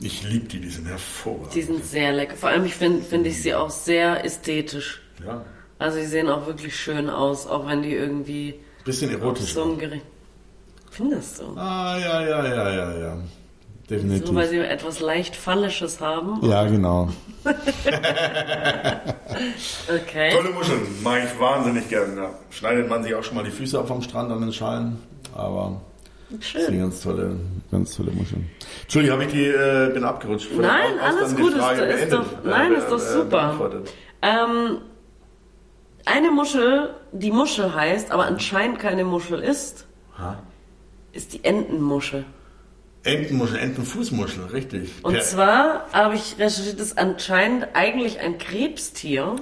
Ich 0.02 0.24
liebe 0.30 0.48
die, 0.48 0.60
die 0.60 0.70
sind 0.70 0.86
hervorragend. 0.88 1.54
Die 1.56 1.62
sind 1.62 1.86
sehr 1.86 2.12
lecker. 2.12 2.36
Vor 2.36 2.50
allem, 2.50 2.66
finde 2.66 3.02
find 3.02 3.26
ich 3.26 3.42
sie 3.42 3.54
auch 3.56 3.70
sehr 3.70 4.26
ästhetisch. 4.26 5.02
Ja, 5.26 5.46
Also 5.80 6.00
sie 6.00 6.08
sehen 6.08 6.28
auch 6.28 6.46
wirklich 6.48 6.76
schön 6.76 7.10
aus, 7.10 7.48
auch 7.48 7.68
wenn 7.68 7.82
die 7.84 7.94
irgendwie 7.94 8.56
bisschen 8.84 9.12
erotisch. 9.12 9.54
so 9.54 9.64
im 9.64 9.78
Gericht. 9.78 10.06
Findest 10.92 11.40
du? 11.40 11.56
Ah, 11.56 11.98
ja, 11.98 12.22
ja, 12.22 12.46
ja, 12.48 12.70
ja, 12.74 12.98
ja. 13.00 13.18
Definitiv. 13.90 14.28
So, 14.28 14.36
weil 14.36 14.48
sie 14.48 14.60
etwas 14.60 15.00
leicht 15.02 15.36
Fallisches 15.36 16.00
haben. 16.02 16.40
ja, 16.48 16.64
genau. 16.66 17.10
Okay. 19.90 20.32
Tolle 20.32 20.50
Muscheln, 20.52 20.82
mag 21.04 21.24
ich 21.26 21.40
wahnsinnig 21.40 21.90
gerne. 21.90 22.16
Ja. 22.22 22.30
Schneidet 22.50 22.90
man 22.90 23.04
sich 23.04 23.14
auch 23.16 23.24
schon 23.24 23.36
mal 23.36 23.44
die 23.44 23.52
Füße 23.52 23.80
auf 23.80 23.92
am 23.92 24.02
Strand 24.02 24.32
an 24.32 24.42
den 24.42 24.54
Schalen, 24.54 24.98
aber 25.36 25.82
das 26.30 26.52
sind 26.52 26.66
Schön. 26.66 26.80
ganz 26.80 27.02
tolle, 27.02 27.36
ganz 27.72 27.96
tolle 27.96 28.12
Muscheln. 28.12 28.50
Entschuldigung, 28.84 29.18
habe 29.20 29.26
ich 29.26 29.34
die, 29.34 29.46
äh, 29.48 29.92
bin 29.94 30.04
abgerutscht. 30.04 30.50
Nein, 30.56 31.00
alles 31.02 31.36
gut, 31.36 31.54
ist- 31.54 31.58
ist 31.60 31.78
beendet, 31.78 32.14
doch- 32.14 32.44
nein, 32.44 32.74
ist 32.74 32.90
doch 32.90 33.00
super. 33.00 33.26
beantwortet. 33.26 33.92
Ähm, 34.22 34.78
eine 36.06 36.32
Muschel, 36.32 36.90
die 37.12 37.32
Muschel 37.32 37.74
heißt, 37.74 38.12
aber 38.12 38.26
anscheinend 38.26 38.80
keine 38.80 39.04
Muschel 39.04 39.40
ist, 39.40 39.86
Ha? 40.18 40.38
ist 41.12 41.34
die 41.34 41.44
Entenmuschel. 41.44 42.26
Entenmuschel, 43.04 43.58
Entenfußmuschel, 43.60 44.46
richtig. 44.46 44.90
Und 45.04 45.14
Per- 45.14 45.22
zwar 45.24 45.88
habe 45.92 46.16
ich 46.16 46.36
recherchiert, 46.40 46.80
ist 46.80 46.98
anscheinend 46.98 47.68
eigentlich 47.74 48.20
ein 48.20 48.38
Krebstier. 48.38 49.36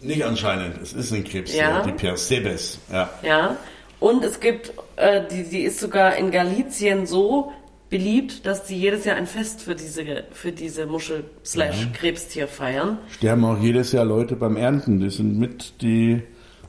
Nicht 0.00 0.24
anscheinend, 0.24 0.78
es 0.82 0.92
ist 0.92 1.12
ein 1.12 1.24
Krebs, 1.24 1.54
Ja. 1.54 1.82
die 1.82 1.92
Persebes. 1.92 2.78
Ja. 2.92 3.10
Ja. 3.22 3.56
Und 4.00 4.24
es 4.24 4.40
gibt, 4.40 4.72
äh, 4.96 5.22
die, 5.30 5.44
die 5.44 5.62
ist 5.62 5.78
sogar 5.80 6.16
in 6.16 6.30
Galizien 6.30 7.06
so 7.06 7.52
beliebt, 7.90 8.44
dass 8.44 8.64
die 8.64 8.76
jedes 8.76 9.04
Jahr 9.04 9.16
ein 9.16 9.26
Fest 9.28 9.62
für 9.62 9.74
diese, 9.76 10.24
für 10.32 10.50
diese 10.52 10.84
Muschel 10.86 11.24
slash 11.44 11.88
Krebstier 11.94 12.48
feiern. 12.48 12.98
Sterben 13.12 13.44
auch 13.44 13.58
jedes 13.60 13.92
Jahr 13.92 14.04
Leute 14.04 14.34
beim 14.36 14.56
Ernten. 14.56 14.98
Die 15.00 15.10
sind 15.10 15.38
mit 15.38 15.80
die 15.80 16.22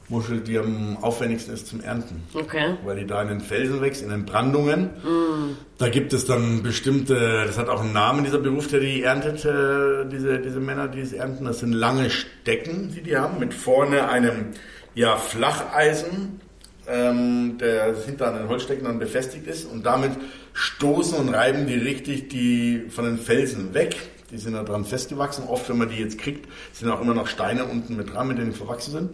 Muschel, 0.08 0.42
die 0.42 0.58
am 0.58 0.98
aufwendigsten 1.02 1.54
ist 1.54 1.68
zum 1.68 1.82
Ernten. 1.82 2.24
Okay. 2.34 2.76
weil 2.84 2.98
die 2.98 3.08
da 3.08 3.22
in 3.24 3.30
den 3.30 3.42
Felsen 3.42 3.82
wächst, 3.82 4.04
in 4.04 4.10
den 4.10 4.26
Brandungen. 4.26 4.92
Da 5.78 5.90
gibt 5.90 6.14
es 6.14 6.26
dann 6.26 6.62
bestimmte, 6.62 7.44
das 7.46 7.58
hat 7.58 7.70
auch 7.70 7.82
einen 7.82 7.94
Namen, 7.94 8.24
dieser 8.24 8.38
Beruf, 8.38 8.68
der 8.68 8.82
die 8.82 9.04
erntet, 9.04 9.46
äh, 9.46 10.06
diese, 10.10 10.40
diese 10.40 10.60
Männer, 10.60 10.88
die 10.88 11.02
es 11.02 11.12
ernten. 11.12 11.46
Das 11.46 11.60
sind 11.60 11.74
lange 11.74 12.10
Stecken, 12.10 12.92
die 12.96 13.02
die 13.02 13.18
haben, 13.18 13.40
mit 13.40 13.54
vorne 13.54 14.08
einem 14.10 14.52
ja, 14.94 15.18
Flacheisen, 15.18 16.40
ähm, 16.88 17.58
der 17.60 17.96
hinter 18.06 18.28
an 18.28 18.38
den 18.38 18.48
Holzstecken 18.48 18.86
dann 18.86 19.00
befestigt 19.00 19.48
ist. 19.48 19.66
Und 19.66 19.86
damit 19.86 20.12
stoßen 20.54 21.18
und 21.18 21.30
reiben 21.30 21.68
die 21.68 21.76
richtig 21.76 22.30
die 22.30 22.86
von 22.90 23.06
den 23.06 23.18
Felsen 23.18 23.74
weg. 23.74 23.96
Die 24.32 24.38
sind 24.38 24.54
da 24.54 24.64
dran 24.64 24.86
festgewachsen. 24.86 25.46
Oft, 25.48 25.70
wenn 25.70 25.78
man 25.78 25.90
die 25.90 25.98
jetzt 25.98 26.18
kriegt, 26.18 26.50
sind 26.74 26.90
auch 26.90 27.02
immer 27.02 27.14
noch 27.14 27.28
Steine 27.28 27.66
unten 27.66 27.96
mit 27.96 28.14
dran, 28.14 28.28
mit 28.28 28.38
denen 28.38 28.52
die 28.52 28.58
verwachsen 28.58 28.92
sind. 28.92 29.10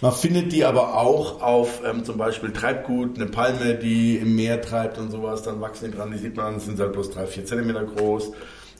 Man 0.00 0.12
findet 0.12 0.52
die 0.52 0.64
aber 0.64 0.94
auch 0.98 1.42
auf 1.42 1.82
ähm, 1.84 2.04
zum 2.04 2.16
Beispiel 2.16 2.52
Treibgut, 2.52 3.16
eine 3.16 3.26
Palme, 3.26 3.74
die 3.74 4.16
im 4.16 4.34
Meer 4.34 4.62
treibt 4.62 4.98
und 4.98 5.10
sowas, 5.10 5.42
dann 5.42 5.60
wachsen 5.60 5.90
die 5.90 5.96
dran, 5.96 6.10
die 6.10 6.18
sieht 6.18 6.36
man, 6.36 6.58
sind 6.58 6.80
halt 6.80 6.92
bloß 6.92 7.10
drei, 7.10 7.26
vier 7.26 7.44
Zentimeter 7.44 7.84
groß. 7.84 8.32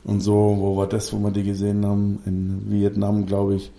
Und 0.05 0.21
so, 0.21 0.57
wo 0.59 0.77
war 0.77 0.87
das, 0.87 1.13
wo 1.13 1.19
wir 1.19 1.31
die 1.31 1.43
gesehen 1.43 1.85
haben? 1.85 2.21
In 2.25 2.71
Vietnam, 2.71 3.27
glaube 3.27 3.57
ich. 3.57 3.71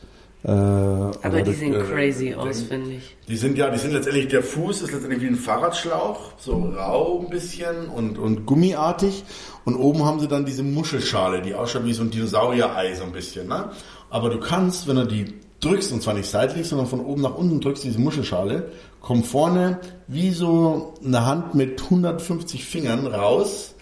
Äh, 0.44 0.50
Aber 0.50 1.42
die 1.44 1.54
sehen 1.54 1.74
äh, 1.74 1.80
crazy 1.80 2.34
aus, 2.34 2.64
finde 2.64 2.92
ich. 2.94 3.16
Die 3.28 3.38
sind 3.38 3.58
ja, 3.58 3.70
die 3.70 3.78
sind 3.78 3.94
letztendlich, 3.94 4.28
der 4.28 4.42
Fuß 4.42 4.82
ist 4.82 4.92
letztendlich 4.92 5.22
wie 5.22 5.28
ein 5.28 5.36
Fahrradschlauch, 5.36 6.34
so 6.38 6.74
rau 6.76 7.22
ein 7.24 7.30
bisschen 7.30 7.88
und, 7.90 8.18
und 8.18 8.46
gummiartig. 8.46 9.24
Und 9.66 9.76
oben 9.76 10.04
haben 10.06 10.20
sie 10.20 10.28
dann 10.28 10.46
diese 10.46 10.64
Muschelschale, 10.64 11.42
die 11.42 11.54
ausschaut 11.54 11.86
wie 11.86 11.94
so 11.94 12.04
ein 12.04 12.10
Dinosaurier-Ei 12.10 12.96
so 12.96 13.04
ein 13.04 13.12
bisschen. 13.12 13.48
Ne? 13.48 13.70
Aber 14.10 14.30
du 14.30 14.40
kannst, 14.40 14.88
wenn 14.88 14.96
du 14.96 15.06
die 15.06 15.26
drückst, 15.62 15.92
und 15.92 16.02
zwar 16.02 16.14
nicht 16.14 16.30
seitlich, 16.30 16.68
sondern 16.68 16.88
von 16.88 17.00
oben 17.00 17.22
nach 17.22 17.36
unten 17.36 17.62
drückst, 17.62 17.84
diese 17.84 18.00
Muschelschale, 18.00 18.72
kommt 19.00 19.26
vorne 19.26 19.80
wie 20.08 20.32
so 20.32 20.96
eine 21.06 21.26
Hand 21.26 21.56
mit 21.56 21.82
150 21.82 22.66
Fingern 22.66 23.08
raus. 23.08 23.76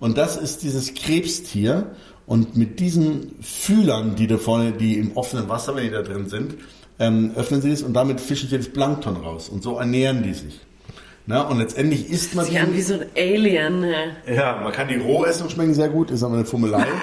Und 0.00 0.18
das 0.18 0.36
ist 0.36 0.62
dieses 0.62 0.94
Krebstier. 0.94 1.92
Und 2.26 2.56
mit 2.56 2.80
diesen 2.80 3.36
Fühlern, 3.40 4.16
die 4.16 4.26
da 4.26 4.36
vorne, 4.36 4.72
die 4.72 4.98
im 4.98 5.16
offenen 5.16 5.48
Wasser, 5.48 5.76
wenn 5.76 5.84
die 5.84 5.90
da 5.90 6.02
drin 6.02 6.28
sind, 6.28 6.56
ähm, 6.98 7.32
öffnen 7.36 7.62
sie 7.62 7.70
es 7.70 7.82
und 7.82 7.92
damit 7.94 8.20
fischen 8.20 8.48
sie 8.48 8.56
das 8.56 8.68
Plankton 8.68 9.16
raus. 9.16 9.48
Und 9.48 9.62
so 9.62 9.78
ernähren 9.78 10.22
die 10.22 10.34
sich. 10.34 10.60
Na, 11.26 11.42
und 11.42 11.58
letztendlich 11.58 12.08
isst 12.08 12.34
man 12.34 12.44
Sieht 12.44 12.60
an 12.60 12.74
wie 12.74 12.80
so 12.80 12.94
ein 12.94 13.06
Alien. 13.16 13.84
ja, 14.32 14.60
man 14.62 14.72
kann 14.72 14.88
die 14.88 14.96
roh 14.96 15.24
essen 15.24 15.44
und 15.44 15.50
schmecken 15.50 15.74
sehr 15.74 15.88
gut, 15.88 16.10
ist 16.10 16.22
aber 16.22 16.34
eine 16.34 16.44
Fummelei. 16.44 16.86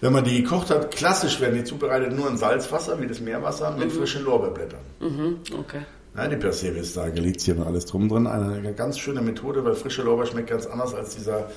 Wenn 0.00 0.12
man 0.12 0.24
die 0.24 0.42
gekocht 0.42 0.70
hat, 0.70 0.90
klassisch 0.90 1.40
werden 1.40 1.56
die 1.56 1.64
zubereitet 1.64 2.12
nur 2.12 2.28
in 2.28 2.36
Salzwasser, 2.36 3.00
wie 3.00 3.06
das 3.06 3.20
Meerwasser, 3.20 3.76
mit 3.76 3.92
frischen 3.92 4.24
Lorbeerblättern. 4.24 4.80
Mhm, 5.00 5.36
okay. 5.58 5.82
Ja, 6.16 6.26
die 6.26 6.36
Persebes 6.36 6.94
da, 6.94 7.08
Galizien 7.08 7.58
und 7.58 7.66
alles 7.66 7.86
drum 7.86 8.08
drin. 8.08 8.26
Eine 8.26 8.74
ganz 8.74 8.98
schöne 8.98 9.20
Methode, 9.20 9.64
weil 9.64 9.74
frische 9.74 10.02
Lorbeer 10.02 10.26
schmeckt 10.26 10.50
ganz 10.50 10.66
anders 10.66 10.94
als 10.94 11.14
dieser, 11.16 11.50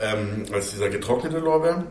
ähm, 0.00 0.46
als 0.52 0.70
dieser 0.70 0.88
getrocknete 0.88 1.38
Lorbeer. 1.38 1.84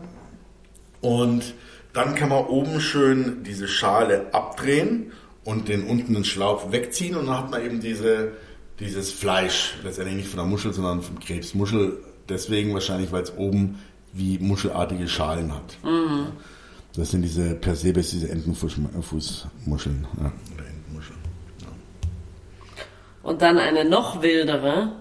Und 1.00 1.54
dann 1.92 2.14
kann 2.14 2.30
man 2.30 2.46
oben 2.46 2.80
schön 2.80 3.44
diese 3.44 3.68
Schale 3.68 4.32
abdrehen 4.32 5.12
und 5.44 5.68
den 5.68 5.84
unten 5.84 6.14
den 6.14 6.24
Schlauch 6.24 6.72
wegziehen 6.72 7.16
und 7.16 7.26
dann 7.26 7.38
hat 7.38 7.50
man 7.50 7.64
eben 7.64 7.80
diese, 7.80 8.32
dieses 8.80 9.12
Fleisch, 9.12 9.74
letztendlich 9.84 10.16
nicht 10.16 10.28
von 10.28 10.38
der 10.38 10.46
Muschel, 10.46 10.72
sondern 10.72 11.02
vom 11.02 11.20
Krebs. 11.20 11.54
Muschel 11.54 11.98
deswegen 12.28 12.74
wahrscheinlich, 12.74 13.12
weil 13.12 13.22
es 13.22 13.36
oben 13.36 13.78
wie 14.12 14.38
muschelartige 14.38 15.06
Schalen 15.08 15.52
hat. 15.54 15.76
Das 16.96 17.10
sind 17.10 17.22
diese 17.22 17.54
Persebes, 17.54 18.10
diese 18.10 18.28
Entenfußmuscheln. 18.30 20.06
Ja, 20.20 20.32
oder 20.54 20.66
Entenmuscheln. 20.66 21.18
Ja. 21.60 21.68
Und 23.22 23.42
dann 23.42 23.58
eine 23.58 23.84
noch 23.84 24.22
wildere. 24.22 24.92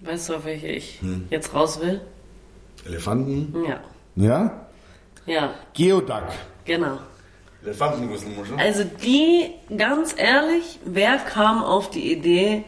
Weißt 0.00 0.28
du, 0.28 0.34
auf 0.36 0.44
welche 0.44 0.66
ich 0.68 1.00
Hm. 1.00 1.26
jetzt 1.30 1.54
raus 1.54 1.80
will? 1.80 2.00
Elefanten. 2.86 3.54
Ja. 3.66 3.80
Ja? 4.16 4.66
Ja, 5.26 5.54
Geoduck. 5.72 6.24
genau. 6.66 6.98
Elefantenrüsselmuschel. 7.64 8.56
Also 8.58 8.84
die, 9.02 9.46
ganz 9.74 10.14
ehrlich, 10.18 10.78
wer 10.84 11.16
kam 11.16 11.62
auf 11.64 11.88
die 11.88 12.12
Idee, 12.12 12.64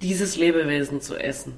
dieses 0.00 0.36
Lebewesen 0.36 1.02
zu 1.02 1.16
essen? 1.16 1.54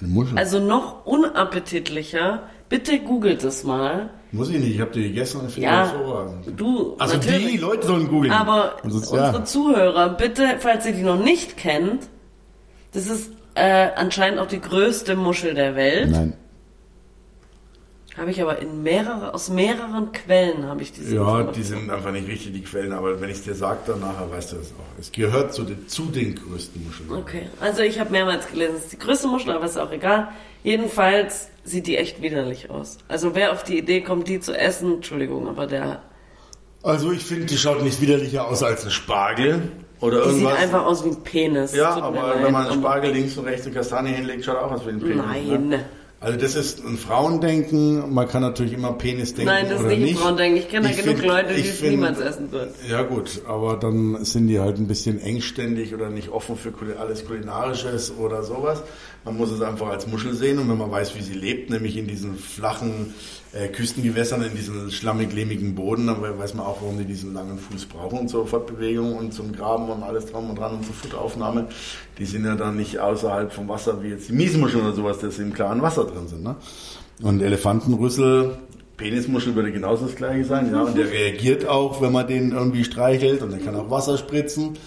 Eine 0.00 0.08
Muschel. 0.10 0.36
Also 0.36 0.58
noch 0.58 1.06
unappetitlicher, 1.06 2.42
bitte 2.70 3.00
googelt 3.00 3.44
es 3.44 3.64
mal. 3.64 4.08
Muss 4.32 4.48
ich 4.48 4.58
nicht, 4.58 4.74
ich 4.76 4.80
habe 4.80 4.92
die 4.92 5.02
gegessen 5.02 5.40
und 5.40 5.50
finde 5.50 5.68
Ja, 5.68 5.90
hervorragend. 5.90 6.46
du, 6.56 6.94
Also 6.98 7.18
die 7.18 7.58
Leute 7.58 7.86
sollen 7.86 8.08
googeln. 8.08 8.32
Aber 8.32 8.76
unsere 8.82 9.16
ja. 9.16 9.44
Zuhörer, 9.44 10.08
bitte, 10.10 10.44
falls 10.60 10.86
ihr 10.86 10.92
die 10.92 11.02
noch 11.02 11.22
nicht 11.22 11.56
kennt, 11.58 12.08
das 12.92 13.08
ist 13.08 13.32
äh, 13.56 13.88
anscheinend 13.96 14.38
auch 14.38 14.46
die 14.46 14.60
größte 14.60 15.16
Muschel 15.16 15.54
der 15.54 15.74
Welt. 15.74 16.10
Nein. 16.10 16.34
Habe 18.20 18.32
ich 18.32 18.42
aber 18.42 18.58
in 18.58 18.82
mehrere, 18.82 19.32
aus 19.32 19.48
mehreren 19.48 20.12
Quellen 20.12 20.66
habe 20.66 20.82
ich 20.82 20.92
diese 20.92 21.14
Ja, 21.14 21.42
die 21.42 21.62
sind 21.62 21.88
einfach 21.90 22.12
nicht 22.12 22.28
richtig, 22.28 22.52
die 22.52 22.60
Quellen, 22.60 22.92
aber 22.92 23.18
wenn 23.18 23.30
ich 23.30 23.38
es 23.38 23.44
dir 23.44 23.54
sage, 23.54 23.78
dann 23.86 24.00
nachher 24.00 24.30
weißt 24.30 24.52
du 24.52 24.56
das 24.56 24.72
auch. 24.72 25.00
Es 25.00 25.10
gehört 25.10 25.54
zu 25.54 25.62
den, 25.62 25.88
zu 25.88 26.02
den 26.02 26.34
größten 26.34 26.84
Muscheln. 26.84 27.10
Okay, 27.12 27.48
also 27.60 27.80
ich 27.80 27.98
habe 27.98 28.10
mehrmals 28.10 28.46
gelesen, 28.50 28.74
es 28.76 28.82
ist 28.84 28.92
die 28.92 28.98
größte 28.98 29.26
Muschel, 29.26 29.52
aber 29.52 29.64
ist 29.64 29.78
auch 29.78 29.90
egal. 29.90 30.28
Jedenfalls 30.62 31.48
sieht 31.64 31.86
die 31.86 31.96
echt 31.96 32.20
widerlich 32.20 32.68
aus. 32.68 32.98
Also 33.08 33.34
wer 33.34 33.52
auf 33.52 33.62
die 33.62 33.78
Idee 33.78 34.02
kommt, 34.02 34.28
die 34.28 34.38
zu 34.38 34.52
essen, 34.52 34.96
Entschuldigung, 34.96 35.48
aber 35.48 35.66
der, 35.66 36.02
Also 36.82 37.12
ich 37.12 37.24
finde, 37.24 37.46
die 37.46 37.56
schaut 37.56 37.82
nicht 37.82 38.02
widerlicher 38.02 38.46
aus 38.46 38.62
als 38.62 38.84
ein 38.84 38.90
Spargel 38.90 39.62
oder 40.00 40.24
die 40.24 40.28
sieht 40.30 40.42
irgendwas. 40.42 40.62
einfach 40.62 40.84
aus 40.84 41.04
wie 41.06 41.08
ein 41.08 41.22
Penis. 41.22 41.74
ja, 41.74 41.94
aber 41.94 42.34
wenn 42.42 42.52
man 42.52 42.66
einen 42.66 42.80
Spargel 42.80 43.12
links 43.12 43.38
und 43.38 43.46
rechts 43.46 43.64
eine 43.64 43.74
Kastanie 43.74 44.12
hinlegt, 44.12 44.44
schaut 44.44 44.58
auch 44.58 44.72
aus 44.72 44.84
wie 44.84 44.90
ein 44.90 45.00
Penis. 45.00 45.16
Nein. 45.16 45.68
Ne? 45.70 45.84
Also 46.22 46.38
das 46.38 46.54
ist 46.54 46.84
ein 46.84 46.98
Frauendenken. 46.98 48.12
Man 48.12 48.28
kann 48.28 48.42
natürlich 48.42 48.74
immer 48.74 48.92
Penis 48.92 49.32
denken 49.32 49.46
Nein, 49.46 49.64
das 49.70 49.76
ist 49.76 49.80
oder 49.80 49.88
nicht 49.88 49.96
ein 49.98 50.02
nicht. 50.02 50.18
Frauendenken. 50.18 50.58
Ich 50.58 50.68
kenne 50.68 50.88
da 50.88 50.94
genug 50.94 51.16
find- 51.16 51.26
Leute, 51.28 51.54
die 51.54 51.60
es 51.62 51.80
niemals 51.82 52.18
essen 52.20 52.52
würden. 52.52 52.74
Ja 52.90 53.02
gut, 53.02 53.40
aber 53.48 53.76
dann 53.78 54.22
sind 54.24 54.48
die 54.48 54.60
halt 54.60 54.76
ein 54.78 54.86
bisschen 54.86 55.18
engständig 55.18 55.94
oder 55.94 56.10
nicht 56.10 56.28
offen 56.28 56.56
für 56.56 56.72
alles 56.98 57.24
Kulinarisches 57.24 58.12
oder 58.18 58.42
sowas. 58.42 58.82
Man 59.24 59.36
muss 59.36 59.50
es 59.50 59.60
einfach 59.60 59.88
als 59.88 60.06
Muschel 60.06 60.34
sehen 60.34 60.58
und 60.58 60.70
wenn 60.70 60.78
man 60.78 60.90
weiß, 60.90 61.14
wie 61.14 61.20
sie 61.20 61.34
lebt, 61.34 61.68
nämlich 61.68 61.96
in 61.98 62.06
diesen 62.06 62.36
flachen 62.36 63.12
äh, 63.52 63.68
Küstengewässern, 63.68 64.42
in 64.42 64.54
diesen 64.54 64.90
schlammig-lehmigen 64.90 65.74
Boden, 65.74 66.06
dann 66.06 66.22
we- 66.22 66.38
weiß 66.38 66.54
man 66.54 66.64
auch, 66.64 66.80
warum 66.80 66.96
die 66.96 67.04
diesen 67.04 67.34
langen 67.34 67.58
Fuß 67.58 67.84
brauchen 67.84 68.28
zur 68.28 68.46
Fortbewegung 68.46 69.14
und 69.16 69.34
zum 69.34 69.52
Graben 69.52 69.90
und 69.90 70.02
alles 70.02 70.24
dran 70.26 70.48
und 70.48 70.58
dran 70.58 70.76
und 70.76 70.86
zur 70.86 70.94
Futteraufnahme. 70.94 71.66
Die 72.18 72.24
sind 72.24 72.46
ja 72.46 72.54
dann 72.54 72.76
nicht 72.76 72.98
außerhalb 72.98 73.52
vom 73.52 73.68
Wasser 73.68 74.02
wie 74.02 74.08
jetzt 74.08 74.28
die 74.30 74.32
Miesmuscheln 74.32 74.84
oder 74.84 74.94
sowas, 74.94 75.18
dass 75.18 75.36
sie 75.36 75.42
im 75.42 75.52
klaren 75.52 75.82
Wasser 75.82 76.04
drin 76.04 76.26
sind. 76.26 76.42
Ne? 76.42 76.56
Und 77.22 77.42
Elefantenrüssel, 77.42 78.56
Penismuschel 78.96 79.54
würde 79.54 79.70
genauso 79.72 80.06
das 80.06 80.14
gleiche 80.16 80.44
sein, 80.46 80.70
ja. 80.72 80.82
Und 80.82 80.96
der 80.96 81.10
reagiert 81.10 81.66
auch, 81.68 82.00
wenn 82.00 82.12
man 82.12 82.26
den 82.26 82.52
irgendwie 82.52 82.84
streichelt 82.84 83.42
und 83.42 83.50
der 83.50 83.60
kann 83.60 83.74
auch 83.76 83.90
Wasser 83.90 84.16
spritzen. 84.16 84.78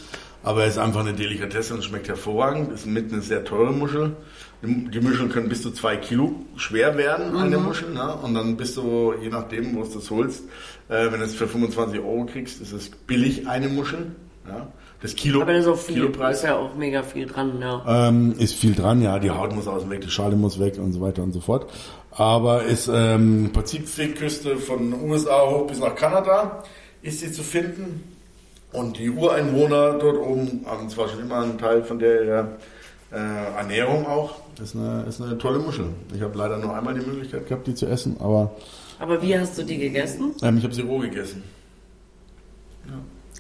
Aber 0.44 0.64
er 0.64 0.68
ist 0.68 0.78
einfach 0.78 1.00
eine 1.00 1.14
Delikatesse 1.14 1.74
und 1.74 1.84
schmeckt 1.84 2.10
hervorragend. 2.10 2.72
Ist 2.72 2.86
mit 2.86 3.12
eine 3.12 3.22
sehr 3.22 3.44
teure 3.46 3.72
Muschel. 3.72 4.16
Die 4.62 5.00
Muscheln 5.02 5.30
können 5.30 5.50
bis 5.50 5.62
zu 5.62 5.72
zwei 5.72 5.98
Kilo 5.98 6.36
schwer 6.56 6.98
werden, 6.98 7.36
eine 7.36 7.58
Muschel. 7.58 7.90
Ne? 7.94 8.16
Und 8.22 8.34
dann 8.34 8.56
bist 8.56 8.78
du, 8.78 9.14
je 9.22 9.30
nachdem, 9.30 9.76
wo 9.76 9.84
du 9.84 9.90
das 9.94 10.10
holst, 10.10 10.44
äh, 10.88 11.12
wenn 11.12 11.20
du 11.20 11.26
es 11.26 11.36
für 11.36 11.48
25 11.48 12.00
Euro 12.00 12.26
kriegst, 12.26 12.62
ist 12.62 12.72
es 12.72 12.90
billig, 12.90 13.48
eine 13.48 13.68
Muschel. 13.68 14.16
Ja? 14.48 14.68
Das 15.02 15.16
Kilo, 15.16 15.42
Aber 15.42 15.52
auch 15.70 15.78
viel, 15.78 15.96
Kilopreis. 15.96 16.38
ist 16.38 16.44
ja 16.44 16.56
auch 16.56 16.76
mega 16.76 17.04
viel 17.04 17.26
dran, 17.26 17.60
ja. 17.60 18.08
Ähm, 18.08 18.36
ist 18.38 18.54
viel 18.54 18.74
dran, 18.74 19.02
ja. 19.02 19.20
Die 19.20 19.32
Haut 19.32 19.54
muss 19.54 19.68
aus 19.68 19.82
dem 19.82 19.92
Weg, 19.92 20.00
die 20.00 20.10
Schale 20.10 20.38
muss 20.38 20.60
weg 20.60 20.78
und 20.78 20.94
so 20.94 21.02
weiter 21.02 21.24
und 21.24 21.34
so 21.34 21.42
fort. 21.42 21.70
Aber 22.12 22.64
ist 22.64 22.90
ähm, 22.94 23.50
Pazifikküste 23.52 24.56
von 24.56 24.94
USA 24.94 25.42
hoch 25.46 25.68
bis 25.68 25.80
nach 25.80 25.96
Kanada 25.96 26.64
ist 27.02 27.20
sie 27.20 27.32
zu 27.32 27.44
finden. 27.44 28.13
Und 28.74 28.98
die 28.98 29.10
Ureinwohner 29.10 29.94
dort 30.00 30.18
oben 30.18 30.66
haben 30.66 30.90
zwar 30.90 31.08
schon 31.10 31.20
immer 31.22 31.42
einen 31.42 31.58
Teil 31.58 31.84
von 31.84 32.00
der 32.00 32.48
äh, 33.12 33.16
Ernährung 33.58 34.06
auch. 34.08 34.36
Ist 34.62 34.76
eine, 34.76 35.04
ist 35.08 35.22
eine 35.22 35.38
tolle 35.38 35.60
Muschel. 35.60 35.86
Ich 36.16 36.22
habe 36.22 36.38
leider 36.38 36.58
nur 36.58 36.76
einmal 36.76 36.94
die 36.94 37.06
Möglichkeit 37.06 37.48
gehabt, 37.48 37.68
die 37.68 37.76
zu 37.76 37.86
essen, 37.88 38.18
aber 38.20 38.52
Aber 39.00 39.22
wie 39.22 39.38
hast 39.38 39.58
du 39.58 39.64
die 39.64 39.78
gegessen? 39.78 40.32
ähm, 40.42 40.58
ich 40.58 40.64
habe 40.64 40.74
sie 40.74 40.82
roh 40.82 41.00
gegessen. 41.00 41.44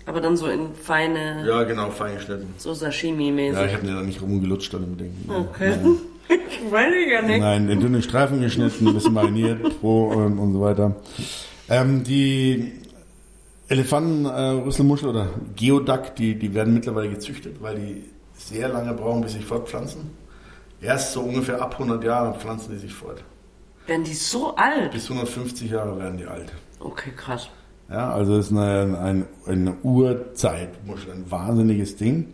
Aber 0.05 0.19
dann 0.19 0.36
so 0.36 0.47
in 0.47 0.73
feine, 0.75 1.45
Ja, 1.47 1.63
genau, 1.63 1.89
fein 1.89 2.15
geschnitten. 2.15 2.53
so 2.57 2.71
Ja, 2.71 2.75
Sashimi-mäßig. 2.75 3.65
ich 3.67 3.73
habe 3.73 3.86
mir 3.86 3.93
da 3.95 4.01
nicht 4.01 4.21
rumgelutscht 4.21 4.75
an 4.75 4.81
dem 4.81 4.97
Ding. 4.97 5.13
okay. 5.29 5.75
ich 6.27 6.71
weiß 6.71 6.93
ich 7.05 7.11
gar 7.11 7.21
nicht. 7.21 7.39
Nein, 7.39 7.69
in 7.69 7.79
dünne 7.79 8.01
Streifen 8.01 8.41
geschnitten, 8.41 8.88
ein 8.88 8.93
bisschen 8.93 9.13
mariniert, 9.13 9.59
roh 9.81 10.07
und, 10.09 10.39
und 10.39 10.53
so 10.53 10.61
weiter. 10.61 10.95
Ähm, 11.69 12.03
die 12.03 12.73
Elefantenrüsselmuschel 13.74 15.09
oder 15.09 15.30
Geoduck, 15.55 16.15
die, 16.15 16.38
die 16.38 16.53
werden 16.53 16.74
mittlerweile 16.74 17.09
gezüchtet, 17.09 17.61
weil 17.61 17.76
die 17.76 18.03
sehr 18.36 18.69
lange 18.69 18.93
brauchen, 18.93 19.21
bis 19.21 19.32
sie 19.32 19.39
sich 19.39 19.47
fortpflanzen. 19.47 20.11
Erst 20.80 21.13
so 21.13 21.21
ungefähr 21.21 21.61
ab 21.61 21.74
100 21.74 22.03
Jahren 22.03 22.39
pflanzen 22.39 22.74
die 22.74 22.80
sich 22.80 22.93
fort. 22.93 23.24
Werden 23.88 24.03
die 24.03 24.13
so 24.13 24.55
alt? 24.55 24.91
Bis 24.91 25.09
150 25.09 25.71
Jahre 25.71 25.97
werden 25.97 26.17
die 26.17 26.26
alt. 26.26 26.51
Okay, 26.80 27.11
krass. 27.15 27.49
Ja, 27.89 28.11
also 28.11 28.38
ist 28.38 28.51
eine, 28.51 28.97
ein, 28.99 29.26
eine 29.45 29.76
Urzeitmuschel, 29.84 31.11
ein 31.11 31.32
wahnsinniges 31.32 31.95
Ding. 31.95 32.34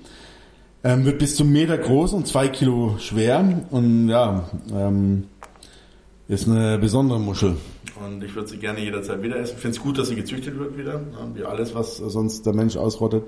Ähm, 0.83 1.05
wird 1.05 1.19
bis 1.19 1.35
zum 1.35 1.51
Meter 1.51 1.77
groß 1.77 2.13
und 2.13 2.27
zwei 2.27 2.47
Kilo 2.47 2.97
schwer 2.99 3.63
und 3.69 4.09
ja, 4.09 4.49
ähm, 4.73 5.25
ist 6.27 6.47
eine 6.47 6.77
besondere 6.77 7.19
Muschel. 7.19 7.55
Und 8.05 8.23
ich 8.23 8.33
würde 8.35 8.47
sie 8.47 8.57
gerne 8.57 8.79
jederzeit 8.79 9.21
wieder 9.21 9.37
essen. 9.37 9.55
Ich 9.55 9.61
finde 9.61 9.77
es 9.77 9.83
gut, 9.83 9.97
dass 9.97 10.07
sie 10.07 10.15
gezüchtet 10.15 10.57
wird 10.57 10.77
wieder, 10.77 10.93
ja, 10.93 11.29
wie 11.33 11.43
alles, 11.43 11.75
was 11.75 11.97
sonst 11.97 12.45
der 12.45 12.53
Mensch 12.53 12.77
ausrottet. 12.77 13.23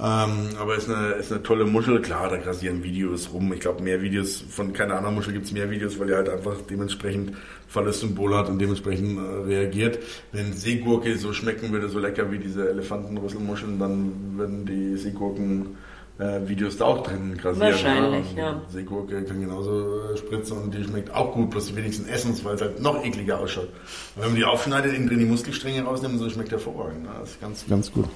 Ähm, 0.00 0.50
aber 0.60 0.76
ist 0.76 0.88
eine, 0.88 1.14
ist 1.14 1.32
eine 1.32 1.42
tolle 1.42 1.64
Muschel. 1.64 2.00
Klar, 2.00 2.30
da 2.30 2.36
grasieren 2.36 2.84
Videos 2.84 3.32
rum. 3.32 3.52
Ich 3.52 3.58
glaube, 3.58 3.82
mehr 3.82 4.00
Videos 4.00 4.44
von 4.48 4.72
keiner 4.72 4.94
anderen 4.94 5.16
Muschel 5.16 5.32
gibt 5.32 5.46
es 5.46 5.52
mehr 5.52 5.70
Videos, 5.70 5.98
weil 5.98 6.06
die 6.06 6.14
halt 6.14 6.28
einfach 6.28 6.54
dementsprechend 6.70 7.32
volles 7.66 7.98
Symbol 7.98 8.36
hat 8.36 8.48
und 8.48 8.60
dementsprechend 8.60 9.18
äh, 9.18 9.46
reagiert. 9.46 9.98
Wenn 10.30 10.52
Seegurke 10.52 11.18
so 11.18 11.32
schmecken 11.32 11.72
würde, 11.72 11.88
so 11.88 11.98
lecker 11.98 12.30
wie 12.30 12.38
diese 12.38 12.68
Elefantenrüsselmuscheln, 12.70 13.80
dann 13.80 14.12
würden 14.36 14.66
die 14.66 14.96
Seegurken 14.96 15.76
äh, 16.18 16.48
Videos 16.48 16.76
da 16.76 16.86
auch 16.86 17.02
drin 17.02 17.36
grasieren. 17.40 17.72
Wahrscheinlich, 17.72 18.34
ja. 18.34 18.50
Und 18.50 18.70
Seegurke 18.70 19.22
kann 19.24 19.40
genauso 19.40 20.12
äh, 20.12 20.16
spritzen 20.16 20.58
und 20.58 20.74
die 20.74 20.82
schmeckt 20.84 21.14
auch 21.14 21.32
gut, 21.32 21.50
bloß 21.50 21.66
die 21.66 21.76
wenigsten 21.76 22.08
essen 22.08 22.32
es, 22.32 22.44
weil 22.44 22.54
es 22.56 22.60
halt 22.60 22.80
noch 22.80 23.04
ekliger 23.04 23.38
ausschaut. 23.38 23.68
Und 24.16 24.22
wenn 24.22 24.28
man 24.30 24.36
die 24.36 24.44
aufschneidet, 24.44 24.94
innen 24.94 25.08
drin 25.08 25.18
die 25.20 25.24
Muskelstränge 25.26 25.82
rausnimmt, 25.84 26.18
so 26.18 26.28
schmeckt 26.28 26.50
hervorragend. 26.50 27.04
ne? 27.04 27.10
Das 27.20 27.30
ist 27.30 27.40
ganz, 27.40 27.64
ganz 27.68 27.92
gut. 27.92 28.06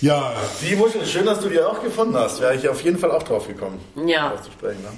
Ja, 0.00 0.32
die 0.68 0.74
Muschel, 0.76 1.04
schön, 1.04 1.26
dass 1.26 1.40
du 1.40 1.48
die 1.50 1.60
auch 1.60 1.82
gefunden 1.82 2.14
hast. 2.16 2.40
Wäre 2.40 2.54
ich 2.56 2.66
auf 2.68 2.80
jeden 2.82 2.98
Fall 2.98 3.10
auch 3.10 3.22
drauf 3.22 3.46
gekommen. 3.46 3.78
Ja. 4.06 4.32
zu 4.42 4.50
sprechen, 4.50 4.80
ne? 4.82 4.88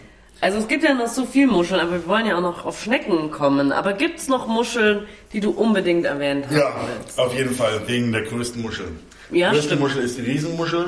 Also 0.41 0.59
es 0.59 0.67
gibt 0.67 0.83
ja 0.83 0.93
noch 0.95 1.07
so 1.09 1.25
viel 1.25 1.47
Muscheln, 1.47 1.81
aber 1.81 1.93
wir 1.93 2.07
wollen 2.09 2.27
ja 2.27 2.37
auch 2.37 2.41
noch 2.41 2.65
auf 2.65 2.81
Schnecken 2.83 3.31
kommen. 3.31 3.71
Aber 3.73 3.93
gibt's 3.93 4.27
noch 4.29 4.47
Muscheln, 4.49 5.07
die 5.33 5.39
du 5.41 5.51
unbedingt 5.51 6.05
erwähnt 6.05 6.47
haben 6.47 6.57
Ja, 6.57 6.75
willst? 6.99 7.19
auf 7.19 7.33
jeden 7.37 7.55
Fall, 7.55 7.81
wegen 7.87 8.11
der 8.11 8.23
größten 8.23 8.61
Muschel. 8.63 8.87
Ja, 9.31 9.51
die 9.51 9.55
größte 9.57 9.69
stimmt. 9.71 9.83
Muschel 9.83 10.03
ist 10.03 10.19
die 10.19 10.23
Riesenmuschel. 10.23 10.87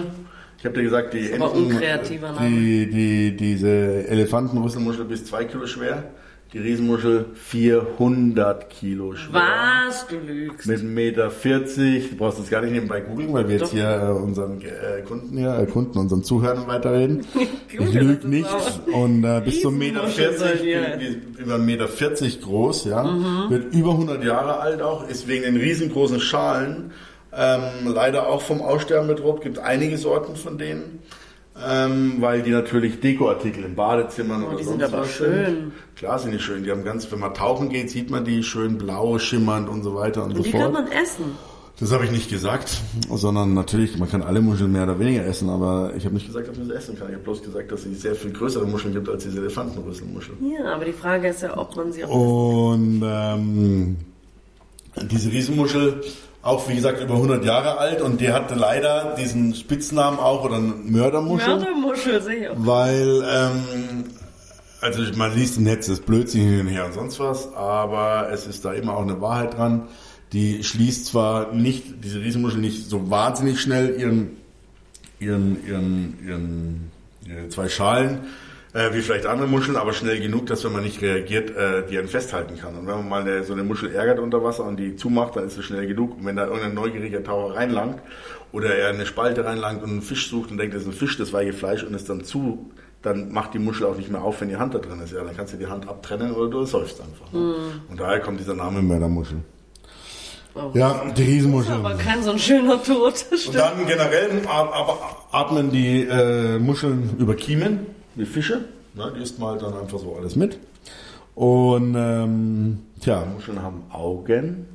Ich 0.65 0.67
habe 0.67 0.77
dir 0.79 0.85
gesagt, 0.85 1.13
die 1.13 1.29
Name. 2.19 2.41
die, 2.41 2.87
die, 2.89 3.37
diese 3.37 4.09
Elefantenrüsselmuschel 4.09 5.05
bis 5.05 5.27
zwei 5.27 5.45
Kilo 5.45 5.67
schwer. 5.67 6.05
Die 6.55 6.59
Riesenmuschel 6.59 7.27
400 7.35 8.71
Kilo 8.71 9.15
schwer. 9.15 9.43
Was? 9.43 10.07
Du 10.07 10.17
lügst. 10.17 10.67
Mit 10.67 10.81
1,40 10.81 10.85
Meter. 10.87 11.31
Du 12.09 12.17
brauchst 12.17 12.39
das 12.39 12.49
gar 12.49 12.63
nicht 12.63 12.73
nebenbei 12.73 13.03
googeln, 13.03 13.31
weil 13.35 13.47
wir 13.47 13.57
jetzt 13.57 13.65
Doch. 13.65 13.73
hier 13.73 13.91
äh, 13.91 14.23
unseren 14.23 14.63
äh, 14.63 15.03
Kunden 15.07 15.37
hier, 15.37 15.55
äh, 15.55 15.67
Kunden, 15.67 15.99
unseren 15.99 16.25
Zuhörern 16.25 16.67
weiterreden. 16.67 17.27
ich 17.69 17.93
lüge 17.93 18.27
nicht. 18.27 18.49
Und 18.91 19.23
äh, 19.23 19.43
bis 19.45 19.61
zum 19.61 19.77
Meter 19.77 20.05
Riesenmuschel 20.07 20.33
40, 20.33 20.39
seid 20.41 20.65
ihr. 20.65 20.99
wie- 20.99 21.43
über 21.43 21.57
1,40 21.57 21.59
Meter 21.59 21.89
40 21.89 22.41
groß, 22.41 22.85
ja. 22.87 23.03
Mhm. 23.03 23.51
Wird 23.51 23.75
über 23.75 23.91
100 23.91 24.25
Jahre 24.25 24.61
alt 24.61 24.81
auch, 24.81 25.07
ist 25.11 25.29
wegen 25.29 25.43
den 25.45 25.57
riesengroßen 25.57 26.21
Schalen 26.21 26.93
ähm, 27.37 27.93
leider 27.95 28.29
auch 28.29 28.43
vom 28.43 28.61
Aussterben 28.63 29.09
bedroht. 29.09 29.41
Gibt 29.43 29.59
einige 29.59 29.99
Sorten 29.99 30.37
von 30.37 30.59
denen. 30.59 31.01
Ähm, 31.57 32.17
weil 32.19 32.43
die 32.43 32.51
natürlich 32.51 32.99
Dekoartikel 32.99 33.63
in 33.65 33.77
Badezimmern 33.77 34.43
oder 34.43 34.55
Oh, 34.55 34.59
die 34.59 34.65
sonst 34.65 34.81
sind 34.81 34.93
aber 34.93 35.03
was 35.03 35.11
schön. 35.13 35.45
sind. 35.47 35.73
Klar 35.95 36.19
sind 36.19 36.33
die 36.33 36.41
schön. 36.41 36.65
Die 36.65 36.71
haben 36.73 36.83
ganz, 36.83 37.11
wenn 37.13 37.21
man 37.21 37.33
tauchen 37.33 37.69
geht, 37.69 37.91
sieht 37.91 38.11
man 38.11 38.25
die 38.25 38.43
schön 38.43 38.77
blau, 38.77 39.19
schimmernd 39.21 39.69
und 39.69 39.85
so 39.85 39.95
weiter 39.95 40.25
und, 40.25 40.31
Und 40.31 40.39
so 40.39 40.43
die 40.43 40.51
fort. 40.51 40.65
kann 40.65 40.73
man 40.73 40.87
essen. 40.89 41.25
Das 41.79 41.93
habe 41.93 42.05
ich 42.07 42.11
nicht 42.11 42.29
gesagt, 42.29 42.81
sondern 43.09 43.55
natürlich, 43.55 43.97
man 43.99 44.09
kann 44.09 44.23
alle 44.23 44.41
Muscheln 44.41 44.71
mehr 44.73 44.83
oder 44.85 44.99
weniger 44.99 45.25
essen, 45.27 45.49
aber 45.49 45.93
ich 45.97 46.05
habe 46.05 46.15
nicht 46.15 46.27
gesagt, 46.27 46.49
dass 46.49 46.57
man 46.57 46.67
sie 46.67 46.73
essen 46.73 46.97
kann. 46.99 47.09
Ich 47.09 47.15
habe 47.15 47.25
bloß 47.25 47.43
gesagt, 47.43 47.71
dass 47.71 47.85
es 47.87 48.01
sehr 48.03 48.15
viel 48.17 48.33
größere 48.33 48.65
Muscheln 48.67 48.93
gibt 48.95 49.09
als 49.09 49.23
diese 49.25 49.39
Elefantenrüsselmuschel. 49.39 50.35
Ja, 50.57 50.73
aber 50.75 50.85
die 50.85 50.93
Frage 50.93 51.29
ist 51.29 51.43
ja, 51.43 51.57
ob 51.57 51.75
man 51.77 51.93
sie 51.93 52.05
auch 52.05 52.11
Und 52.11 53.03
ähm, 53.05 53.97
diese 55.11 55.31
Riesenmuschel, 55.33 56.01
auch 56.45 56.69
wie 56.69 56.75
gesagt 56.75 57.01
über 57.01 57.15
100 57.15 57.45
Jahre 57.45 57.79
alt 57.79 58.03
und 58.03 58.21
die 58.21 58.31
hatte 58.31 58.55
leider 58.55 59.15
diesen 59.19 59.55
Spitznamen 59.55 60.19
auch 60.19 60.45
oder 60.45 60.61
Mördermuschel. 60.61 61.57
Mördermuschel 61.57 62.51
auch. 62.51 62.55
Weil, 62.59 63.25
ähm, 63.27 64.05
also 64.83 65.03
man 65.17 65.35
liest 65.35 65.57
im 65.57 65.65
Netz 65.65 65.87
das 65.87 66.01
Blödsinn 66.01 66.43
hin 66.43 66.61
und 66.61 66.67
her 66.67 66.85
und 66.85 66.93
sonst 66.93 67.19
was, 67.19 67.55
aber 67.55 68.29
es 68.31 68.47
ist 68.47 68.65
da 68.65 68.75
immer 68.75 68.97
auch 68.97 69.03
eine 69.03 69.23
Wahrheit 69.23 69.57
dran. 69.57 69.89
Die 70.35 70.63
schließt 70.63 71.07
zwar 71.07 71.53
nicht, 71.53 72.05
diese 72.05 72.21
Riesenmuschel 72.21 72.61
nicht 72.61 72.91
so 72.91 73.11
wahnsinnig 73.11 73.61
schnell 73.61 73.99
ihren, 73.99 74.37
ihren, 75.21 75.67
ihren, 75.67 76.19
ihren, 76.27 76.91
ihre 77.27 77.49
zwei 77.49 77.71
Schalen, 77.71 78.21
äh, 78.75 78.93
wie 78.93 79.01
vielleicht 79.01 79.25
andere 79.27 79.49
Muscheln, 79.49 79.77
aber 79.77 79.93
schnell 79.93 80.21
genug, 80.21 80.47
dass 80.47 80.65
wenn 80.65 80.73
man 80.73 80.83
nicht 80.83 81.01
reagiert, 81.01 81.51
äh, 81.57 81.87
die 81.89 81.97
einen 81.99 82.09
festhalten 82.09 82.59
kann. 82.59 82.75
Und 82.77 82.87
wenn 82.87 82.97
man 82.97 83.09
mal 83.09 83.21
eine, 83.23 83.43
so 83.45 83.53
eine 83.55 83.63
Muschel 83.65 83.95
ärgert 83.95 84.19
unter 84.19 84.43
Wasser 84.45 84.65
und 84.65 84.77
die 84.77 84.97
zumacht, 84.97 85.37
dann 85.37 85.47
ist 85.47 85.57
es 85.57 85.65
schnell 85.65 85.87
genug. 85.87 86.19
Und 86.19 86.27
wenn 86.27 86.37
da 86.37 86.45
irgendein 86.47 86.75
neugieriger 86.75 87.23
Taucher 87.25 87.55
reinlangt 87.55 88.01
oder 88.53 88.75
er 88.77 88.91
eine 88.91 89.07
Spalte 89.07 89.45
reinlangt 89.45 89.83
und 89.83 89.91
einen 89.91 90.03
Fisch 90.03 90.29
sucht 90.29 90.51
und 90.51 90.59
denkt, 90.59 90.75
das 90.75 90.83
ist 90.83 90.89
ein 90.89 90.93
Fisch, 90.93 91.17
das 91.17 91.33
weiche 91.33 91.53
Fleisch 91.53 91.83
und 91.85 91.95
es 91.95 92.05
dann 92.05 92.25
zu, 92.25 92.71
dann 93.03 93.33
macht 93.33 93.55
die 93.55 93.59
Muschel 93.59 93.87
auch 93.87 93.97
nicht 93.97 94.11
mehr 94.11 94.23
auf, 94.23 94.41
wenn 94.41 94.49
die 94.49 94.57
Hand 94.57 94.75
da 94.75 94.79
drin 94.79 95.01
ist. 95.01 95.13
Ja, 95.13 95.23
dann 95.23 95.37
kannst 95.37 95.53
du 95.53 95.57
die 95.57 95.67
Hand 95.67 95.89
abtrennen 95.89 96.33
oder 96.33 96.51
du 96.51 96.65
säufst 96.65 97.01
einfach. 97.01 97.33
Ne? 97.33 97.55
Und 97.91 98.01
daher 98.01 98.21
kommt 98.21 98.41
dieser 98.41 98.55
Name 98.55 98.83
Mördermuschel. 98.83 99.39
Oh. 100.57 100.71
Ja, 100.75 101.05
die 101.17 101.23
Riesenmuschel. 101.25 101.75
Aber 101.75 101.95
kein 101.95 102.23
so 102.23 102.31
ein 102.31 102.39
schöner 102.39 102.81
Tod. 102.83 103.27
Und 103.47 103.55
dann 103.57 103.87
generell 103.87 104.31
at- 104.47 104.73
at- 104.73 104.99
atmen 105.33 105.71
die 105.73 106.03
äh, 106.09 106.59
Muscheln 106.61 107.11
über 107.19 107.35
Kiemen, 107.35 107.87
wie 108.17 108.25
Fische. 108.25 108.65
Ne, 108.95 109.13
die 109.17 109.23
isst 109.23 109.39
man 109.39 109.51
halt 109.51 109.63
dann 109.63 109.75
einfach 109.77 109.99
so 109.99 110.15
alles 110.17 110.37
mit. 110.37 110.59
Und 111.35 111.95
ähm, 111.97 112.79
tja, 113.01 113.25
Muscheln 113.25 113.61
haben 113.61 113.83
Augen, 113.91 114.67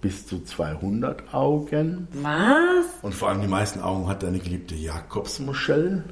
bis 0.00 0.26
zu 0.26 0.42
200 0.44 1.34
Augen. 1.34 2.06
Was? 2.22 2.86
Und 3.02 3.12
vor 3.14 3.28
allem 3.28 3.40
die 3.40 3.48
meisten 3.48 3.80
Augen 3.80 4.06
hat 4.08 4.22
deine 4.22 4.38
geliebte 4.38 4.76
Jakobsmuschel. 4.76 6.04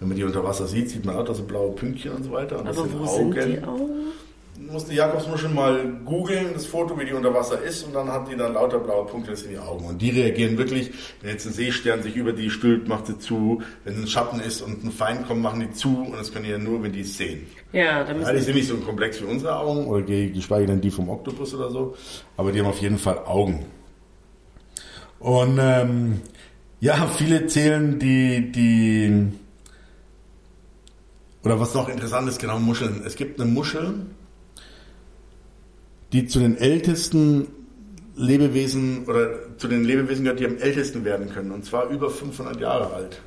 Wenn 0.00 0.08
man 0.08 0.16
die 0.16 0.24
unter 0.24 0.42
Wasser 0.44 0.66
sieht, 0.66 0.90
sieht 0.90 1.04
man 1.04 1.16
auch, 1.16 1.24
dass 1.24 1.36
so 1.38 1.44
blaue 1.44 1.72
Pünktchen 1.72 2.12
und 2.12 2.24
so 2.24 2.32
weiter. 2.32 2.58
Und 2.58 2.66
das 2.68 2.78
Aber 2.78 2.88
sind 2.88 2.98
wo 2.98 3.04
Augen. 3.04 3.32
sind 3.32 3.52
die 3.52 3.62
Augen? 3.62 3.90
Muss 4.70 4.84
die 4.86 4.96
Jakobsmuschel 4.96 5.48
mal 5.50 5.86
googeln, 6.04 6.48
das 6.54 6.66
Foto, 6.66 6.98
wie 6.98 7.04
die 7.04 7.12
unter 7.12 7.32
Wasser 7.32 7.62
ist, 7.62 7.84
und 7.84 7.94
dann 7.94 8.08
hat 8.10 8.30
die 8.30 8.36
dann 8.36 8.54
lauter 8.54 8.78
blaue 8.78 9.06
Punkte 9.06 9.32
in 9.32 9.50
die 9.50 9.58
Augen. 9.58 9.84
Und 9.86 10.02
die 10.02 10.10
reagieren 10.10 10.58
wirklich, 10.58 10.90
wenn 11.20 11.30
jetzt 11.30 11.46
ein 11.46 11.52
Seestern 11.52 12.02
sich 12.02 12.16
über 12.16 12.32
die 12.32 12.50
stülpt, 12.50 12.88
macht 12.88 13.06
sie 13.06 13.18
zu. 13.18 13.62
Wenn 13.84 14.02
ein 14.02 14.06
Schatten 14.06 14.40
ist 14.40 14.60
und 14.60 14.84
ein 14.84 14.90
Feind 14.92 15.26
kommt, 15.26 15.42
machen 15.42 15.60
die 15.60 15.72
zu. 15.72 16.02
Und 16.02 16.12
das 16.18 16.32
können 16.32 16.44
die 16.44 16.50
ja 16.50 16.58
nur, 16.58 16.82
wenn 16.82 16.92
die 16.92 17.00
es 17.00 17.16
sehen. 17.16 17.46
Ja, 17.72 18.04
da 18.04 18.12
müssen 18.12 18.26
Ja, 18.26 18.32
die 18.34 18.40
sind 18.40 18.54
nicht 18.56 18.68
so 18.68 18.76
komplex 18.76 19.20
wie 19.22 19.26
unsere 19.26 19.56
Augen, 19.58 19.86
oder 19.86 20.02
ge- 20.02 20.30
geschweige 20.30 20.66
denn 20.66 20.80
die 20.80 20.90
vom 20.90 21.08
Oktopus 21.08 21.54
oder 21.54 21.70
so. 21.70 21.94
Aber 22.36 22.52
die 22.52 22.60
haben 22.60 22.66
auf 22.68 22.80
jeden 22.80 22.98
Fall 22.98 23.18
Augen. 23.26 23.64
Und 25.18 25.58
ähm, 25.60 26.20
ja, 26.80 27.06
viele 27.08 27.46
zählen 27.46 27.98
die, 27.98 28.52
die, 28.52 29.26
oder 31.42 31.58
was 31.58 31.74
noch 31.74 31.88
interessant 31.88 32.28
ist, 32.28 32.38
genau 32.38 32.58
Muscheln. 32.58 33.02
Es 33.04 33.16
gibt 33.16 33.40
eine 33.40 33.50
Muschel, 33.50 34.06
die 36.12 36.26
zu 36.26 36.38
den 36.38 36.56
ältesten 36.56 37.48
Lebewesen 38.16 39.06
oder 39.06 39.56
zu 39.58 39.68
den 39.68 39.84
Lebewesen 39.84 40.24
gehört, 40.24 40.40
die 40.40 40.46
am 40.46 40.58
ältesten 40.58 41.04
werden 41.04 41.30
können. 41.30 41.52
Und 41.52 41.64
zwar 41.64 41.88
über 41.88 42.10
500 42.10 42.60
Jahre 42.60 42.92
alt. 42.92 43.20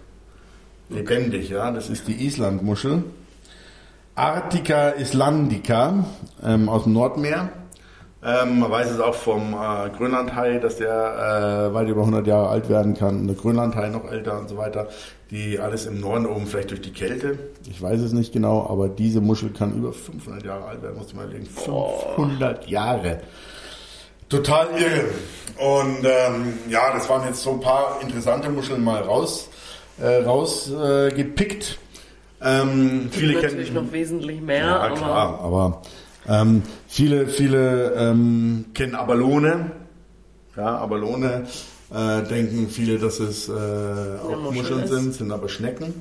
Lebendig, 0.90 1.50
ja. 1.50 1.72
Das 1.72 1.90
ist 1.90 2.08
die 2.08 2.26
Islandmuschel. 2.26 3.04
Arctica 4.16 4.90
islandica 4.90 6.06
ähm, 6.44 6.68
aus 6.68 6.84
dem 6.84 6.94
Nordmeer. 6.94 7.50
Ähm, 8.24 8.60
man 8.60 8.70
weiß 8.70 8.92
es 8.92 9.00
auch 9.00 9.16
vom 9.16 9.54
äh, 9.54 9.90
Grönlandhai, 9.98 10.60
dass 10.60 10.76
der 10.76 11.70
äh, 11.70 11.74
weit 11.74 11.88
über 11.88 12.02
100 12.02 12.28
Jahre 12.28 12.50
alt 12.50 12.70
werden 12.70 12.94
kann. 12.94 13.26
Der 13.26 13.36
Grönlandhai 13.36 13.90
noch 13.90 14.12
älter 14.12 14.38
und 14.38 14.50
so 14.50 14.58
weiter. 14.58 14.90
Die 15.32 15.60
alles 15.60 15.86
im 15.86 16.02
Norden 16.02 16.26
oben, 16.26 16.46
vielleicht 16.46 16.72
durch 16.72 16.82
die 16.82 16.92
Kälte. 16.92 17.40
Ich 17.70 17.82
weiß 17.82 18.02
es 18.02 18.12
nicht 18.12 18.34
genau, 18.34 18.68
aber 18.70 18.90
diese 18.90 19.22
Muschel 19.22 19.50
kann 19.52 19.74
über 19.74 19.94
500 19.94 20.44
Jahre 20.44 20.66
alt 20.66 20.82
werden. 20.82 20.98
Musst 20.98 21.14
du 21.14 21.16
mal 21.16 21.24
überlegen. 21.26 21.46
500 21.46 22.68
Jahre. 22.68 23.22
Total 24.28 24.68
irre. 24.78 25.06
Und 25.58 26.06
ähm, 26.06 26.54
ja, 26.70 26.92
das 26.94 27.08
waren 27.10 27.26
jetzt 27.28 27.42
so 27.42 27.52
ein 27.52 27.62
paar 27.62 28.00
interessante 28.02 28.50
Muscheln 28.50 28.84
mal 28.84 29.02
raus, 29.02 29.50
äh, 30.02 30.24
rausgepickt. 30.24 31.80
Äh, 32.42 32.62
ähm, 32.62 33.10
viele 33.12 33.34
Gibt 33.34 33.44
natürlich 33.44 33.74
kennen 33.74 33.86
noch 33.86 33.94
wesentlich 33.94 34.42
mehr, 34.42 34.66
ja, 34.66 34.80
aber 34.80 34.96
klar, 34.96 35.40
aber 35.42 35.82
ähm, 36.28 36.64
viele, 36.88 37.28
viele 37.28 37.94
ähm, 37.96 38.66
kennen 38.74 38.96
Abalone. 38.96 39.72
Ja, 40.58 40.78
Abalone 40.78 41.46
äh, 41.94 42.24
denken 42.24 42.68
viele, 42.70 42.98
dass 42.98 43.20
es 43.20 43.50
äh, 43.50 43.52
auch 43.52 44.42
Muschel 44.42 44.62
Muscheln 44.62 44.88
sind, 44.88 45.14
sind 45.14 45.32
aber 45.32 45.50
Schnecken. 45.50 45.94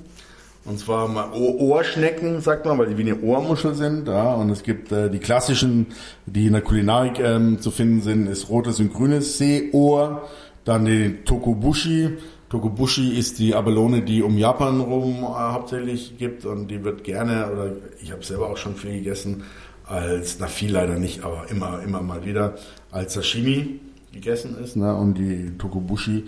Und 0.64 0.78
zwar 0.78 1.08
mal 1.08 1.32
Ohr- 1.32 1.58
Ohrschnecken, 1.58 2.42
sagt 2.42 2.66
man, 2.66 2.78
weil 2.78 2.88
die 2.88 2.98
wie 2.98 3.10
eine 3.10 3.20
Ohrmuschel 3.20 3.74
sind. 3.74 4.06
Ja, 4.08 4.34
und 4.34 4.50
es 4.50 4.62
gibt 4.62 4.92
äh, 4.92 5.08
die 5.10 5.18
klassischen, 5.18 5.86
die 6.26 6.46
in 6.46 6.52
der 6.52 6.62
Kulinarik 6.62 7.18
ähm, 7.18 7.60
zu 7.60 7.70
finden 7.70 8.02
sind, 8.02 8.26
ist 8.26 8.50
rotes 8.50 8.78
und 8.78 8.92
grünes 8.92 9.38
Seeohr. 9.38 10.28
Dann 10.64 10.84
die 10.84 11.24
Tokobushi. 11.24 12.18
Tokobushi 12.50 13.16
ist 13.16 13.38
die 13.38 13.54
Abalone, 13.54 14.02
die 14.02 14.22
um 14.22 14.36
Japan 14.36 14.80
rum 14.80 15.22
äh, 15.22 15.26
hauptsächlich 15.26 16.18
gibt 16.18 16.44
und 16.44 16.68
die 16.68 16.84
wird 16.84 17.04
gerne, 17.04 17.50
oder 17.50 17.72
ich 18.02 18.12
habe 18.12 18.22
selber 18.22 18.50
auch 18.50 18.58
schon 18.58 18.74
viel 18.76 18.92
gegessen, 18.92 19.44
als, 19.86 20.36
na 20.38 20.46
viel 20.46 20.72
leider 20.72 20.98
nicht, 20.98 21.24
aber 21.24 21.46
immer, 21.48 21.80
immer 21.82 22.02
mal 22.02 22.24
wieder, 22.24 22.54
als 22.90 23.14
Sashimi 23.14 23.80
gegessen 24.12 24.56
ist. 24.62 24.76
Ne? 24.76 24.94
Und 24.94 25.14
die 25.14 25.56
Tokobushi 25.58 26.24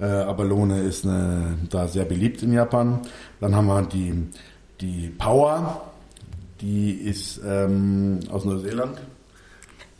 äh, 0.00 0.04
Abalone 0.04 0.80
ist 0.82 1.04
eine, 1.04 1.56
da 1.70 1.88
sehr 1.88 2.04
beliebt 2.04 2.42
in 2.42 2.52
Japan. 2.52 3.00
Dann 3.40 3.54
haben 3.54 3.66
wir 3.66 3.82
die, 3.82 4.14
die 4.80 5.08
Power, 5.18 5.82
die 6.60 6.92
ist 6.92 7.40
ähm, 7.46 8.20
aus 8.30 8.44
Neuseeland. 8.44 8.98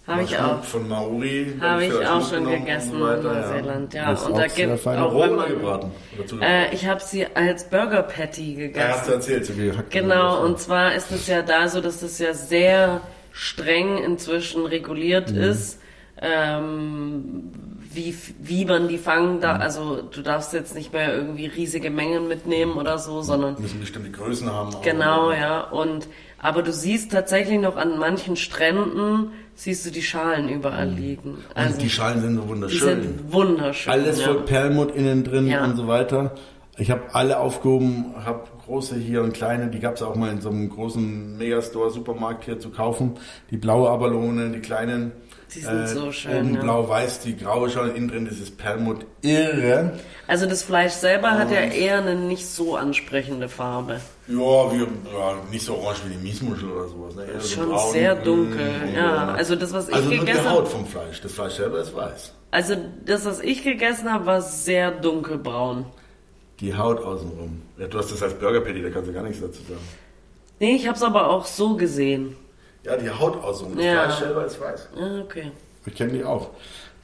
habe 0.07 0.22
ich 0.22 0.39
auch. 0.39 0.62
Von 0.64 0.89
Maori. 0.89 1.55
Habe 1.61 1.84
ich 1.87 1.93
auch 2.07 2.28
schon 2.28 2.47
gegessen 2.47 2.93
so 2.99 3.07
in 3.09 3.22
Neuseeland, 3.22 3.95
ja. 3.95 4.11
Das 4.11 4.20
ist 4.22 4.26
Und 4.28 4.37
da 4.39 4.45
auch 4.45 4.49
sehr 4.51 4.66
gibt 4.68 4.87
auch 4.87 5.12
Roh 5.12 5.20
wenn 5.20 5.30
oder 5.30 5.37
man- 5.37 5.49
gebraten? 5.51 5.91
Äh, 6.41 6.74
ich 6.74 6.87
habe 6.87 7.01
sie 7.03 7.26
als 7.34 7.68
Burger 7.68 8.03
Patty 8.03 8.70
ja, 8.74 8.89
hast 8.89 9.09
du 9.09 9.12
gegessen. 9.12 9.12
erzählt, 9.12 9.47
so 9.47 9.53
gehackt. 9.55 9.91
Genau, 9.91 10.45
und 10.45 10.59
zwar 10.59 10.95
ist 10.95 11.11
es 11.11 11.26
ja 11.26 11.43
da 11.43 11.68
so, 11.68 11.80
dass 11.80 12.01
das 12.01 12.18
ja 12.18 12.32
sehr 12.34 13.01
streng 13.32 13.99
inzwischen 13.99 14.64
reguliert 14.64 15.30
Mhm. 15.32 15.39
ist, 15.43 15.80
ähm, 16.20 17.52
wie, 17.92 18.14
wie 18.40 18.64
man 18.64 18.88
die 18.88 18.98
fangen 18.98 19.36
Mhm. 19.36 19.40
darf. 19.40 19.60
Also 19.60 20.02
du 20.02 20.22
darfst 20.22 20.52
jetzt 20.52 20.74
nicht 20.74 20.92
mehr 20.92 21.14
irgendwie 21.14 21.46
riesige 21.46 21.90
Mengen 21.90 22.28
mitnehmen 22.28 22.72
oder 22.74 22.98
so, 22.98 23.22
sondern 23.22 23.56
müssen 23.60 23.80
bestimmte 23.80 24.10
Größen 24.10 24.50
haben. 24.52 24.74
auch. 24.74 24.82
Genau, 24.82 25.32
ja. 25.32 25.60
Und 25.62 26.08
aber 26.38 26.62
du 26.62 26.72
siehst 26.72 27.12
tatsächlich 27.12 27.58
noch 27.60 27.76
an 27.76 27.98
manchen 27.98 28.36
Stränden 28.36 29.30
siehst 29.54 29.86
du 29.86 29.90
die 29.90 30.02
Schalen 30.02 30.50
überall 30.50 30.88
liegen. 30.88 31.38
Also 31.54 31.74
Und 31.74 31.82
die 31.82 31.88
Schalen 31.88 32.20
sind 32.20 32.36
so 32.36 32.42
die 32.42 32.48
wunderschön. 32.48 33.02
sind 33.02 33.32
wunderschön. 33.32 33.92
Alles 33.92 34.20
ja. 34.20 34.26
voll 34.26 34.42
Perlmutt 34.42 34.94
innen 34.94 35.24
drin 35.24 35.46
Ja. 35.48 35.64
und 35.64 35.76
so 35.76 35.88
weiter. 35.88 36.32
Ich 36.78 36.90
habe 36.90 37.00
alle 37.14 37.38
aufgehoben, 37.40 38.14
habe 38.22 38.42
große 38.66 38.96
hier 38.96 39.22
und 39.22 39.32
kleine, 39.32 39.68
die 39.68 39.80
gab 39.80 39.94
es 39.94 40.02
auch 40.02 40.14
mal 40.14 40.30
in 40.30 40.42
so 40.42 40.50
einem 40.50 40.68
großen 40.68 41.38
Megastore, 41.38 41.88
Supermarkt 41.90 42.44
hier 42.44 42.58
zu 42.58 42.68
kaufen. 42.68 43.12
Die 43.50 43.56
blaue 43.56 43.88
Abalone, 43.88 44.50
die 44.50 44.58
kleinen. 44.60 45.12
Die 45.55 45.61
sind 45.61 45.88
so 45.88 46.12
schön, 46.12 46.36
Oben 46.47 46.55
ja. 46.57 46.61
blau-weiß, 46.61 47.20
die 47.20 47.36
graue 47.36 47.70
Schale, 47.70 47.92
innen 47.92 48.09
drin 48.09 48.28
dieses 48.30 48.51
Perlmutt. 48.51 49.07
Irre. 49.22 49.92
Also 50.26 50.47
das 50.47 50.62
Fleisch 50.64 50.92
selber 50.92 51.32
hat 51.32 51.51
ja 51.51 51.61
eher 51.61 51.99
eine 51.99 52.16
nicht 52.16 52.47
so 52.47 52.76
ansprechende 52.76 53.49
Farbe. 53.49 54.01
Ja, 54.26 54.36
wie, 54.72 54.80
ja, 54.80 55.36
nicht 55.51 55.64
so 55.64 55.76
orange 55.76 56.01
wie 56.07 56.14
die 56.14 56.18
Miesmuschel 56.20 56.68
oder 56.70 56.88
sowas. 56.88 57.14
Ne? 57.14 57.26
Eher 57.26 57.40
so 57.40 57.47
Schon 57.49 57.68
braun, 57.70 57.92
sehr 57.92 58.14
dunkel. 58.16 58.68
und 58.88 58.94
Ja, 58.94 59.26
so. 59.26 59.32
also 59.32 59.57
das, 59.57 59.72
was 59.72 59.88
ich 59.88 59.94
also 59.94 60.09
nur 60.09 60.18
die 60.18 60.26
gegessen 60.26 60.51
Haut 60.51 60.57
habe, 60.59 60.66
vom 60.66 60.86
Fleisch. 60.86 61.20
Das 61.20 61.32
Fleisch 61.32 61.53
selber 61.55 61.78
ist 61.80 61.94
weiß. 61.94 62.32
also 62.51 62.74
das, 63.05 63.24
was 63.24 63.40
ich 63.40 63.62
gegessen 63.62 64.12
habe, 64.12 64.26
war 64.26 64.42
sehr 64.42 64.90
dunkelbraun. 64.90 65.86
Die 66.61 66.74
Haut 66.76 67.01
außenrum. 67.03 67.62
Ja, 67.78 67.86
du 67.86 67.99
hast 67.99 68.11
das 68.11 68.22
als 68.22 68.34
Burger 68.34 68.62
Patty, 68.62 68.82
da 68.82 68.90
kannst 68.90 69.09
du 69.09 69.12
gar 69.14 69.22
nichts 69.22 69.40
dazu 69.40 69.62
sagen. 69.62 69.80
Nee, 70.59 70.74
ich 70.74 70.86
habe 70.88 70.97
es 70.97 71.03
aber 71.05 71.30
auch 71.30 71.44
so 71.47 71.76
gesehen. 71.76 72.34
Ja, 72.87 72.97
die 72.97 73.11
Haut 73.11 73.43
außenrum. 73.43 73.76
Das 73.76 73.84
Ja. 73.84 74.05
Fleisch 74.05 74.18
selber 74.20 74.45
ist 74.45 74.61
weiß. 74.61 74.89
Ja, 74.99 75.20
okay. 75.20 75.51
Ich 75.87 75.95
kenne 75.95 76.12
die 76.12 76.24
auch. 76.24 76.51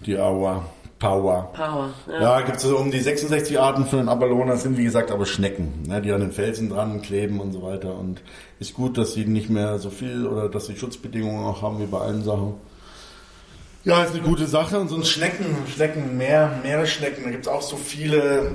Die 0.00 0.18
Aua. 0.18 0.64
Power. 0.98 1.52
Power. 1.52 1.90
Ja. 2.08 2.22
Ja, 2.22 2.40
gibt 2.42 2.58
es 2.58 2.62
so 2.62 2.76
um 2.78 2.92
die 2.92 3.00
66 3.00 3.58
Arten 3.58 3.86
von 3.86 3.98
den 3.98 4.08
Abalona, 4.08 4.54
sind 4.54 4.78
wie 4.78 4.84
gesagt 4.84 5.10
aber 5.10 5.26
Schnecken, 5.26 5.82
ne, 5.88 6.00
die 6.00 6.12
an 6.12 6.20
den 6.20 6.30
Felsen 6.30 6.68
dran 6.70 7.02
kleben 7.02 7.40
und 7.40 7.52
so 7.52 7.62
weiter. 7.62 7.96
Und 7.96 8.22
ist 8.60 8.74
gut, 8.74 8.96
dass 8.96 9.14
sie 9.14 9.24
nicht 9.24 9.50
mehr 9.50 9.80
so 9.80 9.90
viel 9.90 10.28
oder 10.28 10.48
dass 10.48 10.66
sie 10.66 10.76
Schutzbedingungen 10.76 11.44
auch 11.44 11.60
haben 11.60 11.80
wie 11.80 11.86
bei 11.86 11.98
allen 11.98 12.22
Sachen. 12.22 12.54
Ja, 13.82 14.04
ist 14.04 14.14
eine 14.14 14.22
gute 14.22 14.46
Sache. 14.46 14.78
Und 14.78 14.88
sonst 14.88 15.08
Schnecken, 15.08 15.46
Schnecken, 15.74 16.16
Meer, 16.16 16.52
Meeresschnecken, 16.62 17.24
da 17.24 17.30
gibt 17.30 17.46
es 17.46 17.52
auch 17.52 17.62
so 17.62 17.76
viele. 17.76 18.52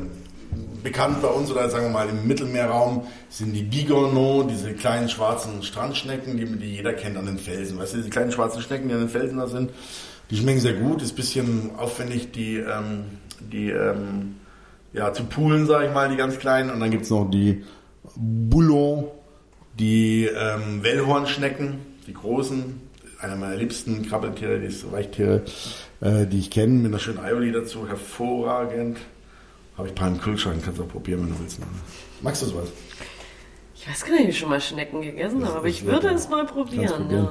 Bekannt 0.84 1.22
bei 1.22 1.28
uns 1.28 1.52
oder 1.52 1.70
sagen 1.70 1.86
wir 1.86 1.92
mal 1.92 2.08
im 2.08 2.28
Mittelmeerraum 2.28 3.08
sind 3.30 3.54
die 3.54 3.64
Bigorneaux, 3.64 4.48
diese 4.48 4.74
kleinen 4.74 5.10
schwarzen 5.10 5.62
Strandschnecken, 5.64 6.38
die, 6.38 6.46
die 6.46 6.76
jeder 6.76 6.94
kennt 6.94 7.18
an 7.18 7.26
den 7.26 7.40
Felsen. 7.40 7.78
Weißt 7.78 7.94
du, 7.94 7.98
diese 7.98 8.10
kleinen 8.10 8.32
schwarzen 8.32 8.62
Schnecken, 8.62 8.88
die 8.88 8.94
an 8.94 9.02
den 9.02 9.10
Felsen 9.10 9.38
da 9.38 9.48
sind, 9.48 9.72
die 10.30 10.38
schmecken 10.38 10.60
sehr 10.60 10.74
gut. 10.74 11.02
Ist 11.02 11.14
ein 11.14 11.16
bisschen 11.16 11.72
aufwendig, 11.78 12.32
die, 12.32 12.58
ähm, 12.58 13.06
die 13.40 13.70
ähm, 13.70 14.36
ja, 14.94 15.14
zu 15.14 15.24
poolen, 15.26 15.66
sage 15.66 15.88
ich 15.88 15.94
mal, 15.94 16.10
die 16.10 16.16
ganz 16.16 16.40
kleinen. 16.40 16.70
Und 16.70 16.80
dann 16.80 16.92
gibt 16.92 17.04
es 17.04 17.10
noch 17.10 17.30
die 17.30 17.64
Boulon, 18.16 19.06
die 19.80 20.26
ähm, 20.26 20.84
Wellhornschnecken, 20.84 21.80
die 22.08 22.14
großen. 22.14 22.88
Einer 23.20 23.36
meiner 23.36 23.56
liebsten 23.56 24.08
Krabbeltiere, 24.08 24.60
die 24.60 24.92
Weichtiere, 24.92 25.42
äh, 26.02 26.28
die 26.28 26.38
ich 26.38 26.52
kenne, 26.52 26.74
mit 26.74 26.88
einer 26.88 27.00
schönen 27.00 27.20
Aioli 27.20 27.52
dazu. 27.52 27.88
Hervorragend. 27.88 28.98
Habe 29.78 29.88
ich 29.88 29.94
ein 29.94 29.96
paar 29.96 30.08
im 30.08 30.20
Kühlschrank, 30.20 30.62
kannst 30.64 30.80
du 30.80 30.84
auch 30.84 30.88
probieren, 30.90 31.22
wenn 31.22 31.30
du 31.30 31.40
willst. 31.40 31.60
Magst 32.22 32.42
du 32.42 32.48
sowas? 32.48 32.70
Ich 33.76 33.88
weiß 33.88 34.06
gar 34.06 34.14
nicht, 34.14 34.24
ob 34.24 34.30
ich 34.30 34.38
schon 34.40 34.50
mal 34.50 34.60
Schnecken 34.62 35.02
gegessen 35.02 35.46
habe, 35.46 35.58
aber 35.58 35.68
das 35.68 35.78
ich 35.78 35.86
würde 35.86 36.08
ja. 36.08 36.14
es 36.14 36.30
mal 36.30 36.46
probieren. 36.46 36.88
probieren. 36.88 37.28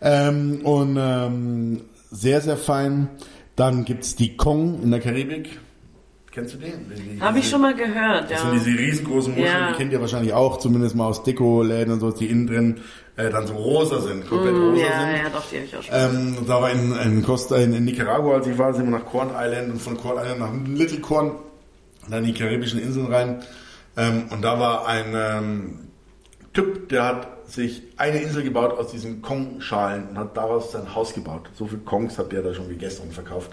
Ähm, 0.00 0.60
und 0.64 0.96
ähm, 0.98 1.80
sehr, 2.10 2.40
sehr 2.40 2.56
fein. 2.56 3.08
Dann 3.56 3.84
gibt 3.84 4.04
es 4.04 4.14
die 4.16 4.36
Kong 4.36 4.80
in 4.82 4.90
der 4.92 5.00
Karibik. 5.00 5.58
Kennst 6.32 6.54
du 6.54 6.58
den? 6.58 7.20
Habe 7.20 7.40
ich 7.40 7.50
schon 7.50 7.60
mal 7.60 7.74
gehört, 7.74 8.30
Das 8.30 8.40
ja. 8.44 8.50
sind 8.50 8.64
diese 8.64 8.78
riesengroßen 8.78 9.32
Muscheln, 9.32 9.48
Ja. 9.52 9.72
die 9.72 9.76
kennt 9.76 9.92
ihr 9.92 10.00
wahrscheinlich 10.00 10.32
auch, 10.32 10.58
zumindest 10.58 10.94
mal 10.94 11.06
aus 11.08 11.24
Deko-Läden 11.24 11.92
und 11.92 11.98
so, 11.98 12.12
die 12.12 12.26
innen 12.26 12.46
drin 12.46 12.80
äh, 13.16 13.30
dann 13.30 13.48
so 13.48 13.54
rosa 13.54 14.00
sind, 14.00 14.28
komplett 14.28 14.54
Mm, 14.54 14.62
rosa 14.70 14.80
ja, 14.80 15.00
sind. 15.00 15.16
ja, 15.24 15.28
doch, 15.30 15.42
die 15.50 15.56
habe 15.56 15.66
ich 15.66 15.76
auch 15.76 15.82
schon. 15.82 15.92
Ähm, 15.92 16.36
da 16.46 16.62
war 16.62 16.70
in, 16.70 16.92
in 16.96 17.22
Costa, 17.24 17.56
in, 17.56 17.74
in 17.74 17.84
Nicaragua, 17.84 18.36
als 18.36 18.46
ich 18.46 18.56
war, 18.56 18.72
sind 18.72 18.84
wir 18.84 18.96
nach 18.96 19.06
Corn 19.06 19.30
Island 19.36 19.72
und 19.72 19.82
von 19.82 19.96
Corn 19.98 20.18
Island 20.18 20.38
nach 20.38 20.52
Little 20.78 21.00
Corn, 21.00 21.32
dann 22.10 22.24
in 22.24 22.32
die 22.32 22.38
karibischen 22.38 22.80
Inseln 22.80 23.12
rein. 23.12 23.42
Ähm, 23.96 24.24
und 24.30 24.42
da 24.42 24.58
war 24.58 24.86
ein 24.86 25.12
ähm, 25.14 25.78
Typ, 26.52 26.88
der 26.88 27.04
hat 27.04 27.40
sich 27.50 27.82
eine 27.96 28.20
Insel 28.20 28.42
gebaut 28.42 28.76
aus 28.76 28.90
diesen 28.90 29.22
Kong-Schalen 29.22 30.08
und 30.08 30.18
hat 30.18 30.36
daraus 30.36 30.72
sein 30.72 30.94
Haus 30.94 31.14
gebaut. 31.14 31.50
So 31.54 31.66
viele 31.66 31.82
Kongs 31.82 32.18
hat 32.18 32.32
der 32.32 32.42
da 32.42 32.54
schon 32.54 32.68
gegessen 32.68 33.02
und 33.02 33.14
verkauft. 33.14 33.50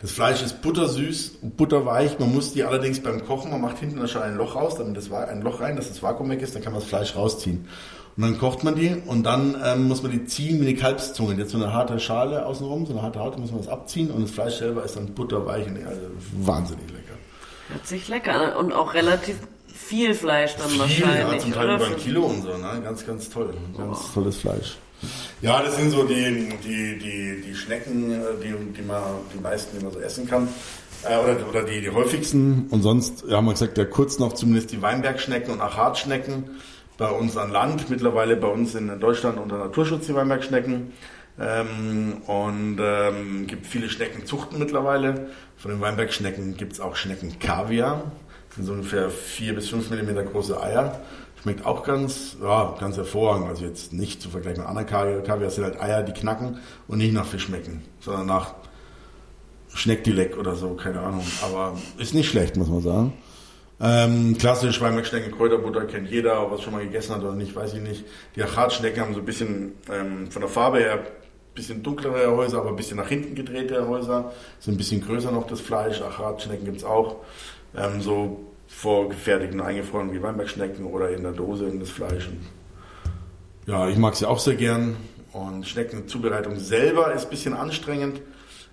Das 0.00 0.12
Fleisch 0.12 0.42
ist 0.42 0.62
buttersüß 0.62 1.38
und 1.42 1.56
butterweich. 1.56 2.18
Man 2.18 2.32
muss 2.32 2.52
die 2.52 2.64
allerdings 2.64 3.00
beim 3.02 3.24
Kochen, 3.24 3.50
man 3.50 3.60
macht 3.60 3.78
hinten 3.78 3.96
in 3.96 4.00
der 4.02 4.08
Schale 4.08 4.26
ein 4.26 4.36
Loch 4.36 4.54
raus, 4.54 4.76
damit 4.76 4.96
das 4.96 5.10
ein 5.10 5.42
Loch 5.42 5.60
rein, 5.60 5.76
dass 5.76 5.88
das 5.88 6.02
Vakuum 6.02 6.30
weg 6.30 6.42
ist, 6.42 6.54
dann 6.54 6.62
kann 6.62 6.72
man 6.72 6.80
das 6.80 6.88
Fleisch 6.88 7.16
rausziehen. 7.16 7.66
Und 8.16 8.22
dann 8.22 8.38
kocht 8.38 8.64
man 8.64 8.74
die 8.74 8.96
und 9.06 9.24
dann 9.24 9.56
ähm, 9.64 9.86
muss 9.86 10.02
man 10.02 10.10
die 10.10 10.24
ziehen 10.24 10.60
wie 10.60 10.66
eine 10.66 10.74
Kalbszunge. 10.74 11.34
Jetzt 11.34 11.52
so 11.52 11.58
eine 11.58 11.72
harte 11.72 12.00
Schale 12.00 12.46
außenrum, 12.46 12.86
so 12.86 12.92
eine 12.92 13.02
harte 13.02 13.20
Haut, 13.20 13.38
muss 13.38 13.50
man 13.50 13.60
das 13.60 13.68
abziehen 13.68 14.10
und 14.10 14.22
das 14.22 14.30
Fleisch 14.30 14.56
selber 14.56 14.84
ist 14.84 14.96
dann 14.96 15.14
butterweich 15.14 15.66
und 15.66 15.76
also 15.86 16.00
wahnsinnig 16.40 16.90
lecker. 16.90 17.07
Hört 17.68 17.86
sich 17.86 18.08
lecker 18.08 18.34
an 18.34 18.56
und 18.56 18.72
auch 18.72 18.94
relativ 18.94 19.36
viel 19.72 20.14
Fleisch 20.14 20.56
dann 20.56 20.68
Viel, 20.68 20.80
wahrscheinlich. 20.80 21.32
ja, 21.32 21.38
zum 21.38 21.52
Teil 21.52 21.64
oder? 21.64 21.76
über 21.76 21.86
ein 21.86 21.96
Kilo 21.96 22.22
und 22.24 22.42
so, 22.42 22.56
ne? 22.56 22.80
Ganz, 22.82 23.06
ganz 23.06 23.30
toll. 23.30 23.54
Ganz 23.76 24.12
tolles 24.12 24.38
Fleisch. 24.38 24.76
Ja, 25.40 25.62
das 25.62 25.76
sind 25.76 25.90
so 25.90 26.02
die, 26.04 26.48
die, 26.64 26.98
die, 26.98 27.42
die 27.46 27.54
Schnecken, 27.54 28.10
äh, 28.10 28.24
die, 28.42 28.72
die, 28.72 28.82
man, 28.82 29.02
die 29.32 29.40
meisten, 29.40 29.78
die 29.78 29.84
man 29.84 29.92
so 29.92 30.00
essen 30.00 30.26
kann. 30.28 30.48
Äh, 31.04 31.16
oder, 31.18 31.48
oder 31.48 31.62
die, 31.62 31.80
die 31.80 31.90
häufigsten. 31.90 32.66
Und 32.70 32.82
sonst, 32.82 33.24
ja, 33.28 33.36
haben 33.36 33.46
wir 33.46 33.52
gesagt, 33.52 33.78
ja, 33.78 33.84
kurz 33.84 34.18
noch 34.18 34.32
zumindest 34.32 34.72
die 34.72 34.82
Weinbergschnecken 34.82 35.52
und 35.52 35.60
Achatschnecken. 35.60 36.60
Bei 36.96 37.10
uns 37.10 37.36
an 37.36 37.52
Land, 37.52 37.88
mittlerweile 37.90 38.34
bei 38.36 38.48
uns 38.48 38.74
in 38.74 38.98
Deutschland 38.98 39.38
unter 39.38 39.56
Naturschutz 39.58 40.06
die 40.06 40.14
Weinbergschnecken. 40.14 40.92
Ähm, 41.40 42.22
und 42.26 42.78
ähm, 42.80 43.46
gibt 43.46 43.66
viele 43.66 43.88
Schneckenzuchten 43.88 44.58
mittlerweile. 44.58 45.28
Von 45.56 45.70
den 45.70 45.80
Weinbergschnecken 45.80 46.56
gibt 46.56 46.72
es 46.72 46.80
auch 46.80 46.96
Schnecken-Kaviar. 46.96 48.10
Das 48.48 48.56
sind 48.56 48.64
so 48.64 48.72
ungefähr 48.72 49.10
vier 49.10 49.54
bis 49.54 49.68
fünf 49.68 49.90
Millimeter 49.90 50.24
große 50.24 50.60
Eier. 50.60 51.00
Schmeckt 51.40 51.64
auch 51.64 51.84
ganz, 51.84 52.36
ja, 52.42 52.74
ganz 52.80 52.96
hervorragend. 52.96 53.48
Also 53.48 53.64
jetzt 53.64 53.92
nicht 53.92 54.20
zu 54.20 54.30
vergleichen 54.30 54.60
mit 54.60 54.68
anderen 54.68 54.88
Kaviar. 54.88 55.20
Kaviar 55.22 55.50
sind 55.50 55.64
halt 55.64 55.80
Eier, 55.80 56.02
die 56.02 56.12
knacken 56.12 56.58
und 56.88 56.98
nicht 56.98 57.12
nach 57.12 57.26
Fisch 57.26 57.44
schmecken, 57.44 57.82
sondern 58.00 58.26
nach 58.26 58.54
Schneckdilek 59.74 60.36
oder 60.36 60.56
so, 60.56 60.74
keine 60.74 61.00
Ahnung. 61.00 61.24
Aber 61.42 61.78
ist 61.98 62.14
nicht 62.14 62.28
schlecht, 62.28 62.56
muss 62.56 62.68
man 62.68 62.82
sagen. 62.82 63.12
Ähm, 63.80 64.36
klassisch 64.36 64.80
Weinbergschnecken, 64.80 65.30
Kräuterbutter 65.30 65.84
kennt 65.84 66.10
jeder, 66.10 66.44
ob 66.44 66.50
er 66.50 66.58
schon 66.58 66.72
mal 66.72 66.82
gegessen 66.82 67.14
hat 67.14 67.22
oder 67.22 67.34
nicht, 67.34 67.54
weiß 67.54 67.74
ich 67.74 67.80
nicht. 67.80 68.04
Die 68.34 68.42
Achatschnecken 68.42 69.00
haben 69.00 69.14
so 69.14 69.20
ein 69.20 69.24
bisschen 69.24 69.74
ähm, 69.92 70.28
von 70.32 70.42
der 70.42 70.50
Farbe 70.50 70.78
her 70.78 70.98
bisschen 71.58 71.82
dunklere 71.82 72.34
Häuser, 72.34 72.58
aber 72.58 72.70
ein 72.70 72.76
bisschen 72.76 72.96
nach 72.96 73.08
hinten 73.08 73.34
gedrehte 73.34 73.86
Häuser. 73.86 74.32
Sind 74.60 74.74
ein 74.74 74.78
bisschen 74.78 75.04
größer 75.04 75.30
noch 75.30 75.46
das 75.46 75.60
Fleisch. 75.60 76.00
Achatschnecken 76.00 76.64
gibt's 76.64 76.84
auch. 76.84 77.16
Ähm, 77.76 78.00
so 78.00 78.40
vorgefertigt 78.68 79.54
und 79.54 79.60
eingefroren 79.60 80.12
wie 80.12 80.22
Weinbergschnecken 80.22 80.86
oder 80.86 81.10
in 81.10 81.22
der 81.22 81.32
Dose 81.32 81.66
in 81.66 81.80
das 81.80 81.90
Fleisch. 81.90 82.28
Und 82.28 82.40
ja, 83.66 83.88
ich 83.88 83.96
mag 83.96 84.14
sie 84.14 84.26
auch 84.26 84.38
sehr 84.38 84.54
gern. 84.54 84.96
Und 85.32 85.66
Schneckenzubereitung 85.66 86.58
selber 86.58 87.12
ist 87.12 87.24
ein 87.24 87.30
bisschen 87.30 87.54
anstrengend, 87.54 88.20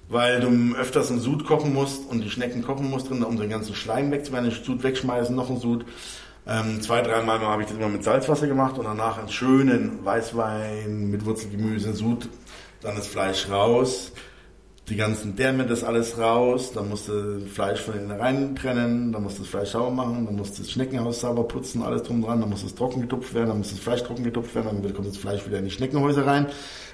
weil 0.08 0.40
du 0.40 0.76
öfters 0.76 1.12
einen 1.12 1.20
Sud 1.20 1.46
kochen 1.46 1.74
musst 1.74 2.10
und 2.10 2.22
die 2.24 2.30
Schnecken 2.30 2.64
kochen 2.64 2.90
musst 2.90 3.10
drin, 3.10 3.24
um 3.24 3.38
den 3.38 3.50
ganzen 3.50 3.76
Schleim 3.76 4.12
wegzumachen, 4.12 4.50
den 4.50 4.64
Sud 4.64 4.84
wegschmeißen, 4.84 5.36
noch 5.36 5.50
einen 5.50 5.60
Sud. 5.60 5.86
Ähm, 6.48 6.80
zwei, 6.82 7.02
dreimal 7.02 7.40
habe 7.40 7.64
ich 7.64 7.68
das 7.68 7.78
immer 7.78 7.90
mit 7.90 8.04
Salzwasser 8.04 8.48
gemacht 8.48 8.78
und 8.78 8.86
danach 8.86 9.18
einen 9.18 9.30
schönen 9.30 10.06
Weißwein 10.06 11.10
mit 11.10 11.26
Wurzelgemüse, 11.26 11.94
Sud, 11.94 12.30
dann 12.86 12.96
das 12.96 13.08
Fleisch 13.08 13.50
raus, 13.50 14.12
die 14.90 14.96
ganzen 14.96 15.36
Därme, 15.36 15.66
das 15.66 15.84
alles 15.84 16.20
raus, 16.20 16.72
dann 16.74 16.90
musst 16.90 17.08
du 17.08 17.40
das 17.40 17.52
Fleisch 17.52 17.82
von 17.82 17.96
den 17.96 18.12
rein 18.12 18.56
trennen, 18.56 19.12
dann 19.12 19.24
musst 19.24 19.40
du 19.40 19.42
das 19.42 19.50
Fleisch 19.50 19.70
sauber 19.70 19.90
machen, 19.90 20.26
dann 20.28 20.36
musst 20.36 20.58
du 20.58 20.62
das 20.62 20.72
Schneckenhaus 20.72 21.22
sauber 21.22 21.48
putzen, 21.48 21.82
alles 21.82 22.04
drum 22.04 22.22
dran, 22.22 22.40
dann 22.40 22.50
muss 22.50 22.64
es 22.64 22.76
trocken 22.76 23.02
getupft 23.02 23.34
werden, 23.34 23.48
dann 23.48 23.58
muss 23.58 23.72
das 23.72 23.80
Fleisch 23.80 24.04
trocken 24.04 24.24
getupft 24.24 24.54
werden, 24.54 24.84
dann 24.84 24.94
kommt 24.94 25.08
das 25.08 25.18
Fleisch 25.18 25.46
wieder 25.48 25.58
in 25.58 25.66
die 25.66 25.72
Schneckenhäuser 25.72 26.28
rein, 26.28 26.48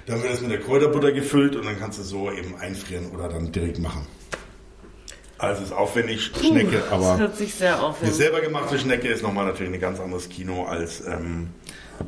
dann 0.06 0.22
wird 0.22 0.32
es 0.32 0.40
mit 0.40 0.50
der 0.50 0.60
Kräuterbutter 0.60 1.12
gefüllt 1.12 1.54
und 1.54 1.66
dann 1.66 1.78
kannst 1.78 1.98
du 1.98 2.02
so 2.02 2.30
eben 2.30 2.56
einfrieren 2.56 3.10
oder 3.10 3.28
dann 3.28 3.52
direkt 3.52 3.78
machen. 3.78 4.06
Also 5.36 5.62
ist 5.62 5.72
aufwendig, 5.72 6.22
Schnecke, 6.22 6.78
Das 6.78 6.92
aber 6.92 7.18
hört 7.18 7.36
sich 7.36 7.52
sehr 7.54 7.76
die 7.76 7.82
aufwendig 7.82 8.14
selber 8.14 8.40
gemachte 8.40 8.78
Schnecke 8.78 9.08
ist 9.08 9.22
nochmal 9.22 9.44
natürlich 9.44 9.74
ein 9.74 9.80
ganz 9.80 9.98
anderes 10.00 10.28
Kino 10.28 10.64
als, 10.64 11.04
ähm, 11.04 11.48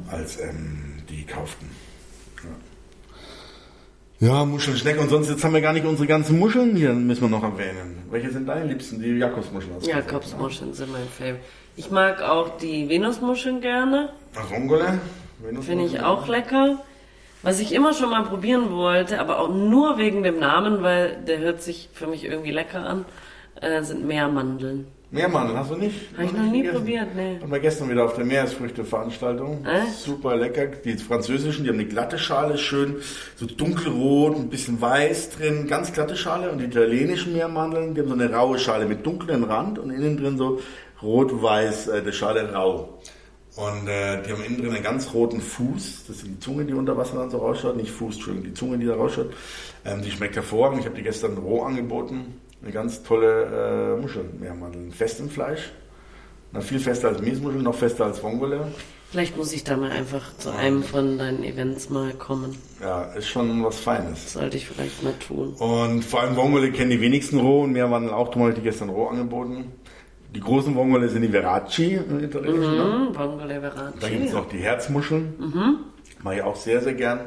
als 0.08 0.40
ähm, 0.40 1.02
die 1.10 1.26
gekauften. 1.26 1.68
Ja. 4.24 4.44
Muscheln, 4.46 4.78
Schnecke 4.78 5.00
und 5.00 5.10
sonst, 5.10 5.28
jetzt 5.28 5.44
haben 5.44 5.52
wir 5.52 5.60
gar 5.60 5.74
nicht 5.74 5.84
unsere 5.84 6.06
ganzen 6.06 6.38
Muscheln 6.38 6.74
hier, 6.74 6.94
müssen 6.94 7.22
wir 7.22 7.28
noch 7.28 7.42
erwähnen. 7.42 8.02
Welche 8.10 8.30
sind 8.30 8.48
deine 8.48 8.64
liebsten? 8.64 8.98
Die 8.98 9.18
Jakobsmuscheln. 9.18 9.74
hast 9.74 9.84
du 9.84 9.90
gesagt, 9.90 10.06
Jakobsmuscheln 10.06 10.72
sind 10.72 10.92
mein 10.92 11.06
Favorite. 11.08 11.40
Ich 11.76 11.90
mag 11.90 12.22
auch 12.22 12.56
die 12.56 12.88
Venusmuscheln 12.88 13.60
gerne. 13.60 13.90
ne? 13.90 14.10
Rongole? 14.50 14.98
Finde 15.60 15.84
ich 15.84 16.00
auch 16.00 16.26
lecker. 16.26 16.78
Was 17.42 17.60
ich 17.60 17.74
immer 17.74 17.92
schon 17.92 18.08
mal 18.08 18.22
probieren 18.22 18.70
wollte, 18.70 19.20
aber 19.20 19.40
auch 19.40 19.52
nur 19.52 19.98
wegen 19.98 20.22
dem 20.22 20.38
Namen, 20.38 20.82
weil 20.82 21.18
der 21.28 21.40
hört 21.40 21.60
sich 21.60 21.90
für 21.92 22.06
mich 22.06 22.24
irgendwie 22.24 22.52
lecker 22.52 22.86
an, 22.86 23.04
äh, 23.60 23.82
sind 23.82 24.06
Meermandeln. 24.06 24.86
Meermandeln 25.14 25.56
hast 25.56 25.70
du 25.70 25.76
nicht? 25.76 25.94
Habe 26.14 26.24
ich 26.24 26.32
noch 26.32 26.42
nie 26.42 26.58
gegessen? 26.58 26.76
probiert, 26.76 27.14
nee. 27.14 27.38
Und 27.40 27.52
wir 27.52 27.60
gestern 27.60 27.88
wieder 27.88 28.04
auf 28.04 28.16
der 28.16 28.24
Meeresfrüchte-Veranstaltung. 28.24 29.64
Echt? 29.64 30.00
Super 30.00 30.36
lecker. 30.36 30.66
Die 30.66 30.96
französischen, 30.96 31.62
die 31.62 31.70
haben 31.70 31.78
eine 31.78 31.86
glatte 31.86 32.18
Schale, 32.18 32.58
schön 32.58 32.96
so 33.36 33.46
dunkelrot, 33.46 34.34
ein 34.34 34.48
bisschen 34.48 34.80
weiß 34.80 35.30
drin, 35.30 35.68
ganz 35.68 35.92
glatte 35.92 36.16
Schale. 36.16 36.50
Und 36.50 36.58
die 36.58 36.64
italienischen 36.64 37.32
Meermandeln, 37.32 37.94
die 37.94 38.00
haben 38.00 38.08
so 38.08 38.14
eine 38.14 38.32
raue 38.32 38.58
Schale 38.58 38.86
mit 38.86 39.06
dunklem 39.06 39.44
Rand 39.44 39.78
und 39.78 39.90
innen 39.90 40.16
drin 40.16 40.36
so 40.36 40.60
rot-weiß, 41.00 41.88
äh, 41.88 42.02
die 42.02 42.12
Schale 42.12 42.52
rau. 42.52 42.98
Und 43.54 43.86
äh, 43.86 44.20
die 44.20 44.32
haben 44.32 44.42
innen 44.42 44.58
drin 44.58 44.74
einen 44.74 44.82
ganz 44.82 45.14
roten 45.14 45.40
Fuß. 45.40 46.06
Das 46.08 46.16
ist 46.16 46.26
die 46.26 46.40
Zunge, 46.40 46.64
die 46.64 46.74
unter 46.74 46.96
Wasser 46.96 47.18
dann 47.18 47.30
so 47.30 47.38
rausschaut. 47.38 47.76
Nicht 47.76 47.92
Fuß, 47.92 48.16
Entschuldigung, 48.16 48.48
die 48.48 48.54
Zunge, 48.54 48.78
die 48.78 48.86
da 48.86 48.96
rausschaut. 48.96 49.32
Ähm, 49.84 50.02
die 50.02 50.10
schmeckt 50.10 50.34
hervorragend. 50.34 50.80
Ich 50.80 50.86
habe 50.86 50.96
die 50.96 51.04
gestern 51.04 51.38
roh 51.38 51.62
angeboten. 51.62 52.40
Eine 52.62 52.72
ganz 52.72 53.02
tolle 53.02 53.96
äh, 53.96 54.00
Muschel, 54.00 54.24
Meermandeln. 54.40 54.90
Fest 54.92 55.20
im 55.20 55.28
Fleisch. 55.28 55.72
Na, 56.52 56.60
viel 56.60 56.78
fester 56.78 57.08
als 57.08 57.20
Miesmuschel, 57.20 57.60
noch 57.62 57.74
fester 57.74 58.04
als 58.06 58.22
Vongole. 58.22 58.68
Vielleicht 59.10 59.36
muss 59.36 59.52
ich 59.52 59.62
da 59.64 59.76
mal 59.76 59.90
einfach 59.92 60.36
zu 60.38 60.50
einem 60.50 60.82
von 60.82 61.18
deinen 61.18 61.44
Events 61.44 61.88
mal 61.90 62.12
kommen. 62.14 62.56
Ja, 62.80 63.04
ist 63.12 63.28
schon 63.28 63.62
was 63.64 63.78
Feines. 63.78 64.32
Sollte 64.32 64.56
ich 64.56 64.66
vielleicht 64.66 65.02
mal 65.04 65.12
tun. 65.14 65.54
Und 65.54 66.04
vor 66.04 66.20
allem 66.20 66.36
Vongole 66.36 66.72
kennen 66.72 66.90
die 66.90 67.00
wenigsten 67.00 67.38
roh 67.38 67.62
und 67.62 67.76
auch. 67.80 68.28
Darum 68.28 68.42
habe 68.42 68.50
ich 68.50 68.56
die 68.58 68.62
gestern 68.62 68.88
roh 68.88 69.06
angeboten. 69.06 69.72
Die 70.34 70.40
großen 70.40 70.74
Vongole 70.74 71.08
sind 71.08 71.22
die 71.22 71.28
Veraci 71.28 71.94
im 71.94 72.24
Italienischen. 72.24 72.76
ne? 72.76 73.08
Mhm, 73.10 73.14
Vongole 73.16 73.60
Veracci. 73.60 73.98
Da 74.00 74.08
gibt 74.08 74.26
es 74.26 74.32
noch 74.32 74.48
die 74.48 74.58
Herzmuscheln. 74.58 75.34
Mhm. 75.38 75.76
Mache 76.24 76.36
ich 76.36 76.42
auch 76.42 76.56
sehr, 76.56 76.80
sehr 76.80 76.94
gern. 76.94 77.20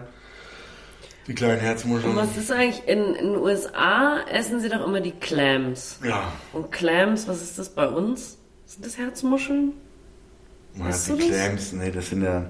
Die 1.27 1.35
kleinen 1.35 1.59
Herzmuscheln. 1.59 2.11
Und 2.11 2.17
was 2.17 2.37
ist 2.37 2.51
eigentlich, 2.51 2.87
in, 2.87 3.13
in 3.15 3.33
den 3.33 3.35
USA 3.37 4.19
essen 4.31 4.61
sie 4.61 4.69
doch 4.69 4.85
immer 4.85 5.01
die 5.01 5.11
Clams. 5.11 5.99
Ja, 6.07 6.31
Und 6.53 6.71
Clams, 6.71 7.27
was 7.27 7.41
ist 7.41 7.59
das 7.59 7.69
bei 7.69 7.87
uns? 7.87 8.37
Sind 8.65 8.85
das 8.85 8.97
Herzmuscheln? 8.97 9.73
man 10.75 10.87
Weißt 10.87 11.09
die 11.09 11.17
das? 11.17 11.27
Clams, 11.27 11.73
nee, 11.73 11.91
das 11.91 12.09
sind 12.09 12.23
ja, 12.23 12.45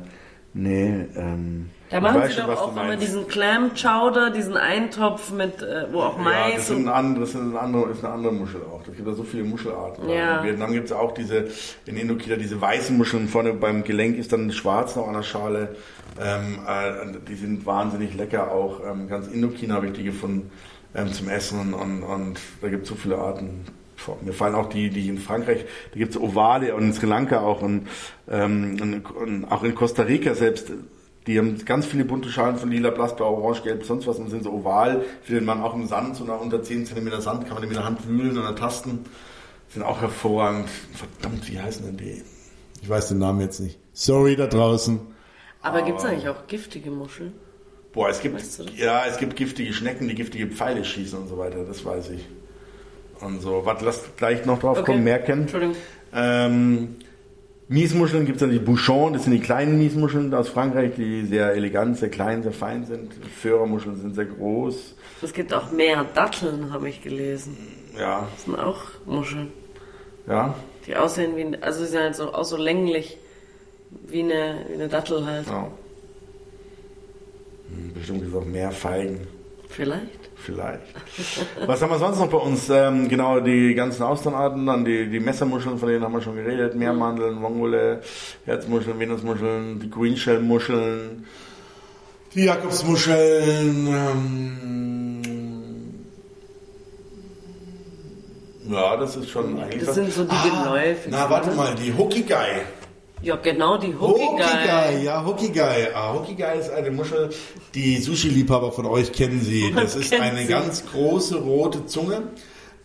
nee, 0.53 1.05
ähm, 1.15 1.69
Da 1.89 2.01
machen 2.01 2.21
sie 2.27 2.33
schon, 2.33 2.47
doch 2.47 2.61
auch 2.61 2.71
immer 2.71 2.97
diesen 2.97 3.27
Clam 3.27 3.71
Chowder, 3.73 4.29
diesen 4.31 4.57
Eintopf 4.57 5.31
mit, 5.31 5.61
äh, 5.61 5.87
wo 5.91 6.01
auch 6.01 6.17
Ja, 6.17 6.23
Mais 6.23 6.55
das 6.55 6.67
sind 6.67 6.87
andere, 6.87 7.21
das 7.21 7.31
sind 7.31 7.55
andere, 7.55 7.91
ist 7.91 8.03
eine 8.03 8.13
andere 8.13 8.33
Muschel 8.33 8.61
auch. 8.61 8.81
Es 8.81 8.95
gibt 8.95 9.07
ja 9.07 9.13
so 9.13 9.23
viele 9.23 9.43
Muschelarten. 9.43 10.09
Ja. 10.09 10.39
In 10.39 10.45
Vietnam 10.45 10.73
gibt 10.73 10.87
es 10.87 10.91
auch 10.91 11.13
diese, 11.13 11.47
in 11.85 11.97
Indochina 11.97 12.35
diese 12.35 12.59
weißen 12.59 12.95
Muscheln. 12.97 13.27
Vorne 13.27 13.53
beim 13.53 13.83
Gelenk 13.83 14.17
ist 14.17 14.33
dann 14.33 14.51
schwarz 14.51 14.95
noch 14.95 15.07
an 15.07 15.13
der 15.13 15.23
Schale. 15.23 15.75
Ähm, 16.19 16.59
äh, 16.67 17.17
die 17.27 17.35
sind 17.35 17.65
wahnsinnig 17.65 18.15
lecker 18.15 18.51
auch. 18.51 18.81
Ähm, 18.85 19.07
ganz 19.07 19.27
Indochina 19.27 19.75
habe 19.75 19.87
ich 19.87 19.93
die 19.93 20.03
gefunden 20.03 20.51
ähm, 20.95 21.13
zum 21.13 21.29
Essen 21.29 21.73
und, 21.73 22.03
und 22.03 22.39
da 22.61 22.69
gibt 22.69 22.83
es 22.83 22.89
so 22.89 22.95
viele 22.95 23.17
Arten. 23.17 23.65
Boah, 24.05 24.17
Mir 24.21 24.33
fallen 24.33 24.55
auch 24.55 24.69
die, 24.69 24.89
die 24.89 25.09
in 25.09 25.17
Frankreich, 25.17 25.65
da 25.91 25.97
gibt 25.97 26.15
es 26.15 26.21
Ovale 26.21 26.75
und 26.75 26.83
in 26.83 26.93
Sri 26.93 27.07
Lanka 27.07 27.41
auch 27.41 27.61
und, 27.61 27.87
ähm, 28.29 28.77
und, 28.81 29.11
und 29.15 29.45
auch 29.45 29.63
in 29.63 29.75
Costa 29.75 30.03
Rica 30.03 30.33
selbst. 30.33 30.71
Die 31.25 31.37
haben 31.37 31.57
ganz 31.65 31.85
viele 31.85 32.05
bunte 32.05 32.29
Schalen 32.29 32.55
von 32.55 32.71
lila, 32.71 32.89
blass, 32.89 33.15
blau, 33.15 33.35
orange, 33.35 33.63
gelb, 33.63 33.83
sonst 33.83 34.07
was 34.07 34.17
und 34.17 34.29
sind 34.29 34.43
so 34.43 34.53
oval. 34.53 35.03
Findet 35.23 35.45
man 35.45 35.61
auch 35.61 35.75
im 35.75 35.85
Sand, 35.85 36.15
so 36.15 36.23
nach 36.23 36.39
unter 36.39 36.63
10 36.63 36.85
cm 36.85 37.19
Sand, 37.19 37.45
kann 37.45 37.55
man 37.55 37.63
die 37.63 37.67
mit 37.67 37.75
der 37.75 37.83
Hand 37.83 38.07
wühlen 38.07 38.37
und 38.37 38.45
ertasten. 38.45 38.99
Sind 39.67 39.83
auch 39.83 39.99
hervorragend. 39.99 40.69
Verdammt, 40.93 41.51
wie 41.51 41.59
heißen 41.59 41.85
denn 41.85 41.97
die? 41.97 42.23
Ich 42.81 42.87
weiß 42.87 43.09
den 43.09 43.17
Namen 43.17 43.41
jetzt 43.41 43.59
nicht. 43.59 43.77
Sorry 43.91 44.37
da 44.37 44.47
draußen. 44.47 45.01
Aber 45.67 45.81
gibt 45.81 45.99
es 45.99 46.05
eigentlich 46.05 46.29
auch 46.29 46.47
giftige 46.47 46.89
Muscheln? 46.91 47.33
Boah, 47.93 48.09
es 48.09 48.21
gibt, 48.21 48.35
Weißt 48.35 48.59
du 48.59 48.63
ja, 48.75 49.05
es 49.05 49.17
gibt 49.17 49.35
giftige 49.35 49.73
Schnecken, 49.73 50.07
die 50.07 50.15
giftige 50.15 50.47
Pfeile 50.47 50.85
schießen 50.85 51.17
und 51.19 51.27
so 51.27 51.37
weiter, 51.37 51.63
das 51.65 51.83
weiß 51.83 52.11
ich. 52.11 52.25
Und 53.21 53.41
so, 53.41 53.65
warte, 53.65 53.85
lass 53.85 54.03
gleich 54.17 54.45
noch 54.45 54.59
drauf 54.59 54.83
kommen, 54.83 55.03
mehr 55.03 55.19
kennen. 55.19 55.43
Entschuldigung. 55.43 55.75
Ähm, 56.13 56.95
Miesmuscheln 57.69 58.25
gibt 58.25 58.37
es 58.37 58.41
dann 58.41 58.51
die 58.51 58.59
Bouchon, 58.59 59.13
das 59.13 59.23
sind 59.23 59.33
die 59.33 59.39
kleinen 59.39 59.77
Miesmuscheln 59.77 60.33
aus 60.33 60.47
Frankreich, 60.49 60.91
die 60.95 61.25
sehr 61.25 61.51
elegant, 61.53 61.97
sehr 61.97 62.09
klein, 62.09 62.43
sehr 62.43 62.53
fein 62.53 62.85
sind. 62.85 63.13
Föhrermuscheln 63.41 63.97
sind 63.97 64.15
sehr 64.15 64.25
groß. 64.25 64.95
Es 65.21 65.33
gibt 65.33 65.53
auch 65.53 65.71
mehr 65.71 66.05
Datteln, 66.13 66.71
habe 66.71 66.87
ich 66.87 67.01
gelesen. 67.01 67.57
Ja, 67.99 68.27
Das 68.35 68.45
sind 68.45 68.57
auch 68.59 68.81
Muscheln. 69.05 69.51
ja. 70.27 70.53
Die 70.85 70.95
aussehen 70.95 71.35
wie, 71.35 71.57
also 71.61 71.79
sie 71.83 71.87
sind 71.91 71.99
halt 71.99 72.15
so, 72.15 72.33
auch 72.33 72.45
so 72.45 72.55
länglich. 72.55 73.17
Wie 74.05 74.21
eine, 74.23 74.65
wie 74.69 74.73
eine 74.75 74.87
Dattel 74.87 75.25
halt. 75.25 75.47
Ja. 75.47 75.71
Hm, 77.69 77.93
Bestimmt 77.93 78.19
gibt 78.21 78.33
es 78.33 78.41
auch 78.41 78.45
mehr 78.45 78.71
Feigen. 78.71 79.27
Vielleicht. 79.69 80.29
Vielleicht. 80.35 80.81
Was 81.65 81.81
haben 81.81 81.89
wir 81.91 81.99
sonst 81.99 82.19
noch 82.19 82.29
bei 82.29 82.37
uns? 82.37 82.69
Ähm, 82.69 83.09
genau, 83.09 83.39
die 83.39 83.73
ganzen 83.75 84.03
Austernarten, 84.03 84.65
dann 84.65 84.85
die, 84.85 85.09
die 85.09 85.19
Messermuscheln, 85.19 85.77
von 85.77 85.89
denen 85.89 86.03
haben 86.03 86.13
wir 86.13 86.21
schon 86.21 86.35
geredet. 86.35 86.75
Meermandeln, 86.75 87.41
Vongole, 87.41 88.01
Herzmuscheln, 88.45 88.99
Venusmuscheln, 88.99 89.79
die 89.79 89.89
Greenshell-Muscheln, 89.89 91.25
die 92.33 92.45
Jakobsmuscheln. 92.45 93.87
Ähm, 93.87 95.21
ja, 98.69 98.95
das 98.97 99.15
ist 99.17 99.29
schon 99.29 99.59
eigentlich. 99.59 99.83
Das 99.85 99.95
sind 99.95 100.13
so 100.13 100.23
die 100.23 100.49
geläufigen. 100.49 101.11
Na, 101.11 101.29
warte 101.29 101.51
mal, 101.51 101.75
die 101.75 101.93
Hokigai. 101.93 102.61
Ja, 103.21 103.35
genau, 103.35 103.77
die 103.77 103.95
Hokigai. 103.95 104.27
Hokigai, 104.37 105.03
ja, 105.03 105.25
Hokigai. 105.25 105.95
Ah, 105.95 106.13
Hokigai 106.13 106.59
ist 106.59 106.69
eine 106.69 106.91
Muschel, 106.91 107.29
die 107.73 107.97
Sushi-Liebhaber 107.97 108.71
von 108.71 108.85
euch 108.85 109.11
kennen 109.11 109.41
sie. 109.41 109.71
Man 109.71 109.83
Das 109.85 109.95
ist 109.95 110.13
eine 110.13 110.41
sie. 110.41 110.47
ganz 110.47 110.85
große 110.85 111.37
rote 111.37 111.87
Zunge, 111.87 112.23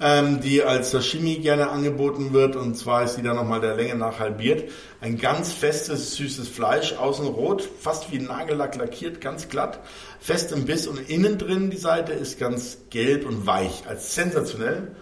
ähm, 0.01 0.41
die 0.41 0.63
als 0.63 0.91
Sashimi 0.91 1.37
gerne 1.37 1.69
angeboten 1.69 2.33
wird. 2.33 2.57
Und 2.57 2.77
zwar 2.79 3.05
ist 3.05 3.17
die 3.17 3.23
dann 3.23 3.37
nochmal 3.37 3.61
der 3.61 3.77
Länge 3.77 3.95
nach 3.95 4.21
halbiert. 4.21 4.71
Ein 5.03 5.19
ganz 5.19 5.53
festes, 5.53 6.15
süßes 6.17 6.49
Fleisch, 6.49 6.95
außen 6.95 7.27
rot, 7.27 7.69
fast 7.81 8.11
wie 8.11 8.19
Nagellack 8.19 8.75
lackiert, 8.77 9.21
ganz 9.21 9.51
glatt, 9.51 9.81
fest 10.19 10.51
im 10.53 10.65
Biss 10.65 10.87
und 10.87 11.11
innen 11.11 11.37
drin 11.37 11.69
die 11.69 11.77
Seite 11.77 12.13
ist 12.13 12.39
ganz 12.41 12.79
gelb 12.89 13.27
und 13.27 13.47
weich. 13.47 13.83
Als 13.87 14.15
sensationell. 14.15 14.93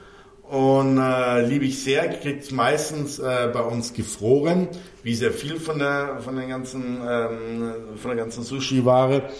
Und 0.51 0.99
äh, 0.99 1.47
liebe 1.47 1.65
ich 1.65 1.85
sehr, 1.85 2.09
kriegt 2.09 2.51
meistens 2.51 3.21
äh, 3.21 3.49
bei 3.53 3.61
uns 3.61 3.93
gefroren, 3.93 4.67
wie 5.05 5.15
sehr 5.15 5.31
viel 5.31 5.61
von 5.61 5.79
der 5.79 6.19
von 6.25 6.35
den 6.35 6.49
ganzen 6.49 7.01
ähm, 7.09 7.73
von 7.95 8.09
der 8.09 8.17
ganzen 8.17 8.43
Sushi-Ware. 8.43 9.31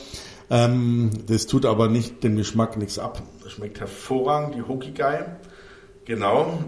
Ähm, 0.51 1.11
das 1.27 1.49
tut 1.49 1.67
aber 1.67 1.89
nicht 1.89 2.23
den 2.23 2.37
Geschmack 2.37 2.77
nichts 2.77 3.01
ab. 3.01 3.23
Das 3.43 3.51
schmeckt 3.51 3.81
hervorragend, 3.81 4.55
die 4.55 4.63
Hokigai. 4.63 5.25
Genau. 6.05 6.63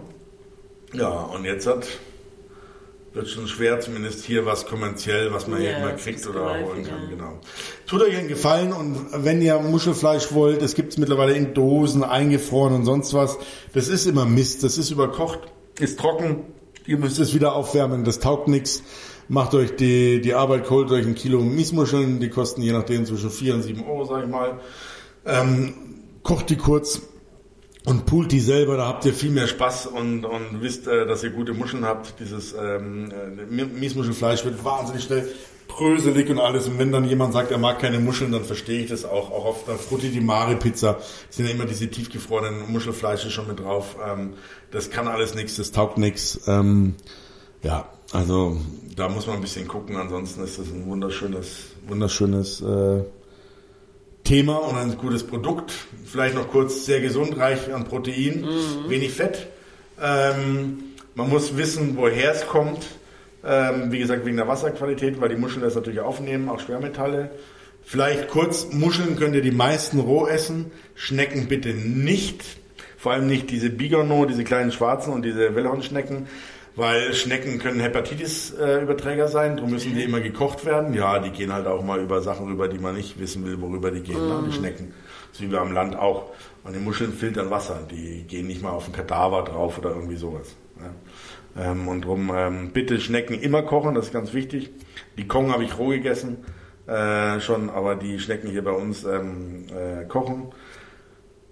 Ja, 0.93 1.09
und 1.09 1.45
jetzt 1.45 1.69
hat 1.69 1.87
wird 3.15 3.29
schon 3.29 3.47
schwer, 3.47 3.81
zumindest 3.81 4.25
hier 4.25 4.47
was 4.47 4.67
kommerziell, 4.67 5.33
was 5.33 5.47
man 5.47 5.61
Ja, 5.63 5.69
hier 5.69 5.79
immer 5.79 5.93
das 5.93 6.03
kriegt 6.03 6.27
oder 6.27 6.41
geläufig, 6.55 6.67
holen 6.67 6.85
kann. 6.85 7.03
ja. 7.05 7.09
Genau. 7.11 7.41
Tut 7.87 8.03
euch 8.03 8.17
einen 8.17 8.29
Gefallen 8.29 8.73
und 8.73 9.07
wenn 9.15 9.43
ihr 9.43 9.59
Muschelfleisch 9.59 10.33
wollt, 10.33 10.63
es 10.63 10.75
gibt 10.75 10.93
es 10.93 10.99
mittlerweile 10.99 11.35
in 11.35 11.53
Dosen, 11.55 12.05
eingefroren 12.05 12.75
und 12.75 12.85
sonst 12.85 13.13
was. 13.15 13.39
Das 13.75 13.89
ist 13.89 14.07
immer 14.07 14.25
Mist, 14.25 14.63
das 14.65 14.79
ist 14.79 14.91
überkocht, 14.91 15.41
ist 15.79 15.99
trocken. 15.99 16.45
Ihr 16.87 16.99
müsst 16.99 17.19
es 17.19 17.35
wieder 17.35 17.55
aufwärmen, 17.55 18.05
das 18.05 18.19
taugt 18.19 18.49
nichts. 18.49 18.83
Macht 19.29 19.55
euch 19.55 19.77
die, 19.77 20.21
die 20.21 20.35
Arbeit, 20.35 20.69
holt 20.69 20.91
euch 20.91 21.07
ein 21.07 21.15
Kilo 21.15 21.41
Miesmuscheln, 21.41 22.19
die 22.19 22.29
kosten 22.29 22.61
je 22.61 22.73
nachdem 22.73 23.07
zwischen 23.07 23.31
4 23.31 23.55
und 23.55 23.63
7 23.63 23.85
Euro, 23.87 24.05
sag 24.05 24.25
ich 24.25 24.29
mal. 24.31 24.59
Ähm, 25.25 25.75
kocht 26.23 26.51
die 26.51 26.57
kurz, 26.57 27.01
und 27.85 28.07
poolt 28.07 28.31
die 28.31 28.41
selber, 28.41 28.77
da 28.77 28.87
habt 28.87 29.05
ihr 29.05 29.13
viel 29.13 29.31
mehr 29.31 29.49
Spaß 29.49 29.87
und, 29.87 30.25
und 30.25 30.63
wisst, 30.63 30.87
äh, 30.87 31.07
dass 31.07 31.25
ihr 31.25 31.31
gute 31.31 31.53
Muscheln 31.53 31.85
habt. 31.85 32.21
Dieses 32.21 32.53
ähm, 32.53 33.11
äh, 33.11 33.65
Miesmuschelfleisch 33.65 34.45
wird 34.45 34.65
wahnsinnig 34.65 35.03
schnell 35.05 35.29
bröselig 35.67 36.31
und 36.31 36.39
alles. 36.39 36.69
Und 36.69 36.79
wenn 36.79 36.93
dann 36.93 37.05
jemand 37.05 37.33
sagt, 37.33 37.51
er 37.51 37.59
mag 37.59 37.81
keine 37.81 37.99
Muscheln, 37.99 38.31
dann 38.31 38.45
verstehe 38.45 38.83
ich 38.83 38.91
das 38.91 39.05
auch. 39.05 39.31
Auch 39.31 39.45
auf 39.47 39.65
der 39.65 39.77
Frutti 39.77 40.11
di 40.11 40.21
Mare 40.21 40.57
Pizza 40.57 40.99
sind 41.31 41.47
ja 41.47 41.53
immer 41.53 41.65
diese 41.65 41.89
tiefgefrorenen 41.89 42.71
Muschelfleische 42.71 43.31
schon 43.31 43.49
mit 43.49 43.61
drauf. 43.61 43.97
Ähm, 44.07 44.35
das 44.71 44.91
kann 44.91 45.09
alles 45.09 45.35
nichts, 45.35 45.57
das 45.57 45.73
taugt 45.73 45.99
nichts. 45.99 46.41
Ähm, 46.47 46.95
ja, 47.63 47.89
also 48.13 48.59
da 48.97 49.09
muss 49.09 49.27
man 49.27 49.37
ein 49.37 49.43
bisschen 49.43 49.67
gucken. 49.67 49.97
Ansonsten 49.97 50.45
ist 50.45 50.59
das 50.59 50.67
ein 50.69 50.87
wunderschönes, 50.87 51.71
wunderschönes 51.89 52.61
äh, 52.61 53.03
Thema 54.25 54.57
und 54.57 54.77
ein 54.77 54.97
gutes 54.97 55.27
Produkt. 55.27 55.73
Vielleicht 56.05 56.35
noch 56.35 56.49
kurz 56.49 56.87
sehr 56.87 57.01
gesund, 57.01 57.37
reich 57.39 57.73
an 57.73 57.85
Protein, 57.85 58.47
wenig 58.89 59.13
Fett. 59.13 59.49
Ähm, 60.01 60.85
man 61.15 61.29
muss 61.29 61.57
wissen, 61.57 61.97
woher 61.97 62.33
es 62.33 62.47
kommt. 62.47 62.87
Ähm, 63.45 63.91
wie 63.91 63.99
gesagt, 63.99 64.25
wegen 64.25 64.37
der 64.37 64.47
Wasserqualität, 64.47 65.21
weil 65.21 65.29
die 65.29 65.37
Muscheln 65.37 65.63
das 65.63 65.75
natürlich 65.75 66.01
aufnehmen, 66.01 66.49
auch 66.49 66.61
Schwermetalle. 66.61 67.31
Vielleicht 67.85 68.29
kurz, 68.29 68.69
Muscheln 68.73 69.17
könnt 69.17 69.35
ihr 69.35 69.43
die 69.43 69.51
meisten 69.51 69.99
roh 69.99 70.27
essen, 70.27 70.71
Schnecken 70.95 71.49
bitte 71.49 71.71
nicht. 71.71 72.45
Vor 72.97 73.13
allem 73.13 73.27
nicht 73.27 73.51
diese 73.51 73.69
Bigorneau, 73.69 74.27
diese 74.27 74.45
kleinen 74.45 74.71
schwarzen 74.71 75.13
und 75.13 75.25
diese 75.25 75.57
Wellhornschnecken, 75.57 76.29
weil 76.77 77.13
Schnecken 77.15 77.59
können 77.59 77.81
Hepatitis-Überträger 77.81 79.29
sein, 79.29 79.57
darum 79.57 79.71
müssen 79.71 79.95
die 79.95 80.03
immer 80.03 80.21
gekocht 80.21 80.65
werden. 80.65 80.95
Ja, 80.95 81.19
die 81.19 81.31
gehen 81.31 81.53
halt 81.53 81.67
auch 81.67 81.83
mal 81.83 82.01
über 82.01 82.23
Sachen 82.23 82.47
rüber, 82.47 82.69
die 82.69 82.79
man 82.79 82.95
nicht 82.95 83.21
wissen 83.21 83.45
will, 83.45 83.61
worüber 83.61 83.91
die 83.91 84.01
gehen, 84.01 84.27
ne? 84.27 84.45
die 84.47 84.53
Schnecken. 84.53 84.95
So 85.33 85.45
wie 85.45 85.51
wir 85.51 85.61
am 85.61 85.73
Land 85.73 85.97
auch. 85.97 86.31
Und 86.65 86.75
die 86.75 86.81
Muscheln 86.81 87.13
filtern 87.13 87.51
Wasser, 87.51 87.81
die 87.91 88.25
gehen 88.25 88.47
nicht 88.47 88.63
mal 88.63 88.71
auf 88.71 88.85
den 88.85 88.95
Kadaver 88.95 89.43
drauf 89.43 89.79
oder 89.79 89.91
irgendwie 89.91 90.17
sowas. 90.17 90.55
Ja. 90.79 91.73
Ähm, 91.73 91.89
und 91.89 92.05
drum 92.05 92.33
ähm, 92.35 92.71
bitte 92.73 93.01
Schnecken 93.01 93.39
immer 93.41 93.63
kochen, 93.63 93.95
das 93.95 94.07
ist 94.07 94.13
ganz 94.13 94.33
wichtig. 94.33 94.71
Die 95.19 95.27
Kong 95.27 95.53
habe 95.53 95.65
ich 95.65 95.79
roh 95.79 95.89
gegessen 95.89 96.39
äh, 96.87 97.41
schon, 97.41 97.71
aber 97.71 97.95
die 97.95 98.19
Schnecken 98.19 98.51
hier 98.51 98.65
bei 98.65 98.73
uns 98.73 99.05
ähm, 99.05 99.67
äh, 99.69 100.05
kochen. 100.05 100.53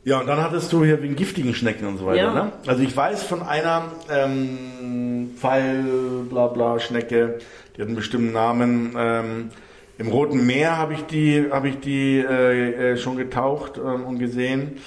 Ja, 0.03 0.21
und 0.21 0.27
dann 0.27 0.43
hattest 0.43 0.73
du 0.73 0.85
hier 0.85 1.03
wegen 1.03 1.15
giftigen 1.15 1.55
Schnecken 1.55 1.87
und 1.87 1.99
so 1.99 2.07
weiter. 2.07 2.23
Ja. 2.23 2.35
Ne? 2.35 2.53
Also 2.67 2.83
ich 2.83 2.97
weiß 2.97 3.23
von 3.23 3.43
einer 3.43 3.93
ähm, 4.11 5.31
Pfeil, 5.37 5.85
bla 6.29 6.47
bla, 6.47 6.79
Schnecke, 6.81 7.39
die 7.77 7.83
hat 7.83 7.89
einen 7.89 7.97
bestimmten 7.97 8.33
Namen. 8.33 8.95
Ähm, 8.97 9.51
Im 9.99 10.09
Roten 10.09 10.47
Meer 10.47 10.79
habe 10.79 10.95
ich 10.95 11.03
die, 11.03 11.51
habe 11.51 11.69
ich 11.69 11.81
die 11.81 12.19
äh, 12.19 12.93
äh, 12.93 12.97
schon 12.97 13.19
getaucht 13.19 13.77
ähm, 13.77 14.05
und 14.05 14.19
gesehen. 14.19 14.79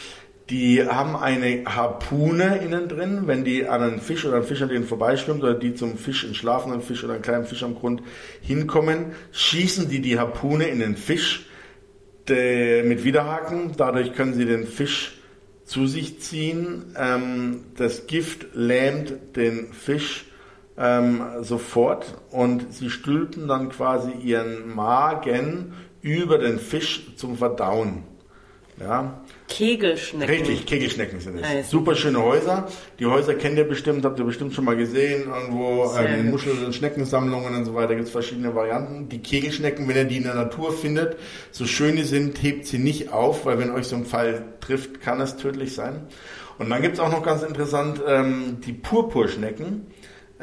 Die 0.50 0.86
haben 0.86 1.16
eine 1.16 1.64
Harpune 1.66 2.58
innen 2.58 2.90
drin, 2.90 3.24
wenn 3.28 3.46
die 3.46 3.68
an 3.68 3.82
einen 3.82 4.02
Fisch 4.02 4.26
oder 4.26 4.38
einen 4.38 4.46
Fisch 4.46 4.62
an 4.62 4.70
denen 4.70 4.84
vorbeischwimmt 4.84 5.42
oder 5.42 5.54
die 5.54 5.74
zum 5.76 5.96
Fisch, 5.98 6.26
einen 6.26 6.36
schlafenden 6.36 6.82
Fisch 6.82 7.04
oder 7.04 7.14
einen 7.14 7.22
kleinen 7.22 7.46
Fisch 7.46 7.64
am 7.64 7.76
Grund 7.76 8.02
hinkommen, 8.42 9.14
schießen 9.32 9.90
die 9.90 10.02
die 10.02 10.20
Harpune 10.20 10.66
in 10.66 10.80
den 10.80 10.98
Fisch 10.98 11.46
mit 12.30 13.04
Widerhaken. 13.04 13.74
Dadurch 13.78 14.14
können 14.14 14.34
sie 14.34 14.46
den 14.46 14.66
Fisch 14.66 15.20
zu 15.66 15.88
sich 15.88 16.22
ziehen. 16.22 16.94
Ähm, 16.98 17.66
das 17.78 18.08
Gift 18.08 18.48
lähmt 18.54 19.36
den 19.36 19.74
Fisch 19.74 20.26
ähm, 20.78 21.22
sofort 21.42 22.16
und 22.32 22.74
sie 22.74 22.90
stülpen 22.90 23.48
dann 23.48 23.70
quasi 23.70 24.12
ihren 24.12 24.74
Magen 24.74 25.74
über 26.02 26.38
den 26.38 26.60
Fisch 26.60 27.16
zum 27.16 27.38
Verdauen. 27.38 28.04
Ja, 28.80 29.23
Kegelschnecken. 29.54 30.36
Richtig, 30.36 30.66
Kegelschnecken 30.66 31.20
sind 31.20 31.38
es. 31.38 31.48
Heißen 31.48 31.70
Super 31.70 31.96
schöne 31.96 32.24
Häuser. 32.24 32.68
Die 32.98 33.06
Häuser 33.06 33.36
kennt 33.36 33.58
ihr 33.58 33.68
bestimmt, 33.68 34.04
habt 34.04 34.18
ihr 34.18 34.26
bestimmt 34.26 34.54
schon 34.54 34.66
mal 34.66 34.76
gesehen. 34.76 35.28
Irgendwo 35.28 35.94
ähm, 35.96 36.22
in. 36.22 36.32
Muschel- 36.32 36.66
und 36.66 36.74
Schneckensammlungen 36.74 37.54
und 37.54 37.66
so 37.66 37.76
weiter 37.76 37.94
gibt 37.94 38.08
es 38.08 38.12
verschiedene 38.12 38.56
Varianten. 38.56 39.10
Die 39.10 39.20
Kegelschnecken, 39.20 39.88
wenn 39.88 39.96
ihr 39.96 40.06
die 40.06 40.18
in 40.18 40.24
der 40.24 40.34
Natur 40.34 40.74
findet, 40.74 41.18
so 41.52 41.66
schön 41.66 41.96
die 41.96 42.04
sind, 42.04 42.42
hebt 42.42 42.66
sie 42.66 42.80
nicht 42.80 43.14
auf, 43.14 43.46
weil 43.46 43.60
wenn 43.60 43.70
euch 43.70 43.86
so 43.86 43.96
ein 43.96 44.06
Pfeil 44.06 44.44
trifft, 44.60 45.02
kann 45.02 45.22
es 45.22 45.38
tödlich 45.38 45.76
sein. 45.76 46.08
Und 46.58 46.72
dann 46.72 46.82
gibt 46.82 46.96
es 46.96 47.00
auch 47.00 47.12
noch 47.12 47.24
ganz 47.24 47.44
interessant 47.44 48.02
ähm, 48.08 48.58
die 48.66 48.74
Purpurschnecken. 48.74 49.86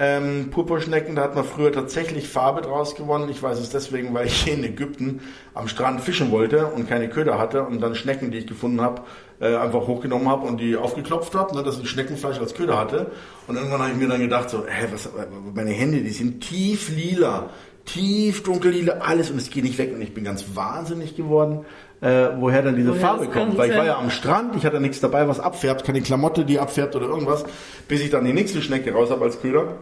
Ähm, 0.02 0.48
Purpurschnecken, 0.50 1.14
da 1.14 1.24
hat 1.24 1.34
man 1.34 1.44
früher 1.44 1.72
tatsächlich 1.72 2.26
Farbe 2.26 2.62
draus 2.62 2.94
gewonnen. 2.94 3.28
Ich 3.28 3.42
weiß 3.42 3.58
es 3.58 3.68
deswegen, 3.68 4.14
weil 4.14 4.28
ich 4.28 4.44
hier 4.44 4.54
in 4.54 4.64
Ägypten 4.64 5.20
am 5.52 5.68
Strand 5.68 6.00
fischen 6.00 6.30
wollte 6.30 6.68
und 6.68 6.88
keine 6.88 7.10
Köder 7.10 7.38
hatte 7.38 7.64
und 7.64 7.82
dann 7.82 7.94
Schnecken, 7.94 8.30
die 8.30 8.38
ich 8.38 8.46
gefunden 8.46 8.80
habe, 8.80 9.02
äh, 9.40 9.56
einfach 9.56 9.86
hochgenommen 9.86 10.26
habe 10.26 10.46
und 10.46 10.58
die 10.58 10.74
aufgeklopft 10.74 11.34
habe, 11.34 11.54
ne, 11.54 11.62
dass 11.62 11.78
ich 11.78 11.90
Schneckenfleisch 11.90 12.38
als 12.38 12.54
Köder 12.54 12.78
hatte. 12.78 13.10
Und 13.46 13.56
irgendwann 13.56 13.80
habe 13.80 13.90
ich 13.90 13.98
mir 13.98 14.08
dann 14.08 14.20
gedacht, 14.20 14.48
so, 14.48 14.64
hä, 14.66 14.86
was, 14.90 15.10
meine 15.54 15.72
Hände, 15.72 16.00
die 16.00 16.08
sind 16.08 16.40
tief 16.40 16.88
lila, 16.88 17.50
tief 17.84 18.42
dunkellila, 18.42 18.98
alles 19.00 19.30
und 19.30 19.38
es 19.38 19.50
geht 19.50 19.64
nicht 19.64 19.78
weg 19.78 19.92
und 19.94 20.00
ich 20.02 20.14
bin 20.14 20.24
ganz 20.24 20.44
wahnsinnig 20.54 21.16
geworden. 21.16 21.64
Äh, 22.00 22.30
woher 22.38 22.62
dann 22.62 22.76
diese 22.76 22.92
Woher 22.92 23.00
Farbe 23.00 23.26
kommt. 23.26 23.58
Weil 23.58 23.70
ich 23.70 23.76
war 23.76 23.84
ja 23.84 23.98
am 23.98 24.08
Strand, 24.08 24.56
ich 24.56 24.64
hatte 24.64 24.80
nichts 24.80 25.00
dabei, 25.00 25.28
was 25.28 25.38
abfärbt, 25.38 25.84
keine 25.84 26.00
Klamotte, 26.00 26.46
die 26.46 26.58
abfärbt 26.58 26.96
oder 26.96 27.06
irgendwas, 27.06 27.44
bis 27.88 28.00
ich 28.00 28.08
dann 28.08 28.24
die 28.24 28.32
nächste 28.32 28.62
Schnecke 28.62 28.92
raus 28.92 29.10
habe 29.10 29.24
als 29.24 29.42
Köder. 29.42 29.76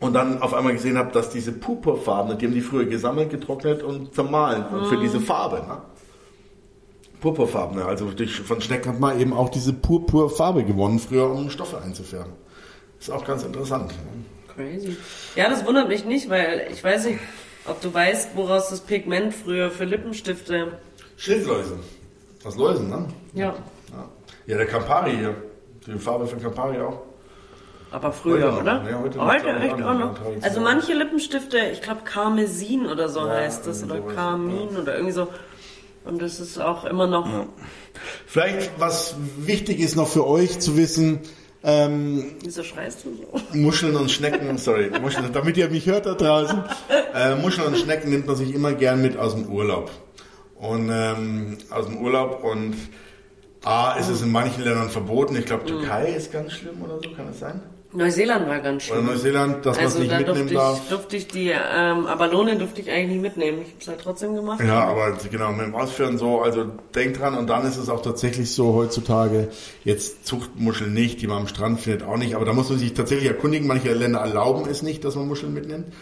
Und 0.00 0.14
dann 0.14 0.42
auf 0.42 0.54
einmal 0.54 0.72
gesehen 0.72 0.96
habe, 0.98 1.12
dass 1.12 1.30
diese 1.30 1.52
Purpurfarben, 1.52 2.36
die 2.38 2.46
haben 2.46 2.54
die 2.54 2.60
früher 2.60 2.86
gesammelt, 2.86 3.30
getrocknet 3.30 3.82
und 3.84 4.14
zermahlen 4.14 4.64
für 4.88 4.96
diese 4.96 5.20
Farbe. 5.20 5.56
Ne? 5.56 5.78
Purpurfarben, 7.20 7.80
also 7.82 8.10
durch, 8.10 8.40
von 8.40 8.60
Schnecken 8.60 8.88
hat 8.88 8.98
man 8.98 9.20
eben 9.20 9.32
auch 9.32 9.48
diese 9.48 9.72
Purpurfarbe 9.72 10.64
gewonnen, 10.64 10.98
früher 10.98 11.30
um 11.30 11.50
Stoffe 11.50 11.80
einzufärben. 11.80 12.32
Ist 12.98 13.10
auch 13.10 13.24
ganz 13.24 13.44
interessant. 13.44 13.90
Ne? 13.90 14.24
Crazy. 14.54 14.96
Ja, 15.36 15.48
das 15.48 15.64
wundert 15.66 15.88
mich 15.88 16.04
nicht, 16.04 16.28
weil 16.28 16.68
ich 16.70 16.82
weiß 16.82 17.06
nicht, 17.06 17.20
ob 17.66 17.80
du 17.80 17.92
weißt, 17.92 18.30
woraus 18.34 18.70
das 18.70 18.80
Pigment 18.80 19.34
früher 19.34 19.70
für 19.70 19.84
Lippenstifte. 19.84 20.78
Schildläuse. 21.16 21.78
Aus 22.44 22.56
Läusen, 22.56 22.88
ne? 22.90 23.06
Ja. 23.34 23.54
Ja, 23.90 24.08
ja 24.46 24.56
der 24.56 24.66
Campari 24.66 25.16
hier. 25.16 25.34
Die 25.86 25.98
Farbe 25.98 26.26
von 26.26 26.40
Campari 26.40 26.80
auch. 26.80 27.00
Aber 27.90 28.10
früher, 28.10 28.52
Heute 28.52 28.60
oder? 28.62 28.84
Ja, 28.88 29.00
heute 29.00 29.18
noch. 29.18 29.32
heute 29.32 29.48
echt 29.50 29.74
auch 29.74 29.94
noch. 29.98 30.14
Also 30.40 30.60
manche 30.60 30.94
Lippenstifte, 30.94 31.58
ich 31.72 31.82
glaube 31.82 32.02
Karmesin 32.04 32.86
oder 32.86 33.08
so 33.10 33.20
Ja, 33.20 33.34
heißt 33.34 33.66
das, 33.66 33.84
oder 33.84 33.96
sowas, 33.98 34.14
Karmin 34.14 34.76
oder 34.80 34.94
irgendwie 34.94 35.12
so. 35.12 35.28
Und 36.04 36.20
das 36.22 36.40
ist 36.40 36.58
auch 36.58 36.84
immer 36.84 37.06
noch. 37.06 37.28
Vielleicht, 38.26 38.72
was 38.78 39.16
wichtig 39.36 39.78
ist 39.78 39.94
noch 39.94 40.08
für 40.08 40.26
euch 40.26 40.58
zu 40.58 40.76
wissen, 40.76 41.20
ähm, 41.64 42.32
Wieso 42.42 42.62
schreist 42.62 43.04
du 43.04 43.10
so? 43.14 43.56
Muscheln 43.56 43.96
und 43.96 44.10
Schnecken, 44.10 44.58
sorry, 44.58 44.90
Muscheln, 45.00 45.32
damit 45.32 45.56
ihr 45.56 45.68
mich 45.68 45.86
hört 45.86 46.06
da 46.06 46.14
draußen. 46.14 46.62
Äh, 47.14 47.36
Muscheln 47.36 47.68
und 47.68 47.78
Schnecken 47.78 48.10
nimmt 48.10 48.26
man 48.26 48.36
sich 48.36 48.54
immer 48.54 48.72
gern 48.72 49.02
mit 49.02 49.16
aus 49.16 49.34
dem 49.34 49.46
Urlaub. 49.46 49.90
Und 50.56 50.90
ähm, 50.92 51.58
aus 51.70 51.86
dem 51.86 51.98
Urlaub 51.98 52.42
und 52.44 52.74
A 53.64 53.92
ist 53.92 54.08
es 54.08 54.22
in 54.22 54.32
manchen 54.32 54.64
Ländern 54.64 54.90
verboten. 54.90 55.36
Ich 55.36 55.44
glaube, 55.46 55.64
Türkei 55.64 56.12
ist 56.12 56.32
ganz 56.32 56.52
schlimm 56.52 56.82
oder 56.82 56.98
so, 57.02 57.10
kann 57.14 57.28
es 57.28 57.38
sein? 57.38 57.60
Neuseeland 57.94 58.48
war 58.48 58.60
ganz 58.60 58.90
Oder 58.90 58.96
schön. 58.96 59.06
Neuseeland, 59.06 59.66
dass 59.66 59.76
man 59.76 59.86
es 59.86 59.94
Also 59.94 59.98
nicht 60.04 60.10
mitnehmen 60.18 60.34
durfte 60.48 60.54
darf. 60.54 60.80
ich, 60.82 60.88
durfte 60.88 61.16
ich 61.16 61.28
die 61.28 61.50
ähm, 61.50 62.06
Abalone 62.06 62.56
durfte 62.56 62.80
ich 62.80 62.90
eigentlich 62.90 63.08
nicht 63.10 63.22
mitnehmen. 63.22 63.58
Ich 63.62 63.68
habe 63.68 63.76
es 63.80 63.88
halt 63.88 64.00
trotzdem 64.00 64.34
gemacht. 64.34 64.60
Ja, 64.66 64.84
aber 64.84 65.16
genau, 65.30 65.52
mit 65.52 65.66
dem 65.66 65.74
Ausführen 65.74 66.16
so, 66.18 66.40
also 66.40 66.64
denkt 66.94 67.20
dran 67.20 67.36
und 67.36 67.48
dann 67.50 67.66
ist 67.66 67.76
es 67.76 67.88
auch 67.88 68.02
tatsächlich 68.02 68.52
so 68.52 68.74
heutzutage, 68.74 69.48
jetzt 69.84 70.26
Zuchtmuscheln 70.26 70.92
nicht, 70.92 71.20
die 71.20 71.26
man 71.26 71.38
am 71.38 71.48
Strand 71.48 71.80
findet 71.80 72.02
auch 72.06 72.16
nicht, 72.16 72.34
aber 72.34 72.44
da 72.44 72.52
muss 72.52 72.70
man 72.70 72.78
sich 72.78 72.94
tatsächlich 72.94 73.28
erkundigen, 73.28 73.66
manche 73.66 73.92
Länder 73.92 74.20
erlauben 74.20 74.68
es 74.68 74.82
nicht, 74.82 75.04
dass 75.04 75.14
man 75.14 75.28
Muscheln 75.28 75.52
mitnimmt. 75.52 75.92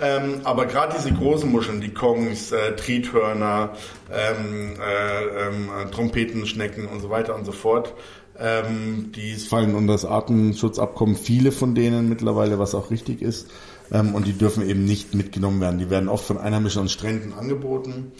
Ähm, 0.00 0.42
aber 0.44 0.66
gerade 0.66 0.94
diese 0.96 1.12
großen 1.12 1.50
Muscheln, 1.50 1.80
die 1.80 1.92
Kongs, 1.92 2.52
äh, 2.52 2.76
Trithörner, 2.76 3.70
ähm, 4.12 4.76
äh, 4.80 5.46
ähm, 5.48 5.70
äh, 5.76 5.90
Trompetenschnecken 5.90 6.86
und 6.86 7.00
so 7.00 7.10
weiter 7.10 7.34
und 7.34 7.44
so 7.44 7.50
fort, 7.50 7.94
ähm, 8.40 9.12
die 9.14 9.34
fallen 9.34 9.74
unter 9.74 9.92
das 9.94 10.04
Artenschutzabkommen, 10.04 11.16
viele 11.16 11.52
von 11.52 11.74
denen 11.74 12.08
mittlerweile, 12.08 12.58
was 12.58 12.74
auch 12.74 12.90
richtig 12.90 13.22
ist. 13.22 13.48
Ähm, 13.90 14.14
und 14.14 14.26
die 14.26 14.32
dürfen 14.32 14.68
eben 14.68 14.84
nicht 14.84 15.14
mitgenommen 15.14 15.60
werden. 15.60 15.78
Die 15.78 15.90
werden 15.90 16.08
oft 16.08 16.24
von 16.24 16.38
Einheimischen 16.38 16.82
an 16.82 16.88
Stränden 16.88 17.32
angeboten. 17.32 18.12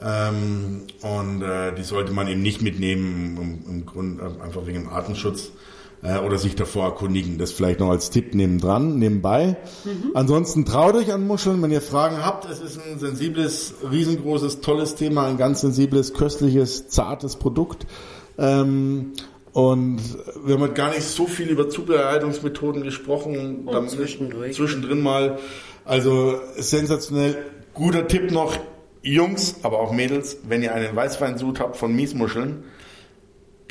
Ähm, 0.00 0.82
und 1.02 1.42
äh, 1.42 1.74
die 1.74 1.82
sollte 1.82 2.12
man 2.12 2.28
eben 2.28 2.42
nicht 2.42 2.62
mitnehmen, 2.62 3.36
im, 3.66 3.74
im 3.74 3.86
Grund 3.86 4.20
äh, 4.20 4.42
einfach 4.42 4.66
wegen 4.66 4.82
dem 4.82 4.88
Artenschutz 4.90 5.52
äh, 6.02 6.18
oder 6.18 6.38
sich 6.38 6.54
davor 6.54 6.84
erkundigen. 6.84 7.38
Das 7.38 7.52
vielleicht 7.52 7.80
noch 7.80 7.90
als 7.90 8.10
Tipp 8.10 8.34
nebendran, 8.34 8.98
nebenbei. 8.98 9.56
Ansonsten 10.14 10.64
traut 10.66 10.94
euch 10.94 11.12
an 11.12 11.26
Muscheln, 11.26 11.62
wenn 11.62 11.72
ihr 11.72 11.80
Fragen 11.80 12.24
habt. 12.24 12.44
Es 12.44 12.60
ist 12.60 12.78
ein 12.78 12.98
sensibles, 12.98 13.74
riesengroßes, 13.90 14.60
tolles 14.60 14.94
Thema, 14.96 15.26
ein 15.26 15.38
ganz 15.38 15.62
sensibles, 15.62 16.12
köstliches, 16.12 16.88
zartes 16.88 17.36
Produkt. 17.36 17.86
Ähm, 18.38 19.12
und 19.56 20.02
wir 20.44 20.52
haben 20.52 20.60
heute 20.64 20.74
gar 20.74 20.90
nicht 20.90 21.04
so 21.04 21.26
viel 21.26 21.48
über 21.48 21.70
Zubereitungsmethoden 21.70 22.82
gesprochen. 22.82 23.64
Dann 23.64 23.88
zwischendurch. 23.88 24.54
Zwischendrin 24.54 25.00
mal. 25.00 25.38
Also 25.86 26.38
sensationell. 26.58 27.38
Guter 27.72 28.06
Tipp 28.06 28.30
noch, 28.32 28.58
Jungs, 29.00 29.60
aber 29.62 29.80
auch 29.80 29.92
Mädels, 29.92 30.40
wenn 30.46 30.62
ihr 30.62 30.74
einen 30.74 30.94
Weißweinsud 30.94 31.58
habt 31.58 31.78
von 31.78 31.96
Miesmuscheln, 31.96 32.64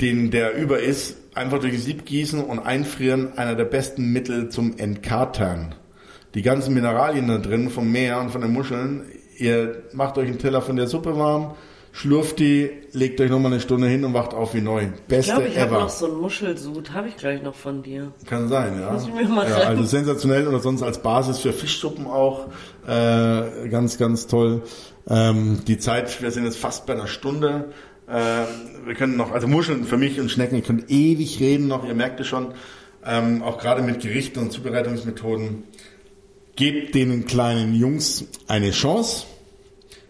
den 0.00 0.32
der 0.32 0.56
über 0.56 0.80
ist, 0.80 1.18
einfach 1.34 1.60
durch 1.60 1.74
ein 1.74 1.78
Sieb 1.78 2.04
gießen 2.04 2.42
und 2.42 2.58
einfrieren, 2.58 3.38
einer 3.38 3.54
der 3.54 3.66
besten 3.66 4.12
Mittel 4.12 4.48
zum 4.48 4.78
Entkatern. 4.78 5.76
Die 6.34 6.42
ganzen 6.42 6.74
Mineralien 6.74 7.28
da 7.28 7.38
drin 7.38 7.70
vom 7.70 7.92
Meer 7.92 8.18
und 8.20 8.30
von 8.30 8.40
den 8.40 8.52
Muscheln, 8.52 9.04
ihr 9.38 9.84
macht 9.92 10.18
euch 10.18 10.26
einen 10.26 10.40
Teller 10.40 10.62
von 10.62 10.74
der 10.74 10.88
Suppe 10.88 11.16
warm, 11.16 11.54
schlürft 11.96 12.40
die, 12.40 12.70
legt 12.92 13.18
euch 13.22 13.30
nochmal 13.30 13.52
eine 13.52 13.60
Stunde 13.62 13.88
hin 13.88 14.04
und 14.04 14.12
wacht 14.12 14.34
auf 14.34 14.52
wie 14.52 14.60
neu. 14.60 14.82
Ich 14.82 15.00
Beste 15.08 15.32
glaube, 15.32 15.48
ich 15.48 15.58
habe 15.58 15.72
noch 15.76 15.88
so 15.88 16.04
einen 16.04 16.16
Muschelsud, 16.16 16.92
habe 16.92 17.08
ich 17.08 17.16
gleich 17.16 17.42
noch 17.42 17.54
von 17.54 17.82
dir. 17.82 18.12
Kann 18.26 18.48
sein, 18.50 18.78
ja. 18.78 18.92
Muss 18.92 19.06
ich 19.06 19.14
mir 19.14 19.26
mal 19.26 19.48
ja 19.48 19.56
also 19.60 19.82
sensationell 19.82 20.46
oder 20.46 20.60
sonst 20.60 20.82
als 20.82 21.00
Basis 21.00 21.38
für 21.38 21.54
Fischsuppen 21.54 22.06
auch. 22.06 22.48
Äh, 22.86 23.68
ganz, 23.70 23.96
ganz 23.96 24.26
toll. 24.26 24.62
Ähm, 25.08 25.60
die 25.66 25.78
Zeit, 25.78 26.20
wir 26.20 26.30
sind 26.32 26.44
jetzt 26.44 26.58
fast 26.58 26.84
bei 26.84 26.92
einer 26.92 27.06
Stunde. 27.06 27.72
Äh, 28.06 28.44
wir 28.84 28.94
können 28.94 29.16
noch, 29.16 29.32
also 29.32 29.48
Muscheln 29.48 29.84
für 29.84 29.96
mich 29.96 30.20
und 30.20 30.30
Schnecken, 30.30 30.56
ihr 30.56 30.62
könnt 30.62 30.90
ewig 30.90 31.40
reden 31.40 31.66
noch, 31.66 31.88
ihr 31.88 31.94
merkt 31.94 32.20
es 32.20 32.26
schon. 32.26 32.52
Ähm, 33.06 33.42
auch 33.42 33.56
gerade 33.56 33.80
mit 33.80 34.00
Gerichten 34.00 34.40
und 34.40 34.52
Zubereitungsmethoden. 34.52 35.62
Gebt 36.56 36.94
den 36.94 37.24
kleinen 37.24 37.74
Jungs 37.74 38.26
eine 38.48 38.72
Chance. 38.72 39.24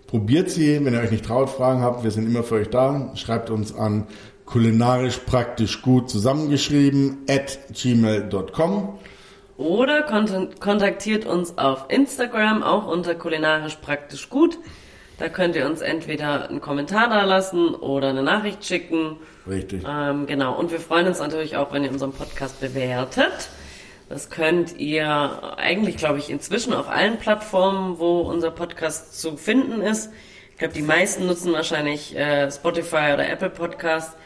Probiert 0.07 0.51
sie, 0.51 0.85
wenn 0.85 0.95
ihr 0.95 1.01
euch 1.01 1.11
nicht 1.11 1.25
traut, 1.25 1.51
Fragen 1.51 1.83
habt, 1.83 2.05
wir 2.05 2.11
sind 2.11 2.27
immer 2.27 2.43
für 2.43 2.57
euch 2.57 2.71
da. 2.71 3.13
Schreibt 3.17 3.51
uns 3.51 3.75
an 3.75 4.07
kulinarisch 4.45 5.19
praktisch 5.19 5.83
gut 5.83 6.09
zusammengeschrieben 6.09 7.19
at 7.29 7.59
gmail.com. 7.73 8.99
Oder 9.59 10.03
kont 10.03 10.61
kontaktiert 10.61 11.25
uns 11.25 11.57
auf 11.59 11.87
Instagram, 11.89 12.63
auch 12.63 12.87
unter 12.87 13.15
kulinarisch 13.15 13.77
praktisch 13.77 14.29
gut. 14.29 14.59
Da 15.19 15.31
könnt 15.31 15.57
ihr 15.57 15.65
uns 15.65 15.81
entweder 15.81 16.49
einen 16.49 16.61
Kommentar 16.61 17.09
da 17.09 17.25
lassen 17.25 17.75
oder 17.75 18.11
eine 18.11 18.23
Nachricht 18.23 18.65
schicken. 18.65 19.17
Richtig. 19.49 19.83
Ähm, 19.89 20.27
genau. 20.27 20.59
Und 20.59 20.71
wir 20.71 20.79
freuen 20.81 21.07
uns 21.07 21.21
natürlich 21.21 21.57
auch, 21.57 21.73
wenn 21.73 21.85
ihr 21.85 21.91
unseren 21.91 22.13
Podcast 22.13 22.61
bewertet. 22.61 23.49
Das 24.09 24.31
könnt 24.31 24.79
ihr 24.79 25.59
eigentlich, 25.59 25.97
glaube 25.97 26.19
ich, 26.19 26.31
inzwischen 26.31 26.73
auf 26.73 26.89
allen 26.89 27.19
Plattformen, 27.19 27.99
wo 27.99 28.21
unser 28.21 28.53
Podcast 28.53 29.21
zu 29.21 29.37
finden 29.37 29.81
ist. 29.81 30.11
Ich 30.53 30.59
glaube, 30.59 30.75
die 30.75 30.83
meisten 30.83 31.27
nutzen 31.27 31.53
wahrscheinlich 31.53 32.17
äh, 32.17 32.51
Spotify 32.51 33.13
oder 33.15 33.29
Apple 33.29 33.51
Podcast. 33.51 34.17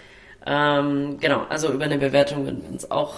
Ähm, 0.47 1.19
genau, 1.19 1.45
also 1.49 1.73
über 1.73 1.87
eine 1.87 1.99
Bewertung 1.99 2.45
würden 2.45 2.63
wir 2.63 2.71
uns 2.71 2.91
auch 2.91 3.17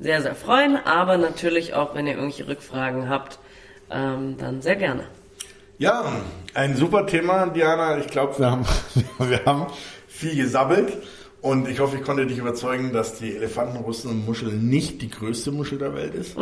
sehr, 0.00 0.22
sehr 0.22 0.34
freuen. 0.34 0.76
Aber 0.84 1.18
natürlich 1.18 1.74
auch, 1.74 1.94
wenn 1.94 2.06
ihr 2.06 2.14
irgendwelche 2.14 2.48
Rückfragen 2.48 3.08
habt, 3.08 3.38
ähm, 3.90 4.36
dann 4.38 4.60
sehr 4.60 4.76
gerne. 4.76 5.04
Ja, 5.78 6.04
ein 6.54 6.76
super 6.76 7.06
Thema, 7.06 7.46
Diana. 7.46 7.98
Ich 7.98 8.08
glaube, 8.08 8.38
wir 8.38 8.50
haben, 8.50 8.66
wir 9.18 9.44
haben 9.44 9.66
viel 10.08 10.36
gesabbelt. 10.36 10.92
Und 11.42 11.68
ich 11.68 11.80
hoffe, 11.80 11.96
ich 11.96 12.04
konnte 12.04 12.24
dich 12.26 12.38
überzeugen, 12.38 12.92
dass 12.92 13.18
die 13.18 13.34
Elefantenrussen 13.36 14.10
und 14.10 14.24
Muschel 14.24 14.52
nicht 14.52 15.02
die 15.02 15.10
größte 15.10 15.50
Muschel 15.50 15.78
der 15.78 15.94
Welt 15.94 16.14
ist, 16.14 16.36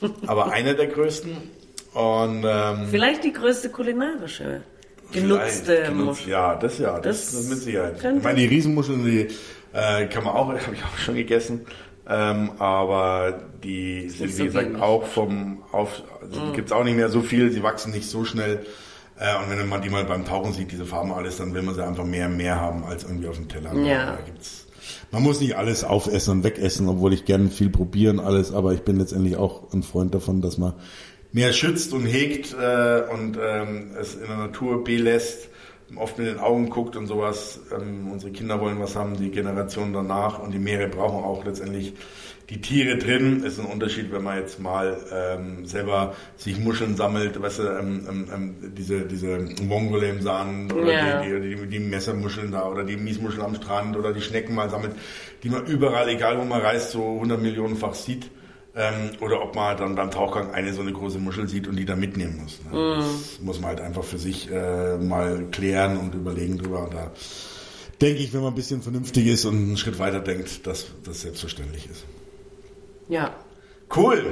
aber 0.26 0.50
eine 0.50 0.74
der 0.74 0.86
größten. 0.88 1.36
Und 1.92 2.44
ähm, 2.46 2.86
Vielleicht 2.90 3.22
die 3.24 3.32
größte 3.32 3.68
kulinarische 3.68 4.62
genutzte 5.12 5.82
genutzt- 5.84 5.94
Muschel. 6.04 6.28
Ja, 6.30 6.54
das 6.56 6.78
ja, 6.78 6.98
das, 7.00 7.26
Das 7.26 7.32
das 7.34 7.48
mit 7.48 7.58
Sicherheit. 7.58 7.96
Ich 8.16 8.22
meine, 8.22 8.38
die 8.40 8.46
Riesenmuscheln, 8.46 9.04
die 9.04 9.28
äh, 9.72 10.06
kann 10.06 10.24
man 10.24 10.34
auch, 10.34 10.48
habe 10.48 10.74
ich 10.74 10.82
auch 10.84 10.98
schon 10.98 11.16
gegessen. 11.16 11.66
Ähm, 12.08 12.52
aber 12.58 13.40
die 13.62 14.08
sind, 14.08 14.20
nicht 14.26 14.32
wie 14.34 14.38
so 14.38 14.44
gesagt, 14.44 14.80
auch 14.80 15.04
vom 15.04 15.62
auf, 15.70 16.02
also 16.22 16.40
die 16.40 16.52
gibt's 16.56 16.72
auch 16.72 16.82
nicht 16.82 16.96
mehr 16.96 17.08
so 17.08 17.20
viel, 17.20 17.50
sie 17.52 17.62
wachsen 17.62 17.92
nicht 17.92 18.08
so 18.08 18.24
schnell. 18.24 18.64
Äh, 19.20 19.36
und 19.36 19.50
wenn 19.50 19.68
man 19.68 19.82
die 19.82 19.90
mal 19.90 20.04
beim 20.04 20.24
Tauchen 20.24 20.54
sieht, 20.54 20.72
diese 20.72 20.86
Farben 20.86 21.12
alles, 21.12 21.36
dann 21.36 21.52
will 21.52 21.62
man 21.62 21.74
sie 21.74 21.84
einfach 21.84 22.04
mehr 22.04 22.28
mehr 22.28 22.58
haben 22.58 22.84
als 22.84 23.04
irgendwie 23.04 23.28
auf 23.28 23.36
dem 23.36 23.48
Teller. 23.48 23.74
Ja. 23.74 24.18
Man 25.12 25.22
muss 25.22 25.40
nicht 25.40 25.56
alles 25.56 25.84
aufessen 25.84 26.38
und 26.38 26.44
wegessen, 26.44 26.88
obwohl 26.88 27.12
ich 27.12 27.26
gerne 27.26 27.50
viel 27.50 27.68
probieren 27.68 28.18
alles, 28.18 28.52
aber 28.52 28.72
ich 28.72 28.80
bin 28.80 28.96
letztendlich 28.96 29.36
auch 29.36 29.72
ein 29.72 29.82
Freund 29.82 30.14
davon, 30.14 30.40
dass 30.40 30.56
man 30.56 30.72
mehr 31.32 31.52
schützt 31.52 31.92
und 31.92 32.06
hegt 32.06 32.54
äh, 32.54 33.02
und 33.12 33.38
ähm, 33.40 33.90
es 34.00 34.14
in 34.14 34.26
der 34.26 34.38
Natur 34.38 34.82
belässt, 34.84 35.48
oft 35.96 36.16
mit 36.18 36.26
den 36.26 36.38
Augen 36.38 36.70
guckt 36.70 36.96
und 36.96 37.06
sowas. 37.06 37.60
Ähm, 37.78 38.10
unsere 38.10 38.32
Kinder 38.32 38.58
wollen 38.60 38.80
was 38.80 38.96
haben, 38.96 39.16
die 39.18 39.30
Generation 39.30 39.92
danach 39.92 40.38
und 40.38 40.52
die 40.52 40.58
Meere 40.58 40.88
brauchen 40.88 41.22
auch 41.22 41.44
letztendlich 41.44 41.94
die 42.50 42.60
Tiere 42.60 42.98
drin. 42.98 43.42
Es 43.46 43.54
ist 43.54 43.60
ein 43.60 43.66
Unterschied, 43.66 44.12
wenn 44.12 44.22
man 44.24 44.38
jetzt 44.38 44.58
mal 44.60 44.98
ähm, 45.12 45.64
selber 45.66 46.14
sich 46.36 46.58
Muscheln 46.58 46.96
sammelt, 46.96 47.40
weißt 47.40 47.60
du, 47.60 47.62
ähm, 47.62 48.06
ähm, 48.08 48.28
ähm, 48.34 48.54
diese, 48.76 49.02
diese 49.02 49.38
Mongole 49.62 50.08
im 50.08 50.20
Sand 50.20 50.72
oder 50.72 50.92
Ja. 50.92 51.22
die, 51.22 51.40
die, 51.40 51.56
die, 51.56 51.66
die 51.68 51.78
Messermuscheln 51.78 52.50
da 52.50 52.66
oder 52.68 52.84
die 52.84 52.96
Miesmuscheln 52.96 53.42
am 53.42 53.54
Strand 53.54 53.96
oder 53.96 54.12
die 54.12 54.20
Schnecken 54.20 54.54
mal 54.54 54.68
sammelt, 54.68 54.92
die 55.42 55.48
man 55.48 55.64
überall, 55.66 56.08
egal 56.08 56.38
wo 56.38 56.44
man 56.44 56.60
reist, 56.60 56.90
so 56.90 57.14
100 57.14 57.40
Millionenfach 57.40 57.94
sieht. 57.94 58.30
Ähm, 58.76 59.10
oder 59.20 59.42
ob 59.42 59.56
man 59.56 59.76
dann 59.76 59.94
beim 59.96 60.12
Tauchgang 60.12 60.52
eine 60.52 60.72
so 60.72 60.80
eine 60.80 60.92
große 60.92 61.18
Muschel 61.18 61.48
sieht 61.48 61.66
und 61.66 61.74
die 61.74 61.84
da 61.84 61.96
mitnehmen 61.96 62.38
muss. 62.42 62.60
Ne? 62.70 62.96
Das 62.98 63.40
muss 63.40 63.58
man 63.60 63.70
halt 63.70 63.80
einfach 63.80 64.04
für 64.04 64.18
sich 64.18 64.48
äh, 64.50 64.96
mal 64.96 65.46
klären 65.50 65.96
und 65.96 66.14
überlegen 66.14 66.56
drüber. 66.58 66.84
Und 66.84 66.94
da 66.94 67.10
denke 68.00 68.22
ich, 68.22 68.32
wenn 68.32 68.42
man 68.42 68.52
ein 68.52 68.54
bisschen 68.56 68.80
vernünftig 68.80 69.26
ist 69.26 69.44
und 69.44 69.56
einen 69.56 69.76
Schritt 69.76 69.98
weiter 69.98 70.20
denkt, 70.20 70.66
dass 70.68 70.86
das 71.04 71.22
selbstverständlich 71.22 71.88
ist. 71.90 72.04
Ja, 73.10 73.30
Cool. 73.94 74.24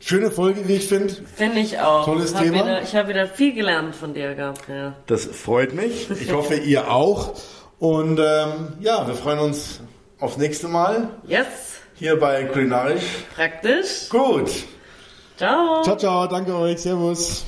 Schöne 0.00 0.30
Folge, 0.30 0.66
wie 0.66 0.76
ich 0.76 0.88
finde. 0.88 1.14
finde 1.36 1.60
ich 1.60 1.78
auch. 1.78 2.04
Tolles 2.06 2.34
hab 2.34 2.42
Thema. 2.42 2.56
Wieder, 2.64 2.82
ich 2.82 2.96
habe 2.96 3.08
wieder 3.10 3.26
viel 3.28 3.52
gelernt 3.54 3.94
von 3.94 4.14
dir, 4.14 4.34
Gabriel. 4.34 4.94
Das 5.06 5.26
freut 5.26 5.74
mich. 5.74 6.10
Ich 6.10 6.32
hoffe, 6.32 6.54
ihr 6.56 6.90
auch. 6.90 7.34
Und 7.78 8.18
ähm, 8.18 8.72
ja, 8.80 9.06
wir 9.06 9.14
freuen 9.14 9.38
uns 9.38 9.80
aufs 10.18 10.38
nächste 10.38 10.68
Mal 10.68 11.08
Yes, 11.26 11.46
hier 11.94 12.18
bei 12.18 12.44
Kulinarisch. 12.44 13.02
praktisch. 13.34 14.08
Gut. 14.08 14.50
Ciao. 15.36 15.82
Ciao, 15.82 15.96
ciao. 15.96 16.26
Danke 16.26 16.54
euch. 16.56 16.78
Servus. 16.80 17.44